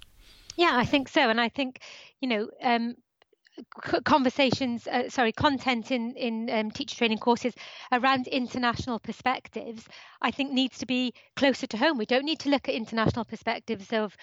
Yeah, 0.56 0.72
I 0.74 0.86
think 0.86 1.10
so, 1.10 1.30
and 1.30 1.42
I 1.42 1.50
think 1.50 1.82
you 2.22 2.30
know. 2.30 2.50
Um, 2.64 2.96
conversations 4.04 4.88
uh, 4.88 5.10
sorry 5.10 5.32
content 5.32 5.92
in 5.92 6.16
in 6.16 6.50
um, 6.50 6.72
teacher 6.72 6.96
training 6.96 7.18
courses 7.18 7.54
around 7.92 8.28
international 8.28 9.00
perspectives 9.00 9.88
i 10.22 10.30
think 10.32 10.52
needs 10.52 10.78
to 10.78 10.86
be 10.86 11.14
closer 11.36 11.68
to 11.68 11.78
home. 11.78 11.98
We 11.98 12.06
don't 12.06 12.26
need 12.26 12.40
to 12.40 12.50
look 12.50 12.68
at 12.68 12.76
international 12.76 13.26
perspectives 13.26 13.94
of 13.94 14.18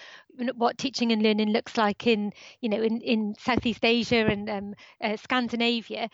what 0.55 0.77
teaching 0.77 1.11
and 1.11 1.23
learning 1.23 1.49
looks 1.49 1.77
like 1.77 2.05
in 2.05 2.33
you 2.61 2.69
know 2.69 2.81
in 2.81 3.01
in 3.01 3.35
southeast 3.39 3.83
asia 3.83 4.25
and 4.27 4.49
um, 4.49 4.75
uh, 5.01 5.17
scandinavia. 5.17 6.09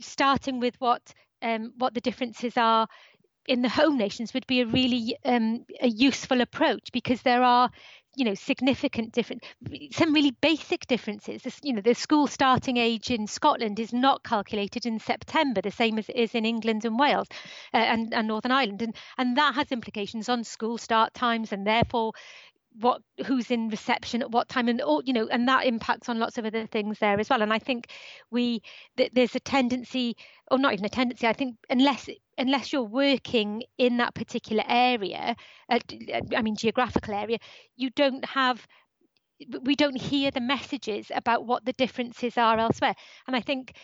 Starting 0.00 0.60
with 0.60 0.76
what 0.78 1.12
um, 1.42 1.72
what 1.76 1.94
the 1.94 2.00
differences 2.00 2.56
are 2.56 2.86
in 3.46 3.62
the 3.62 3.68
home 3.68 3.96
nations 3.96 4.34
would 4.34 4.46
be 4.46 4.60
a 4.60 4.66
really 4.66 5.16
um, 5.24 5.64
a 5.80 5.88
useful 5.88 6.40
approach 6.40 6.90
because 6.92 7.22
there 7.22 7.42
are 7.42 7.70
you 8.16 8.24
know 8.24 8.34
significant 8.34 9.12
different 9.12 9.44
some 9.92 10.12
really 10.12 10.32
basic 10.40 10.86
differences. 10.86 11.42
This, 11.42 11.60
you 11.62 11.72
know 11.72 11.82
the 11.82 11.94
school 11.94 12.26
starting 12.26 12.78
age 12.78 13.10
in 13.10 13.26
Scotland 13.26 13.78
is 13.78 13.92
not 13.92 14.24
calculated 14.24 14.86
in 14.86 14.98
September 14.98 15.60
the 15.60 15.70
same 15.70 15.98
as 15.98 16.08
it 16.08 16.16
is 16.16 16.34
in 16.34 16.44
England 16.44 16.84
and 16.84 16.98
Wales 16.98 17.28
uh, 17.74 17.76
and, 17.76 18.12
and 18.14 18.26
Northern 18.26 18.52
Ireland. 18.52 18.82
And 18.82 18.96
and 19.18 19.36
that 19.36 19.54
has 19.54 19.70
implications 19.70 20.28
on 20.28 20.44
school 20.44 20.78
start 20.78 21.14
times 21.14 21.52
and 21.52 21.66
therefore 21.66 22.12
what 22.80 23.00
who's 23.26 23.50
in 23.50 23.68
reception 23.68 24.22
at 24.22 24.30
what 24.30 24.48
time 24.48 24.68
and 24.68 24.80
all 24.80 25.02
you 25.04 25.12
know 25.12 25.26
and 25.28 25.48
that 25.48 25.64
impacts 25.66 26.08
on 26.08 26.18
lots 26.18 26.38
of 26.38 26.44
other 26.44 26.66
things 26.66 26.98
there 26.98 27.18
as 27.18 27.30
well. 27.30 27.42
And 27.42 27.52
i 27.52 27.58
think 27.58 27.90
we 28.30 28.62
th- 28.96 29.10
there's 29.14 29.34
a 29.34 29.40
tendency 29.40 30.16
or 30.50 30.58
not 30.58 30.72
even 30.72 30.84
a 30.84 30.88
tendency 30.90 31.26
i 31.26 31.32
think 31.32 31.56
unless 31.70 32.08
unless 32.38 32.72
you're 32.72 32.82
working 32.82 33.62
in 33.78 33.96
that 33.98 34.14
particular 34.14 34.64
area 34.68 35.34
uh, 35.70 35.78
i 36.36 36.42
mean 36.42 36.56
geographical 36.56 37.14
area 37.14 37.38
you 37.76 37.90
don't 37.90 38.24
have 38.24 38.66
we 39.62 39.74
don't 39.76 40.00
hear 40.00 40.30
the 40.30 40.40
messages 40.40 41.10
about 41.14 41.46
what 41.46 41.64
the 41.64 41.72
differences 41.74 42.38
are 42.38 42.58
elsewhere. 42.58 42.94
And 43.26 43.36
i 43.36 43.40
think 43.40 43.74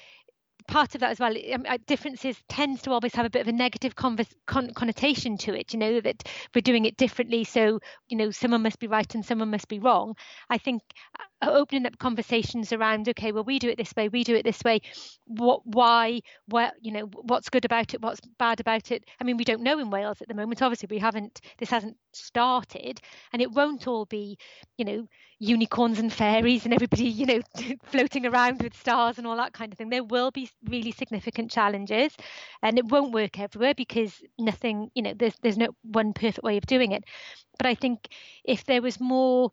part 0.68 0.94
of 0.94 1.00
that 1.00 1.10
as 1.10 1.20
well 1.20 1.34
um, 1.52 1.64
uh, 1.68 1.78
differences 1.86 2.42
tends 2.48 2.82
to 2.82 2.90
always 2.90 3.14
have 3.14 3.26
a 3.26 3.30
bit 3.30 3.42
of 3.42 3.48
a 3.48 3.52
negative 3.52 3.94
converse, 3.94 4.34
con- 4.46 4.72
connotation 4.74 5.36
to 5.38 5.54
it 5.54 5.72
you 5.72 5.78
know 5.78 6.00
that 6.00 6.22
we're 6.54 6.60
doing 6.60 6.84
it 6.84 6.96
differently 6.96 7.44
so 7.44 7.78
you 8.08 8.16
know 8.16 8.30
someone 8.30 8.62
must 8.62 8.78
be 8.78 8.86
right 8.86 9.14
and 9.14 9.24
someone 9.24 9.50
must 9.50 9.68
be 9.68 9.78
wrong. 9.78 10.14
I 10.50 10.58
think 10.58 10.82
uh, 11.18 11.24
opening 11.42 11.86
up 11.86 11.98
conversations 11.98 12.72
around 12.72 13.08
okay 13.08 13.32
well 13.32 13.44
we 13.44 13.58
do 13.58 13.68
it 13.68 13.76
this 13.76 13.92
way 13.96 14.08
we 14.08 14.24
do 14.24 14.34
it 14.34 14.44
this 14.44 14.62
way. 14.64 14.80
What 15.26 15.66
why 15.66 16.20
what 16.46 16.74
you 16.80 16.92
know 16.92 17.06
what's 17.06 17.50
good 17.50 17.64
about 17.64 17.94
it 17.94 18.02
what's 18.02 18.20
bad 18.38 18.60
about 18.60 18.90
it? 18.90 19.04
I 19.20 19.24
mean 19.24 19.36
we 19.36 19.44
don't 19.44 19.62
know 19.62 19.78
in 19.78 19.90
wales 19.90 20.20
at 20.22 20.28
the 20.28 20.34
moment. 20.34 20.62
Obviously 20.62 20.88
we 20.90 20.98
haven't 20.98 21.40
this 21.58 21.70
hasn't 21.70 21.96
started 22.12 23.00
and 23.32 23.42
it 23.42 23.52
won't 23.52 23.86
all 23.86 24.04
be 24.06 24.36
you 24.78 24.84
know 24.84 25.06
unicorns 25.38 25.98
and 25.98 26.12
fairies 26.12 26.64
and 26.64 26.74
everybody 26.74 27.04
you 27.04 27.26
know 27.26 27.40
floating 27.84 28.26
around 28.26 28.62
with 28.62 28.76
stars 28.76 29.18
and 29.18 29.26
all 29.26 29.36
that 29.36 29.52
kind 29.52 29.72
of 29.72 29.78
thing. 29.78 29.90
There 29.90 30.04
will 30.04 30.30
be 30.30 30.50
really 30.68 30.92
significant 30.92 31.50
challenges 31.50 32.16
and 32.62 32.78
it 32.78 32.86
won't 32.86 33.12
work 33.12 33.38
everywhere 33.38 33.74
because 33.74 34.22
nothing 34.38 34.90
you 34.94 35.02
know 35.02 35.14
there's 35.14 35.36
there's 35.42 35.58
no 35.58 35.68
one 35.82 36.12
perfect 36.12 36.44
way 36.44 36.56
of 36.56 36.66
doing 36.66 36.92
it. 36.92 37.04
But 37.58 37.66
i 37.66 37.74
think 37.74 38.08
if 38.44 38.64
there 38.64 38.82
was 38.82 38.98
more 39.00 39.50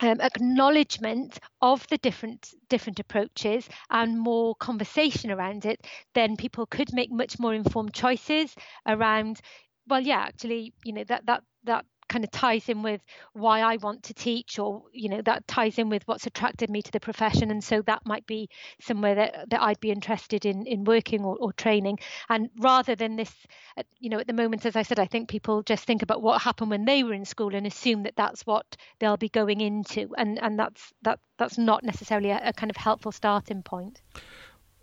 um, 0.00 0.20
acknowledgement 0.20 1.38
of 1.60 1.86
the 1.88 1.98
different 1.98 2.52
different 2.68 3.00
approaches 3.00 3.68
and 3.90 4.18
more 4.18 4.54
conversation 4.56 5.30
around 5.30 5.64
it, 5.64 5.86
then 6.14 6.36
people 6.36 6.66
could 6.66 6.92
make 6.92 7.10
much 7.10 7.38
more 7.38 7.54
informed 7.54 7.94
choices 7.94 8.54
around. 8.86 9.40
Well, 9.86 10.00
yeah, 10.00 10.20
actually, 10.20 10.72
you 10.84 10.92
know 10.92 11.04
that 11.04 11.26
that 11.26 11.42
that 11.64 11.86
kind 12.08 12.24
of 12.24 12.30
ties 12.30 12.68
in 12.68 12.82
with 12.82 13.00
why 13.32 13.60
I 13.60 13.76
want 13.76 14.04
to 14.04 14.14
teach 14.14 14.58
or 14.58 14.82
you 14.92 15.08
know 15.08 15.22
that 15.22 15.46
ties 15.46 15.78
in 15.78 15.88
with 15.88 16.06
what's 16.06 16.26
attracted 16.26 16.70
me 16.70 16.82
to 16.82 16.92
the 16.92 17.00
profession. 17.00 17.50
And 17.50 17.62
so 17.62 17.82
that 17.82 18.04
might 18.04 18.26
be 18.26 18.48
somewhere 18.80 19.14
that, 19.14 19.50
that 19.50 19.62
I'd 19.62 19.80
be 19.80 19.90
interested 19.90 20.44
in 20.44 20.66
in 20.66 20.84
working 20.84 21.24
or, 21.24 21.36
or 21.36 21.52
training. 21.52 21.98
And 22.28 22.50
rather 22.58 22.94
than 22.94 23.16
this 23.16 23.32
uh, 23.76 23.82
you 23.98 24.10
know 24.10 24.18
at 24.18 24.26
the 24.26 24.32
moment 24.32 24.66
as 24.66 24.76
I 24.76 24.82
said 24.82 24.98
I 24.98 25.06
think 25.06 25.28
people 25.28 25.62
just 25.62 25.84
think 25.84 26.02
about 26.02 26.22
what 26.22 26.42
happened 26.42 26.70
when 26.70 26.84
they 26.84 27.02
were 27.02 27.14
in 27.14 27.24
school 27.24 27.54
and 27.54 27.66
assume 27.66 28.02
that 28.04 28.16
that's 28.16 28.46
what 28.46 28.76
they'll 28.98 29.16
be 29.16 29.28
going 29.28 29.60
into. 29.60 30.14
And 30.16 30.42
and 30.42 30.58
that's 30.58 30.92
that 31.02 31.20
that's 31.38 31.58
not 31.58 31.84
necessarily 31.84 32.30
a, 32.30 32.40
a 32.44 32.52
kind 32.52 32.70
of 32.70 32.76
helpful 32.76 33.12
starting 33.12 33.62
point. 33.62 34.02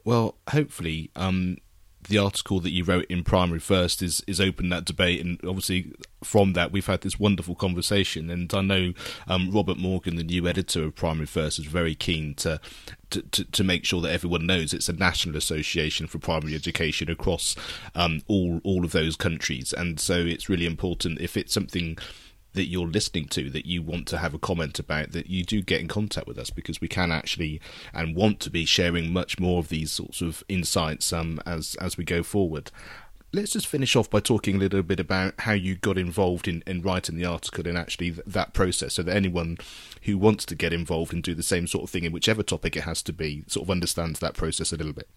Well 0.03 0.38
hopefully 0.47 1.11
um 1.15 1.57
the 2.08 2.18
article 2.18 2.60
that 2.60 2.72
you 2.72 2.84
wrote 2.84 3.06
in 3.06 3.24
primary 3.24 3.60
first 3.60 4.02
is 4.02 4.24
is 4.28 4.41
open 4.41 4.70
that 4.70 4.86
debate. 4.86 5.24
And 5.24 5.39
obviously 5.45 5.93
from 6.24 6.54
that 6.54 6.72
we've 6.72 6.86
had 6.86 7.02
this 7.02 7.20
wonderful 7.20 7.56
conversation. 7.56 8.30
And 8.30 8.54
I 8.54 8.62
know 8.62 8.93
um, 9.28 9.52
Robert 9.52 9.78
Morgan 9.78 10.16
the 10.16 10.24
new 10.24 10.47
editor 10.47 10.84
of 10.84 10.95
primary 10.95 11.26
first 11.26 11.60
is 11.60 11.66
very 11.66 11.95
keen 11.95 12.34
to, 12.36 12.60
to 13.12 13.22
to, 13.22 13.45
to 13.45 13.64
make 13.64 13.86
sure 13.86 14.02
that 14.02 14.12
everyone 14.12 14.45
knows 14.45 14.74
it's 14.74 14.89
a 14.89 14.93
national 14.93 15.36
association 15.36 16.08
for 16.08 16.20
primary 16.20 16.56
education 16.56 17.10
across 17.10 17.56
um, 17.95 18.22
all 18.28 18.62
all 18.64 18.84
of 18.86 18.91
those 18.91 19.16
countries. 19.16 19.74
And 19.74 19.99
so 19.99 20.16
it's 20.16 20.49
really 20.49 20.66
important 20.66 21.22
if 21.22 21.38
it's 21.38 21.54
something 21.54 21.97
that 22.54 22.66
you're 22.66 22.88
listening 22.88 23.28
to 23.28 23.49
that 23.49 23.66
you 23.66 23.82
want 23.82 24.08
to 24.08 24.18
have 24.18 24.34
a 24.34 24.39
comment 24.39 24.80
about 24.80 25.12
that 25.12 25.28
you 25.28 25.43
do 25.43 25.62
get 25.62 25.82
in 25.82 25.88
contact 25.88 26.28
with 26.28 26.38
us 26.38 26.49
because 26.49 26.82
we 26.82 26.88
can 26.88 27.12
actually 27.12 27.62
and 27.93 28.16
want 28.16 28.39
to 28.41 28.49
be 28.49 28.66
sharing 28.66 29.12
much 29.14 29.39
more 29.39 29.60
of 29.60 29.70
these 29.70 29.91
sorts 29.91 30.22
of 30.22 30.43
insights 30.49 31.14
um, 31.14 31.41
as 31.45 31.76
as 31.76 31.97
we 31.97 32.04
go 32.04 32.24
forward. 32.24 32.72
Let's 33.34 33.52
just 33.52 33.68
finish 33.68 33.95
off 33.95 34.10
by 34.10 34.20
talking 34.20 34.58
a 34.58 34.60
little 34.60 34.84
bit 34.84 34.99
about 34.99 35.36
how 35.39 35.54
you 35.54 35.76
got 35.76 35.97
involved 35.97 36.49
in, 36.49 36.64
in 36.68 36.82
writing 36.82 37.16
the 37.16 37.24
article 37.24 37.66
and 37.66 37.78
actually 37.78 38.12
th- 38.12 38.26
that 38.28 38.54
process 38.54 38.95
so 38.95 39.04
that 39.04 39.16
anyone 39.16 39.58
who 40.02 40.18
wants 40.18 40.45
to 40.47 40.56
get 40.56 40.74
involved 40.74 41.14
and 41.14 41.24
do 41.24 41.34
the 41.34 41.41
same 41.41 41.66
sort 41.66 41.86
of 41.86 41.89
thing 41.89 42.04
in 42.04 42.12
whichever 42.12 42.43
topic 42.43 42.76
it 42.76 42.84
has 42.84 43.02
to 43.04 43.14
be 43.14 43.45
sort 43.47 43.66
of 43.66 43.72
understands 43.72 44.20
that 44.20 44.34
process 44.34 44.74
a 44.74 44.76
little 44.76 44.91
bit. 44.91 45.08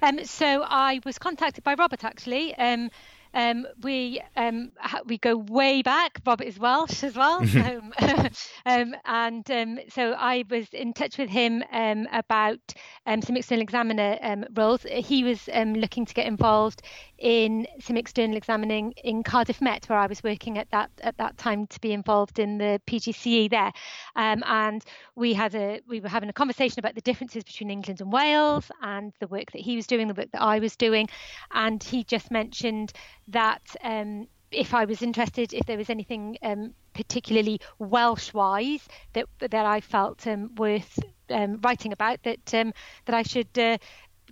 Um, 0.00 0.24
so 0.24 0.64
I 0.66 1.00
was 1.04 1.18
contacted 1.18 1.64
by 1.64 1.74
Robert 1.74 2.02
actually. 2.02 2.54
Um, 2.54 2.90
um, 3.34 3.66
we 3.82 4.20
um, 4.36 4.72
we 5.06 5.18
go 5.18 5.36
way 5.36 5.82
back. 5.82 6.20
Robert 6.26 6.44
is 6.44 6.58
Welsh 6.58 7.02
as 7.02 7.16
well, 7.16 7.38
um, 7.56 7.92
um, 8.66 8.94
and 9.04 9.50
um, 9.50 9.78
so 9.88 10.12
I 10.12 10.44
was 10.48 10.68
in 10.72 10.92
touch 10.92 11.18
with 11.18 11.30
him 11.30 11.62
um, 11.72 12.06
about 12.12 12.60
some 13.06 13.36
external 13.36 13.62
examiner 13.62 14.18
roles. 14.54 14.82
He 14.90 15.24
was 15.24 15.48
looking 15.48 16.06
to 16.06 16.14
get 16.14 16.26
involved 16.26 16.82
in 17.22 17.68
some 17.80 17.96
external 17.96 18.36
examining 18.36 18.92
in 19.04 19.22
Cardiff 19.22 19.60
Met, 19.60 19.88
where 19.88 19.98
I 19.98 20.08
was 20.08 20.24
working 20.24 20.58
at 20.58 20.68
that 20.72 20.90
at 21.02 21.16
that 21.18 21.38
time 21.38 21.68
to 21.68 21.80
be 21.80 21.92
involved 21.92 22.40
in 22.40 22.58
the 22.58 22.80
PGCE 22.88 23.48
there, 23.48 23.72
and 24.16 24.84
we 25.14 25.32
had 25.32 25.54
a 25.54 25.80
we 25.86 26.00
were 26.00 26.08
having 26.08 26.28
a 26.28 26.32
conversation 26.32 26.80
about 26.80 26.96
the 26.96 27.00
differences 27.00 27.44
between 27.44 27.70
England 27.70 28.00
and 28.00 28.12
Wales 28.12 28.72
and 28.82 29.12
the 29.20 29.28
work 29.28 29.52
that 29.52 29.62
he 29.62 29.76
was 29.76 29.86
doing, 29.86 30.08
the 30.08 30.14
work 30.14 30.32
that 30.32 30.42
I 30.42 30.58
was 30.58 30.74
doing, 30.74 31.08
and 31.52 31.80
he 31.80 32.02
just 32.02 32.32
mentioned 32.32 32.92
that 33.28 33.62
um, 33.84 34.26
if 34.50 34.74
I 34.74 34.84
was 34.84 35.00
interested, 35.00 35.54
if 35.54 35.64
there 35.66 35.78
was 35.78 35.90
anything 35.90 36.36
um, 36.42 36.74
particularly 36.92 37.60
Welsh-wise 37.78 38.86
that 39.12 39.26
that 39.38 39.64
I 39.64 39.80
felt 39.80 40.26
um, 40.26 40.56
worth 40.56 40.98
um, 41.30 41.60
writing 41.62 41.92
about, 41.92 42.20
that 42.24 42.52
um, 42.52 42.72
that 43.04 43.14
I 43.14 43.22
should. 43.22 43.56
Uh, 43.56 43.78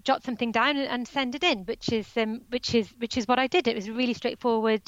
jot 0.05 0.22
something 0.22 0.53
down 0.53 0.76
and, 0.76 1.07
send 1.07 1.34
it 1.34 1.43
in, 1.43 1.64
which 1.64 1.93
is 1.93 2.07
um, 2.16 2.43
which 2.49 2.74
is 2.74 2.88
which 2.99 3.16
is 3.16 3.26
what 3.26 3.38
I 3.38 3.47
did. 3.47 3.68
It 3.68 3.76
was 3.76 3.88
a 3.88 3.93
really 3.93 4.14
straightforward 4.14 4.82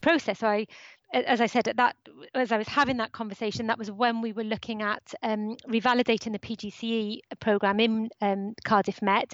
process. 0.00 0.38
So 0.38 0.48
I 0.48 0.66
as 1.12 1.40
I 1.40 1.46
said, 1.46 1.68
at 1.68 1.76
that 1.76 1.96
as 2.34 2.52
I 2.52 2.58
was 2.58 2.68
having 2.68 2.98
that 2.98 3.12
conversation, 3.12 3.66
that 3.68 3.78
was 3.78 3.90
when 3.90 4.20
we 4.20 4.32
were 4.32 4.44
looking 4.44 4.82
at 4.82 5.14
um, 5.22 5.56
revalidating 5.66 6.32
the 6.32 6.38
PGCE 6.38 7.20
program 7.40 7.80
in 7.80 8.10
um, 8.20 8.54
Cardiff 8.64 9.00
Met, 9.00 9.32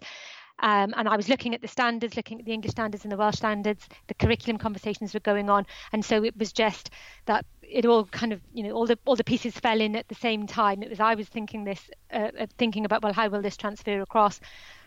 um, 0.60 0.94
and 0.96 1.08
I 1.08 1.16
was 1.16 1.28
looking 1.28 1.52
at 1.54 1.62
the 1.62 1.68
standards, 1.68 2.16
looking 2.16 2.38
at 2.38 2.46
the 2.46 2.52
English 2.52 2.70
standards 2.70 3.04
and 3.04 3.10
the 3.10 3.16
Welsh 3.16 3.36
standards. 3.36 3.88
The 4.06 4.14
curriculum 4.14 4.58
conversations 4.58 5.12
were 5.12 5.20
going 5.20 5.50
on, 5.50 5.66
and 5.92 6.04
so 6.04 6.22
it 6.22 6.36
was 6.36 6.52
just 6.52 6.90
that 7.26 7.44
it 7.62 7.86
all 7.86 8.04
kind 8.04 8.32
of, 8.32 8.40
you 8.52 8.62
know, 8.62 8.70
all 8.70 8.86
the 8.86 8.98
all 9.04 9.16
the 9.16 9.24
pieces 9.24 9.58
fell 9.58 9.80
in 9.80 9.96
at 9.96 10.08
the 10.08 10.14
same 10.14 10.46
time. 10.46 10.82
It 10.82 10.90
was 10.90 11.00
I 11.00 11.16
was 11.16 11.28
thinking 11.28 11.64
this, 11.64 11.90
uh, 12.12 12.30
uh 12.38 12.46
thinking 12.56 12.84
about 12.84 13.02
well, 13.02 13.12
how 13.12 13.28
will 13.28 13.42
this 13.42 13.56
transfer 13.56 14.00
across? 14.00 14.40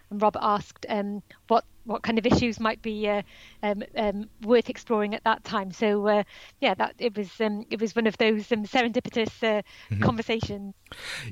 And 0.10 0.22
Robert 0.22 0.42
asked 0.42 0.86
um, 0.90 1.22
what 1.48 1.66
what 1.88 2.04
kind 2.04 2.20
of 2.20 2.26
issues 2.26 2.60
might 2.60 2.82
be 2.82 3.08
uh, 3.08 3.22
um, 3.64 3.82
um, 3.96 4.30
worth 4.44 4.70
exploring 4.70 5.16
at 5.16 5.24
that 5.24 5.44
time. 5.46 5.72
So 5.72 6.06
uh, 6.08 6.24
yeah, 6.60 6.74
that 6.76 6.96
it 7.00 7.18
was 7.18 7.30
um, 7.40 7.66
it 7.70 7.80
was 7.82 7.96
one 7.96 8.08
of 8.08 8.18
those 8.18 8.52
um, 8.52 8.66
serendipitous 8.66 9.42
uh, 9.42 9.62
mm-hmm. 9.90 10.02
conversations. 10.02 10.76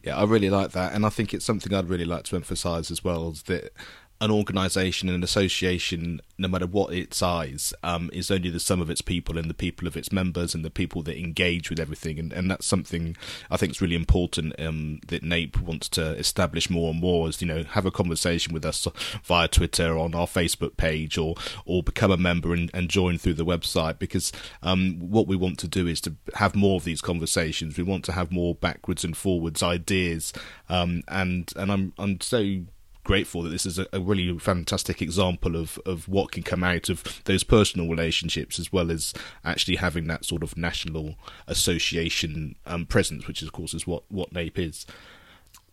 Yeah, 0.03 0.17
I 0.17 0.23
really 0.23 0.49
like 0.49 0.71
that, 0.71 0.93
and 0.93 1.05
I 1.05 1.09
think 1.09 1.34
it's 1.34 1.45
something 1.45 1.73
I'd 1.73 1.89
really 1.89 2.05
like 2.05 2.23
to 2.26 2.36
emphasise 2.36 2.89
as 2.89 3.03
well. 3.03 3.30
Is 3.30 3.43
that 3.43 3.73
an 4.22 4.32
organisation, 4.32 5.09
and 5.09 5.18
an 5.18 5.24
association, 5.24 6.22
no 6.38 6.47
matter 6.47 6.66
what 6.66 6.93
its 6.93 7.18
size, 7.18 7.74
um, 7.84 8.09
is 8.13 8.32
only 8.32 8.49
the 8.49 8.59
sum 8.59 8.80
of 8.80 8.89
its 8.89 9.01
people 9.01 9.38
and 9.38 9.49
the 9.49 9.53
people 9.53 9.88
of 9.88 9.97
its 9.97 10.11
members 10.11 10.55
and 10.55 10.63
the 10.63 10.70
people 10.70 11.01
that 11.03 11.18
engage 11.18 11.70
with 11.70 11.80
everything. 11.80 12.18
And, 12.18 12.32
and 12.32 12.49
that's 12.49 12.66
something 12.66 13.18
I 13.51 13.57
think 13.57 13.72
is 13.72 13.82
really 13.82 13.95
important 13.95 14.57
um, 14.59 14.99
that 15.07 15.24
NAPE 15.24 15.59
wants 15.59 15.89
to 15.89 16.11
establish 16.18 16.70
more 16.70 16.91
and 16.91 16.99
more. 16.99 17.28
Is 17.28 17.41
you 17.41 17.47
know 17.47 17.63
have 17.63 17.86
a 17.86 17.91
conversation 17.91 18.53
with 18.53 18.66
us 18.66 18.88
via 19.24 19.47
Twitter 19.47 19.93
or 19.93 20.05
on 20.05 20.16
our 20.16 20.28
Facebook 20.28 20.78
page 20.78 21.18
or 21.18 21.36
or 21.66 21.84
become 21.84 22.11
a 22.11 22.18
member 22.18 22.53
and, 22.53 22.72
and 22.74 22.89
join 22.89 23.18
through 23.18 23.34
the 23.34 23.45
website 23.45 23.99
because 23.99 24.32
um, 24.63 24.97
what 24.99 25.28
we 25.28 25.36
want 25.36 25.59
to 25.59 25.68
do 25.68 25.88
is 25.88 25.99
to 26.01 26.16
have 26.36 26.55
more 26.55 26.78
of 26.78 26.86
these 26.86 27.01
conversations. 27.01 27.78
We 27.78 27.84
want 27.84 28.05
to 28.05 28.13
have 28.13 28.32
more 28.32 28.55
backwards 28.55 29.03
and 29.03 29.16
forwards 29.16 29.61
ideas, 29.61 30.32
um, 30.70 31.03
and 31.07 31.51
and 31.55 31.72
I'm 31.72 31.93
I'm 31.97 32.22
so 32.22 32.61
grateful 33.06 33.43
that 33.43 33.49
this 33.49 33.66
is 33.66 33.80
a, 33.80 33.88
a, 33.93 34.01
really 34.01 34.38
fantastic 34.39 35.01
example 35.01 35.56
of, 35.56 35.80
of 35.86 36.10
what 36.10 36.32
can 36.32 36.43
come 36.43 36.64
out 36.64 36.89
of 36.89 37.22
those 37.24 37.43
personal 37.43 37.88
relationships 37.88 38.60
as 38.60 38.74
well 38.74 38.91
as 38.91 39.14
actually 39.45 39.78
having 39.78 40.08
that 40.08 40.26
sort 40.26 40.43
of 40.43 40.58
national 40.58 41.16
association 41.47 42.56
um, 42.66 42.86
presence, 42.86 43.28
which 43.28 43.41
of 43.41 43.53
course 43.53 43.74
is 43.74 43.88
what, 43.88 44.03
what 44.10 44.34
NAPE 44.34 44.60
is. 44.60 44.86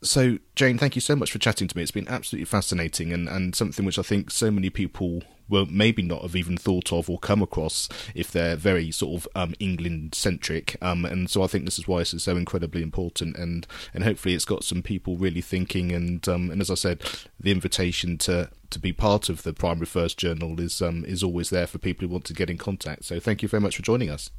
So, 0.04 0.38
Jane, 0.56 0.78
thank 0.78 0.96
you 0.96 1.00
so 1.00 1.14
much 1.14 1.30
for 1.30 1.38
chatting 1.38 1.68
to 1.68 1.76
me. 1.76 1.82
It's 1.82 1.92
been 1.92 2.08
absolutely 2.08 2.46
fascinating 2.46 3.12
and, 3.12 3.28
and 3.28 3.54
something 3.54 3.86
which 3.86 4.00
I 4.00 4.02
think 4.02 4.32
so 4.32 4.50
many 4.50 4.68
people 4.68 5.22
will 5.48 5.66
maybe 5.66 6.02
not 6.02 6.22
have 6.22 6.34
even 6.34 6.56
thought 6.56 6.92
of 6.92 7.08
or 7.08 7.18
come 7.18 7.40
across 7.40 7.88
if 8.14 8.32
they're 8.32 8.56
very 8.56 8.90
sort 8.90 9.20
of 9.20 9.28
um, 9.36 9.54
England 9.60 10.14
centric. 10.14 10.76
Um, 10.82 11.04
and 11.04 11.30
so 11.30 11.44
I 11.44 11.46
think 11.46 11.66
this 11.66 11.78
is 11.78 11.86
why 11.86 12.00
this 12.00 12.14
is 12.14 12.24
so 12.24 12.36
incredibly 12.36 12.82
important. 12.82 13.36
And, 13.36 13.64
and 13.94 14.02
hopefully 14.02 14.34
it's 14.34 14.44
got 14.44 14.64
some 14.64 14.82
people 14.82 15.16
really 15.16 15.40
thinking. 15.40 15.92
And, 15.92 16.26
um, 16.28 16.50
and 16.50 16.60
as 16.60 16.70
I 16.70 16.74
said, 16.74 17.02
the 17.38 17.52
invitation 17.52 18.18
to 18.18 18.50
to 18.72 18.78
be 18.78 18.92
part 18.92 19.28
of 19.28 19.42
the 19.42 19.52
Primary 19.52 19.86
First 19.86 20.18
Journal 20.18 20.60
is 20.60 20.82
um, 20.82 21.04
is 21.04 21.22
always 21.22 21.50
there 21.50 21.66
for 21.66 21.78
people 21.78 22.06
who 22.06 22.12
want 22.12 22.24
to 22.26 22.34
get 22.34 22.50
in 22.50 22.58
contact. 22.58 23.04
So 23.04 23.20
thank 23.20 23.42
you 23.42 23.48
very 23.48 23.60
much 23.60 23.76
for 23.76 23.82
joining 23.82 24.10
us. 24.10 24.30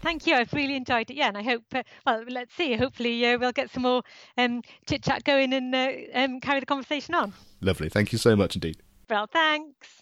Thank 0.00 0.26
you. 0.26 0.34
I've 0.34 0.52
really 0.52 0.76
enjoyed 0.76 1.10
it. 1.10 1.14
Yeah, 1.16 1.28
and 1.28 1.38
I 1.38 1.42
hope. 1.42 1.64
Uh, 1.74 1.82
well, 2.06 2.24
let's 2.28 2.54
see. 2.54 2.74
Hopefully, 2.76 3.24
uh, 3.26 3.38
we'll 3.38 3.52
get 3.52 3.70
some 3.70 3.84
more 3.84 4.02
um, 4.36 4.62
chit 4.86 5.02
chat 5.02 5.24
going 5.24 5.52
and 5.52 5.74
uh, 5.74 5.90
um, 6.14 6.40
carry 6.40 6.60
the 6.60 6.66
conversation 6.66 7.14
on. 7.14 7.32
Lovely. 7.60 7.88
Thank 7.88 8.12
you 8.12 8.18
so 8.18 8.34
much 8.34 8.56
indeed. 8.56 8.78
Well, 9.08 9.26
thanks. 9.26 10.00